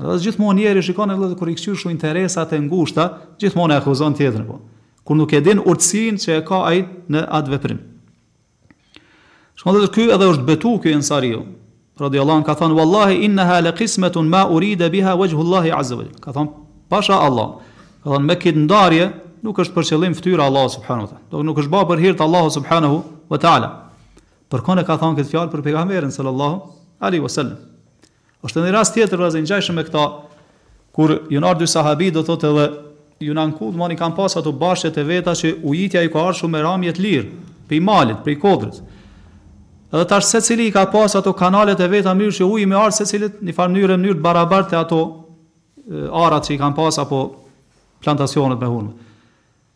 Dhe 0.00 0.14
gjithmonë 0.22 0.60
njëri 0.62 0.82
shikon 0.86 1.10
edhe 1.12 1.34
kur 1.36 1.50
i 1.50 1.54
kthyr 1.58 1.74
shumë 1.76 1.96
interesat 1.96 2.54
e 2.56 2.60
ngushta, 2.62 3.08
gjithmonë 3.42 3.74
e 3.74 3.80
akuzon 3.82 4.14
tjetrin 4.16 4.46
po 4.48 4.60
kur 5.10 5.18
nuk 5.18 5.32
e 5.34 5.40
din 5.42 5.58
urtësinë 5.66 6.22
që 6.22 6.34
e 6.38 6.42
ka 6.46 6.58
ai 6.70 6.84
në 7.10 7.24
atë 7.34 7.50
veprim. 7.50 7.80
Shkondër 9.58 9.88
ky 9.90 10.04
edhe 10.14 10.26
është 10.36 10.44
betu 10.46 10.76
ky 10.84 10.92
Ensariu. 10.94 11.40
Radiyallahu 11.98 12.38
an 12.38 12.44
ka 12.46 12.54
thënë 12.60 12.76
wallahi 12.78 13.16
innaha 13.26 13.56
la 13.66 13.72
qismatun 13.74 14.28
ma 14.30 14.44
urida 14.46 14.86
biha 14.88 15.16
wajhu 15.18 15.40
Allah 15.42 15.66
azza 15.80 15.96
Ka 16.22 16.30
thënë 16.30 16.54
Pasha 16.88 17.18
Allah. 17.26 17.58
Ka 18.04 18.10
than 18.14 18.22
me 18.26 18.36
këtë 18.38 18.62
ndarje 18.62 19.08
nuk 19.42 19.58
është 19.58 19.74
për 19.74 19.84
qëllim 19.90 20.14
fytyra 20.14 20.46
Allah 20.46 20.68
subhanahu 20.78 21.04
wa 21.04 21.10
taala. 21.10 21.22
Do 21.34 21.42
nuk 21.42 21.58
është 21.58 21.72
ba 21.74 21.82
për 21.90 21.98
hir 22.04 22.14
të 22.14 22.24
Allah 22.30 22.46
subhanahu 22.58 23.02
wa 23.34 23.38
taala. 23.46 23.68
Për 24.50 24.60
kënde 24.66 24.86
ka 24.86 24.94
thënë 25.02 25.18
këtë 25.18 25.30
fjalë 25.34 25.50
për 25.56 25.64
pejgamberin 25.66 26.14
sallallahu 26.14 26.70
alaihi 27.02 27.26
wasallam. 27.26 27.58
Është 28.46 28.62
një 28.62 28.70
rast 28.78 28.94
tjetër 28.94 29.18
rrezë 29.24 29.42
ngjajshëm 29.42 29.74
me 29.74 29.82
këtë 29.90 30.06
kur 30.94 31.18
një 31.34 31.42
ndër 31.42 31.98
dy 31.98 32.10
do 32.14 32.22
thotë 32.30 32.46
edhe 32.54 32.66
ju 33.20 33.34
në 33.36 33.42
nënku, 33.50 33.66
dhe 33.76 33.96
kanë 34.00 34.14
pas 34.16 34.32
ato 34.40 34.50
bashkët 34.56 34.96
e 34.96 35.02
veta 35.04 35.34
që 35.36 35.50
ujitja 35.68 36.00
i 36.02 36.08
ka 36.08 36.22
arshu 36.30 36.48
me 36.48 36.62
ramjet 36.64 36.96
lirë, 36.96 37.26
për 37.68 37.76
i 37.76 37.80
malit, 37.84 38.22
për 38.24 38.32
i 38.32 38.36
kodrës. 38.40 38.78
Edhe 39.92 40.04
tash 40.08 40.30
se 40.30 40.40
cili 40.46 40.68
i 40.70 40.72
ka 40.72 40.86
pas 40.88 41.12
ato 41.18 41.34
kanalet 41.36 41.82
e 41.84 41.88
veta 41.92 42.14
mërë 42.16 42.38
që 42.38 42.48
uj 42.48 42.64
me 42.70 42.78
arshë 42.80 43.02
se 43.02 43.06
cilit 43.10 43.42
një 43.44 43.56
farë 43.58 43.74
njërë 43.74 43.98
mënyrë 43.98 44.16
të 44.20 44.24
barabartë 44.24 44.70
të 44.72 44.78
ato 44.78 45.00
arat 46.22 46.48
që 46.48 46.54
i 46.54 46.58
kanë 46.62 46.76
pas 46.78 47.00
apo 47.02 47.18
plantacionet 48.00 48.60
me 48.62 48.70
hunë. 48.72 49.12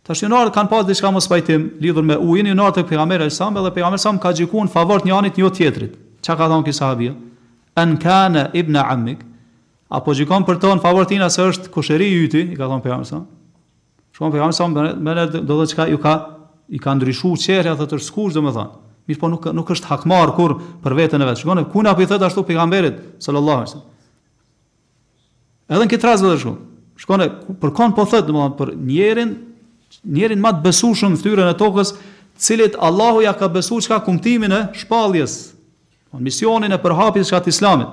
Tash 0.09 0.25
një 0.25 0.33
nërë 0.33 0.55
kanë 0.57 0.73
pas 0.73 0.89
dhe 0.89 0.95
mos 1.13 1.29
pajtim 1.29 1.69
spajtim 1.69 1.69
lidhur 1.85 2.05
me 2.09 2.17
ujin, 2.17 2.49
një 2.49 2.57
nërë 2.63 2.77
të 2.79 2.87
përgamer 2.95 3.27
e 3.27 3.29
lësambe 3.29 3.61
dhe 3.67 3.75
përgamer 3.77 4.01
sam 4.01 4.17
ka 4.23 4.33
gjikun 4.39 4.73
favor 4.73 5.05
të 5.05 5.11
një 5.11 5.19
anit 5.21 5.37
një 5.39 5.45
jo 5.45 5.53
tjetrit. 5.59 6.01
Që 6.25 6.39
ka 6.41 6.49
thonë 6.49 6.65
kisë 6.71 6.87
habia? 6.89 7.13
Në 7.77 8.01
kane 8.01 8.49
ibn 8.57 8.81
Amik, 8.81 9.21
apo 9.93 10.15
gjikon 10.17 10.45
për 10.49 10.59
ton 10.63 10.81
favor 10.81 11.05
tina 11.07 11.29
se 11.31 11.43
është 11.45 11.71
kusheri 11.75 12.07
i 12.09 12.21
yti, 12.25 12.45
i 12.53 12.57
ka 12.57 12.69
thonë 12.69 12.85
pejgamberi 12.85 13.09
sa. 13.11 13.21
Shkon 14.15 14.33
pejgamberi 14.33 14.57
sa, 14.57 14.69
më 14.69 15.17
në 15.17 15.25
do 15.45 15.59
të 15.61 15.67
çka 15.73 15.89
ju 15.91 15.99
ka 16.03 16.15
i 16.73 16.79
ka 16.81 16.95
ndryshuar 16.97 17.41
çerrja 17.41 17.75
të 17.77 17.91
të 17.93 17.99
skuqsh 18.09 18.37
thonë, 18.41 18.67
Mirë 19.05 19.19
po 19.21 19.29
nuk 19.29 19.45
nuk 19.53 19.69
është 19.69 19.85
hakmar 19.91 20.31
kur 20.33 20.55
për 20.81 20.95
veten 20.97 21.21
e 21.23 21.27
vet. 21.29 21.37
shkonë 21.37 21.67
ku 21.73 21.83
na 21.85 21.93
po 21.95 22.01
i 22.01 22.07
thot 22.09 22.23
ashtu 22.25 22.41
pejgamberit 22.43 22.95
sallallahu 23.21 23.57
alaihi 23.59 23.69
wasallam. 23.69 23.91
Edhe 25.69 25.85
në 25.85 25.91
këtë 25.93 26.09
rast 26.09 26.25
dhe 26.25 26.39
Shkon 26.39 26.57
shkonë 27.05 27.27
për 27.61 27.75
kon 27.77 27.93
po 27.93 28.07
thot 28.09 28.25
domethënë 28.25 28.57
për 28.57 28.73
njerin, 28.81 29.35
njerin 30.09 30.41
më 30.41 30.55
të 30.55 30.65
besueshëm 30.65 31.13
në 31.13 31.21
fytyrën 31.21 31.51
e 31.53 31.59
tokës, 31.61 31.93
cilit 32.41 32.79
Allahu 32.81 33.21
ja 33.29 33.35
ka 33.37 33.49
besuar 33.49 33.85
çka 33.85 34.01
kumtimin 34.07 34.53
e 34.53 34.63
shpalljes. 34.73 35.35
Po 36.09 36.17
misionin 36.19 36.73
e 36.73 36.81
përhapjes 36.81 37.29
çka 37.29 37.45
të 37.45 37.53
islamit. 37.53 37.93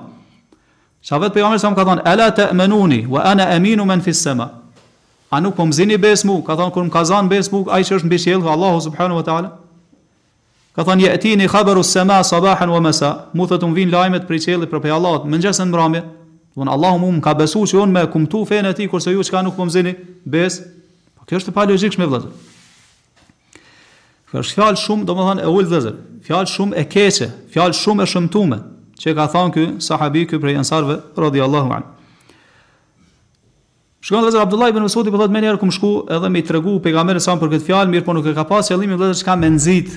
Sa 1.02 1.18
vet 1.18 1.34
pejgamberi 1.34 1.58
sa 1.58 1.68
më 1.70 1.74
ka 1.76 1.84
thonë, 1.84 2.02
"Ela 2.06 2.30
ta'minuni 2.30 3.06
wa 3.08 3.20
ana 3.26 3.48
aminu 3.50 3.84
man 3.84 4.00
fis 4.00 4.20
sama." 4.22 4.48
A 5.32 5.40
nuk 5.40 5.56
po 5.56 5.64
mzini 5.66 5.96
besmu, 5.98 6.44
ka 6.44 6.54
thonë 6.54 6.72
kur 6.72 6.84
më 6.84 6.90
ka 6.90 7.02
zanë 7.04 7.28
besmu, 7.28 7.66
ai 7.70 7.82
që 7.84 7.94
është 7.98 8.06
mbi 8.06 8.18
qiell, 8.22 8.42
Allahu 8.46 8.80
subhanahu 8.80 9.16
wa 9.18 9.22
taala. 9.24 9.50
Ka 10.76 10.82
thonë, 10.84 11.02
"Yatini 11.02 11.46
khabaru 11.48 11.82
sama 11.84 12.22
sabahan 12.22 12.70
wa 12.70 12.78
masa." 12.80 13.26
Mu 13.34 13.46
thotë 13.46 13.64
um 13.64 13.74
vin 13.74 13.90
lajmet 13.90 14.26
për 14.28 14.36
qiellin 14.38 14.66
për 14.68 14.80
pej 14.80 14.92
Allahut, 14.92 15.24
më 15.26 15.38
ngjasën 15.42 15.66
mbrëmje. 15.72 16.04
Don 16.54 16.68
Allahu 16.68 16.98
mu 16.98 17.12
më 17.18 17.20
ka 17.20 17.34
besu 17.34 17.60
që 17.66 17.82
unë 17.82 17.92
më 17.92 18.06
kumtu 18.12 18.46
fen 18.46 18.66
e 18.66 18.72
tij 18.72 18.88
kurse 18.88 19.10
ju 19.10 19.20
çka 19.22 19.42
nuk 19.42 19.56
po 19.56 19.64
mzini 19.64 19.96
bes. 20.24 20.62
Po 21.18 21.24
kjo 21.26 21.36
është 21.40 21.52
pa 21.52 21.64
logjikshme 21.66 22.06
vëllazë. 22.06 22.28
Kjo 24.30 24.38
është 24.38 24.54
fjalë 24.54 24.76
shumë, 24.78 25.04
domethënë 25.06 25.42
e 25.42 25.46
ul 25.48 25.64
vëllazë. 25.66 25.92
Fjalë 26.28 26.46
shumë 26.48 26.76
e 26.76 26.84
keqe, 26.84 27.28
fjalë 27.50 27.74
shumë 27.74 28.02
e 28.04 28.06
shëmtuame 28.06 28.58
që 29.02 29.14
ka 29.18 29.24
thon 29.34 29.50
ky 29.50 29.62
sahabi 29.82 30.22
ky 30.30 30.38
prej 30.38 30.60
ansarve 30.60 31.00
radiallahu 31.18 31.74
an. 31.74 31.88
Shkon 34.02 34.24
vetë 34.26 34.40
Abdullah 34.42 34.70
ibn 34.70 34.82
Mesudi 34.84 35.10
po 35.14 35.18
thot 35.20 35.30
më 35.32 35.42
njëherë 35.42 35.60
kum 35.62 35.70
shku 35.74 35.90
edhe 36.10 36.30
më 36.30 36.40
i 36.42 36.46
tregu 36.46 36.76
pejgamberit 36.82 37.22
sa 37.22 37.36
për 37.38 37.52
këtë 37.54 37.66
fjalë 37.68 37.90
mirë 37.92 38.06
po 38.06 38.14
nuk 38.16 38.26
e 38.26 38.34
ka 38.34 38.44
pas 38.50 38.66
qëllimin 38.70 38.98
vetë 38.98 39.18
çka 39.22 39.36
me 39.38 39.50
nxit. 39.56 39.92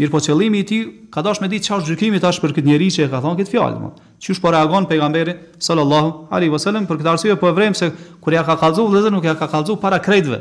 Mirë 0.00 0.10
po 0.12 0.20
qëllimi 0.24 0.62
i 0.64 0.66
tij 0.68 0.84
ka 1.12 1.22
dash 1.24 1.42
me 1.44 1.48
ditë 1.52 1.68
çfarë 1.68 1.86
gjykimi 1.90 2.20
tash 2.24 2.40
për 2.42 2.56
këtë 2.56 2.70
njerëz 2.72 2.96
që 2.98 3.06
e 3.08 3.12
ka 3.12 3.20
thon 3.24 3.36
këtë 3.40 3.52
fjalë. 3.52 3.92
Qysh 4.24 4.40
po 4.40 4.52
reagon 4.52 4.88
pejgamberi 4.90 5.36
sallallahu 5.64 6.32
alaihi 6.32 6.52
wasallam 6.56 6.88
për 6.88 7.00
këtë 7.00 7.12
arsye 7.14 7.38
po 7.40 7.52
e 7.52 7.56
vrem 7.56 7.76
se 7.76 7.92
kur 8.24 8.36
ja 8.36 8.44
ka 8.48 8.56
kallzu 8.64 8.88
vetë 8.92 9.12
nuk 9.16 9.24
ja 9.28 9.36
ka 9.40 9.48
kallzu 9.52 9.76
para 9.80 10.00
kretve. 10.04 10.40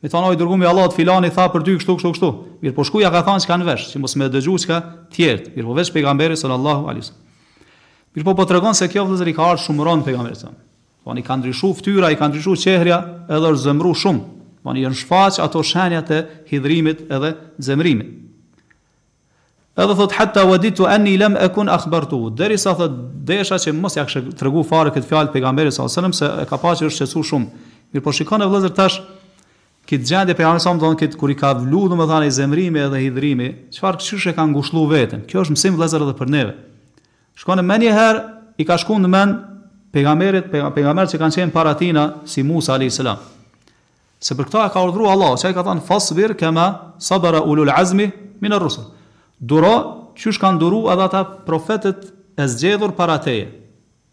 Me 0.00 0.08
thonë 0.08 0.30
ai 0.32 0.36
dërguami 0.40 0.64
Allah 0.64 0.86
te 0.88 0.96
filani 0.96 1.28
tha 1.32 1.44
për 1.52 1.64
ty 1.64 1.74
kështu 1.76 1.94
kështu 1.98 2.10
kështu. 2.16 2.28
Mir 2.64 2.72
po 2.76 2.84
shkuja 2.88 3.10
ka 3.12 3.20
thën 3.26 3.42
se 3.44 3.48
kanë 3.48 3.66
vesh, 3.68 3.88
që 3.92 4.00
mos 4.00 4.14
me 4.16 4.30
ka 4.70 4.78
tjerë. 5.12 5.50
Mir 5.56 5.66
po 5.68 5.74
vesh 5.76 5.90
pejgamberi 5.92 6.38
sallallahu 6.40 6.88
alaihi 6.88 7.04
wasallam. 7.04 7.22
Mir 8.16 8.24
po 8.24 8.34
po 8.38 8.46
tregon 8.48 8.74
se 8.74 8.88
kjo 8.88 9.04
vëzëri 9.10 9.34
ka 9.36 9.44
ardhur 9.50 9.66
shumë 9.68 9.84
rond 9.86 10.04
pejgamberi 10.06 10.36
sallallahu. 10.36 10.64
Oni 11.04 11.24
kanë 11.24 11.42
ndryshu 11.42 11.72
fytyra, 11.76 12.08
i 12.12 12.16
ka 12.20 12.28
ndryshu 12.32 12.56
qehrja, 12.62 12.96
edhe 13.28 13.52
është 13.52 13.62
zemrua 13.68 13.92
shumë. 13.96 14.24
Oni 14.68 14.82
janë 14.86 14.98
shfaq 15.04 15.38
ato 15.44 15.60
shenjat 15.64 16.14
e 16.16 16.22
hidhrimit 16.50 17.04
edhe 17.12 17.34
zëmrimit. 17.64 18.10
Edhe 19.84 19.94
thot 20.00 20.16
hatta 20.20 20.46
waditu 20.48 20.88
anni 20.92 21.18
lam 21.20 21.36
akun 21.40 21.68
akhbartu. 21.76 22.22
Deri 22.40 22.56
sa 22.58 22.72
thot 22.74 22.96
desha 23.30 23.58
që 23.60 23.76
mos 23.76 24.00
ja 24.00 24.04
kishë 24.08 24.30
tregu 24.40 24.64
fare 24.68 24.92
këtë 24.96 25.12
fjalë 25.12 25.32
pejgamberit 25.36 25.76
sallallahu 25.76 26.16
alajhi 26.16 26.16
wasallam 26.16 26.16
se 26.16 26.42
e 26.44 26.48
ka 26.50 26.56
pasur 26.64 26.88
shqetësu 26.92 27.22
shumë. 27.32 27.46
Mir 27.92 28.04
po 28.04 28.12
shikon 28.12 28.42
e 28.44 28.48
vëzër 28.52 28.74
tash 28.78 28.98
këtë 29.90 30.06
gjendje 30.06 30.34
për 30.38 30.44
jamë 30.46 30.62
sa 30.62 30.70
më 30.70 30.82
dhënë 30.84 30.98
këtë 31.00 31.18
kër 31.18 31.30
i 31.34 31.36
ka 31.40 31.50
vlu 31.58 31.80
dhe 31.90 31.96
më 31.98 32.04
dhënë 32.06 32.26
i 32.26 32.30
zemrimi 32.34 32.78
edhe 32.84 32.98
hidrimi, 33.02 33.46
qëfar 33.74 33.98
këshysh 33.98 34.28
e 34.30 34.34
ka 34.36 34.44
ngushlu 34.46 34.84
vetën? 34.90 35.24
Kjo 35.26 35.42
është 35.42 35.54
mësim 35.56 35.78
vlezër 35.78 36.04
edhe 36.04 36.14
për 36.20 36.28
neve. 36.30 36.52
Shko 37.40 37.56
në 37.58 37.64
menje 37.66 37.94
herë, 37.96 38.20
i 38.62 38.66
ka 38.68 38.76
shku 38.78 39.00
në 39.02 39.10
men 39.10 39.32
pegamerit, 39.90 40.46
pegamerit 40.52 41.10
që 41.10 41.18
kanë 41.22 41.36
qenë 41.40 41.54
para 41.54 41.72
tina 41.80 42.04
si 42.28 42.44
Musa 42.46 42.76
a.s. 42.78 43.16
Se 44.20 44.36
për 44.38 44.46
këta 44.50 44.66
e 44.68 44.70
ka 44.74 44.82
ordru 44.84 45.10
Allah, 45.10 45.34
që 45.40 45.50
e 45.50 45.56
ka 45.58 45.64
thënë 45.66 45.82
fasbir 45.88 46.34
kema 46.38 46.68
sabara 47.02 47.40
ulul 47.42 47.70
azmi 47.74 48.06
minë 48.44 48.60
rrusën. 48.62 48.86
Duro, 49.42 49.74
qysh 50.20 50.38
kanë 50.42 50.60
duru 50.62 50.84
edhe 50.92 51.06
ata 51.08 51.24
profetet 51.46 52.12
e 52.38 52.46
zgjedhur 52.46 52.94
para 53.00 53.18
teje. 53.18 53.48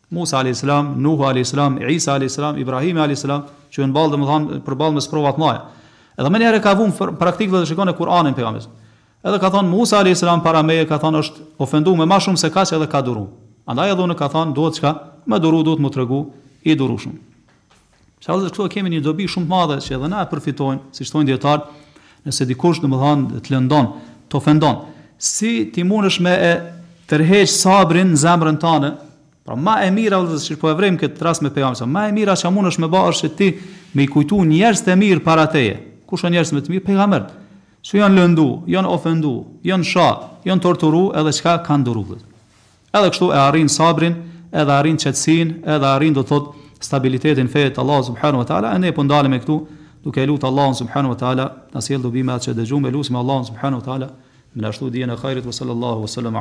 Musa 0.09 0.41
a.s., 0.41 0.63
Nuhu 0.95 1.27
a.s., 1.29 1.53
Isa 1.91 2.17
a.s., 2.17 2.41
Ibrahimi 2.57 2.97
a.s., 2.97 3.21
Ibrahimi 3.21 3.37
a.s., 3.37 3.53
që 3.77 3.85
në 3.85 3.93
balë 3.93 4.11
dhe 4.13 4.17
më 4.21 4.27
thanë, 4.27 4.59
për 4.65 4.75
balë 4.81 4.97
me 4.97 5.03
sprova 5.05 5.33
të 5.37 5.41
maja. 5.43 5.89
Edhe 6.17 6.29
me 6.33 6.39
njerë 6.41 6.57
e 6.57 6.63
ka 6.63 6.73
vumë 6.79 7.17
praktikëve 7.21 7.61
dhe 7.61 7.69
shikon 7.69 7.91
e 7.91 7.95
Kur'anin 7.97 8.33
për 8.33 8.47
jamës. 8.47 8.65
Edhe 9.27 9.37
ka 9.41 9.51
thonë, 9.53 9.69
Musa 9.69 9.99
a.s. 10.01 10.37
para 10.43 10.63
meje, 10.65 10.87
ka 10.89 10.97
thonë, 11.01 11.21
është 11.25 11.45
ofendu 11.61 11.93
me 11.97 12.07
ma 12.09 12.17
shumë 12.21 12.41
se 12.41 12.49
që 12.53 12.73
edhe 12.79 12.89
ka 12.89 13.01
duru. 13.05 13.27
Andaj 13.69 13.93
edhe 13.93 14.03
unë 14.07 14.15
ka 14.17 14.29
thonë, 14.33 14.55
duhet 14.57 14.79
qka, 14.81 14.93
me 15.29 15.37
duru 15.43 15.61
duhet 15.67 15.81
më 15.83 15.93
tregu 15.93 16.21
i 16.65 16.73
duru 16.79 16.97
shumë. 16.97 17.21
Qa 18.25 18.37
dhe 18.41 18.49
këto 18.49 18.65
kemi 18.71 18.89
një 18.97 19.03
dobi 19.05 19.27
shumë 19.29 19.45
madhe 19.51 19.77
që 19.83 19.97
edhe 19.99 20.09
na 20.11 20.23
e 20.25 20.29
përfitojnë, 20.31 20.89
si 20.95 21.05
shtojnë 21.05 21.29
djetarë, 21.35 21.67
nëse 22.25 22.47
dikush 22.49 22.81
dhe 22.83 22.89
më 22.91 23.01
thanë, 23.03 23.41
të 23.45 23.53
lëndon, 23.53 23.91
të 24.27 24.39
ofendon. 24.41 24.81
Si 25.21 25.53
ti 25.73 25.85
mund 25.87 26.09
me 26.25 26.33
e 26.33 26.51
tërheqë 27.09 27.45
sabrin 27.51 28.09
në 28.15 28.23
zemrën 28.25 28.57
tanë, 28.61 28.93
Pra 29.47 29.55
ma 29.55 29.79
e 29.85 29.91
mira 29.91 30.19
dhe 30.27 30.35
që 30.43 30.57
po 30.59 30.67
e 30.67 30.73
vrem 30.75 30.97
këtë 30.99 31.23
ras 31.23 31.39
me 31.39 31.47
pejamë, 31.55 31.85
ma 31.87 32.09
e 32.11 32.11
mira 32.11 32.33
që 32.35 32.49
mund 32.51 32.67
është 32.67 32.81
me 32.83 32.87
bërë 32.91 33.13
që 33.15 33.27
ti 33.39 33.47
me 33.95 34.03
i 34.03 34.07
kujtu 34.11 34.41
njerës 34.43 34.81
të 34.83 34.97
mirë 34.99 35.23
para 35.23 35.45
teje. 35.47 35.77
Kush 36.03 36.27
njerës 36.27 36.51
me 36.51 36.59
të 36.65 36.73
mirë? 36.73 36.83
Pejamërt. 36.89 37.29
Që 37.87 38.01
janë 38.03 38.17
lëndu, 38.19 38.47
janë 38.67 38.91
ofendu, 38.91 39.31
janë 39.63 39.87
sha, 39.87 40.07
janë 40.43 40.59
torturu, 40.65 41.05
edhe 41.15 41.31
qka 41.39 41.53
kanë 41.63 41.83
duru 41.87 42.17
Edhe 42.97 43.07
kështu 43.13 43.29
e 43.31 43.39
arrin 43.39 43.69
sabrin, 43.71 44.15
edhe 44.51 44.71
arrin 44.73 44.99
qëtsin, 44.99 45.55
edhe 45.63 45.87
arrin 45.95 46.13
do 46.15 46.25
të 46.27 46.27
thot 46.27 46.45
stabilitetin 46.83 47.47
fejet 47.51 47.79
Allah 47.79 48.03
subhanu 48.07 48.41
wa 48.43 48.47
ta'ala, 48.47 48.75
e 48.75 48.79
ne 48.79 48.91
po 48.95 49.03
ndalim 49.03 49.33
e 49.35 49.39
këtu 49.43 49.57
duke 50.03 50.23
lutë 50.27 50.47
Allah 50.47 50.73
subhanu 50.79 51.13
wa 51.15 51.17
ta'ala, 51.19 51.45
nësjel 51.75 52.03
dhubime 52.03 52.35
atë 52.35 52.49
që 52.51 52.57
dëgjume, 52.59 52.91
lusim 52.95 53.15
Allah 53.19 53.43
subhanu 53.47 53.79
wa 53.79 53.83
ta'ala, 53.85 54.07
me 54.55 54.63
nështu 54.67 54.87
dhjene 54.95 55.15
khajrit, 55.23 55.45
wa 55.47 55.55
sallallahu 55.55 56.03
wa 56.03 56.11
sallam, 56.15 56.39